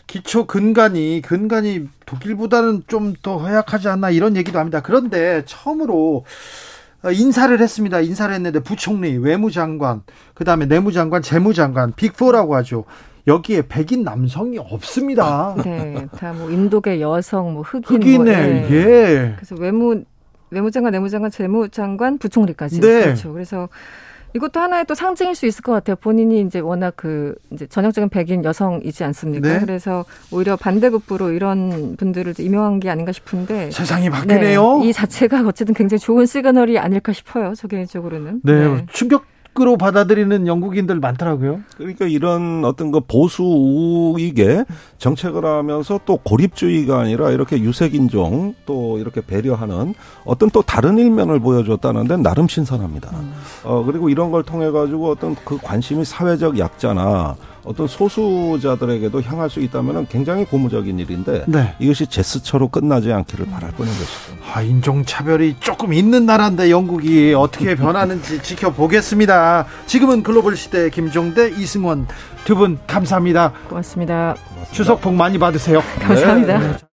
기초 0.07 0.45
근간이 0.47 1.21
근간이 1.21 1.87
독일보다는 2.07 2.83
좀 2.87 3.13
더 3.21 3.37
허약하지 3.37 3.89
않나 3.89 4.09
이런 4.09 4.35
얘기도 4.35 4.57
합니다. 4.57 4.81
그런데 4.81 5.43
처음으로 5.45 6.23
어, 6.25 6.68
인사를 7.05 7.57
했습니다. 7.59 8.01
인사를 8.01 8.33
했는데 8.35 8.59
부총리, 8.59 9.17
외무장관, 9.17 10.01
그 10.33 10.43
다음에 10.43 10.65
내무장관, 10.65 11.21
재무장관, 11.21 11.93
빅4라고 11.93 12.51
하죠. 12.51 12.83
여기에 13.27 13.63
백인 13.67 14.03
남성이 14.03 14.57
없습니다. 14.57 15.55
네, 15.63 16.07
다 16.17 16.33
뭐 16.33 16.49
인도계 16.49 16.99
여성, 16.99 17.53
뭐 17.53 17.61
흑인, 17.63 18.01
흑인의 18.01 18.61
뭐, 18.61 18.71
예. 18.71 19.33
그래서 19.35 19.55
외무 19.59 20.03
외무장관, 20.51 20.91
내무장관, 20.91 21.29
재무장관, 21.31 22.17
부총리까지. 22.17 22.81
네. 22.81 23.03
그렇죠. 23.03 23.31
그래서 23.33 23.69
이것도 24.35 24.59
하나의 24.59 24.85
또 24.85 24.95
상징일 24.95 25.35
수 25.35 25.45
있을 25.45 25.61
것 25.63 25.71
같아요. 25.71 25.95
본인이 25.95 26.41
이제 26.41 26.59
워낙 26.59 26.93
그 26.95 27.35
이제 27.51 27.65
전형적인 27.67 28.09
백인 28.09 28.43
여성이지 28.43 29.03
않습니까? 29.03 29.53
네. 29.53 29.59
그래서 29.59 30.05
오히려 30.31 30.55
반대급부로 30.55 31.31
이런 31.31 31.95
분들을 31.97 32.35
임명한 32.39 32.79
게 32.79 32.89
아닌가 32.89 33.11
싶은데 33.11 33.71
세상이 33.71 34.09
바뀌네요. 34.09 34.79
네. 34.79 34.89
이 34.89 34.93
자체가 34.93 35.41
어쨌든 35.47 35.73
굉장히 35.73 35.99
좋은 35.99 36.25
시그널이 36.25 36.77
아닐까 36.77 37.11
싶어요. 37.13 37.53
저 37.55 37.67
개인적으로는. 37.67 38.41
네. 38.43 38.67
네. 38.67 38.85
충격 38.91 39.25
으로 39.59 39.75
받아들이는 39.77 40.47
영국인들 40.47 40.99
많더라고요. 40.99 41.59
그러니까 41.75 42.05
이런 42.05 42.63
어떤 42.63 42.91
그 42.91 43.01
보수 43.01 43.43
우익의 43.43 44.65
정책을 44.99 45.43
하면서 45.43 45.99
또 46.05 46.17
고립주의가 46.17 46.99
아니라 46.99 47.31
이렇게 47.31 47.59
유색인종 47.59 48.53
또 48.65 48.99
이렇게 48.99 49.21
배려하는 49.21 49.95
어떤 50.23 50.49
또 50.51 50.61
다른 50.61 50.97
일면을 50.97 51.39
보여줬다는 51.39 52.07
데 52.07 52.15
나름 52.15 52.47
신선합니다. 52.47 53.09
음. 53.09 53.33
어 53.65 53.83
그리고 53.83 54.07
이런 54.07 54.31
걸 54.31 54.43
통해 54.43 54.69
가지고 54.71 55.09
어떤 55.09 55.35
그 55.43 55.57
관심이 55.57 56.05
사회적 56.05 56.57
약자나 56.57 57.35
어떤 57.69 57.87
소수자들에게도 57.87 59.21
향할 59.21 59.47
수 59.47 59.59
있다면 59.59 60.07
굉장히 60.07 60.43
고무적인 60.43 60.97
일인데 60.97 61.43
네. 61.45 61.75
이것이 61.77 62.07
제스처로 62.07 62.67
끝나지 62.69 63.13
않기를 63.13 63.45
바랄 63.45 63.69
뿐인 63.73 63.93
것이죠. 63.93 64.33
아, 64.51 64.63
인종차별이 64.63 65.57
조금 65.59 65.93
있는 65.93 66.25
나라인데 66.25 66.71
영국이 66.71 67.35
어떻게 67.35 67.75
변하는지 67.75 68.41
지켜보겠습니다. 68.43 69.67
지금은 69.85 70.23
글로벌 70.23 70.57
시대 70.57 70.89
김종대 70.89 71.49
이승원 71.49 72.07
두 72.45 72.55
분 72.55 72.79
감사합니다. 72.87 73.53
고맙습니다. 73.69 74.35
고맙습니다. 74.49 74.73
추석 74.73 75.01
복 75.01 75.13
많이 75.13 75.37
받으세요. 75.37 75.83
감사합니다. 76.01 76.57
네. 76.57 76.79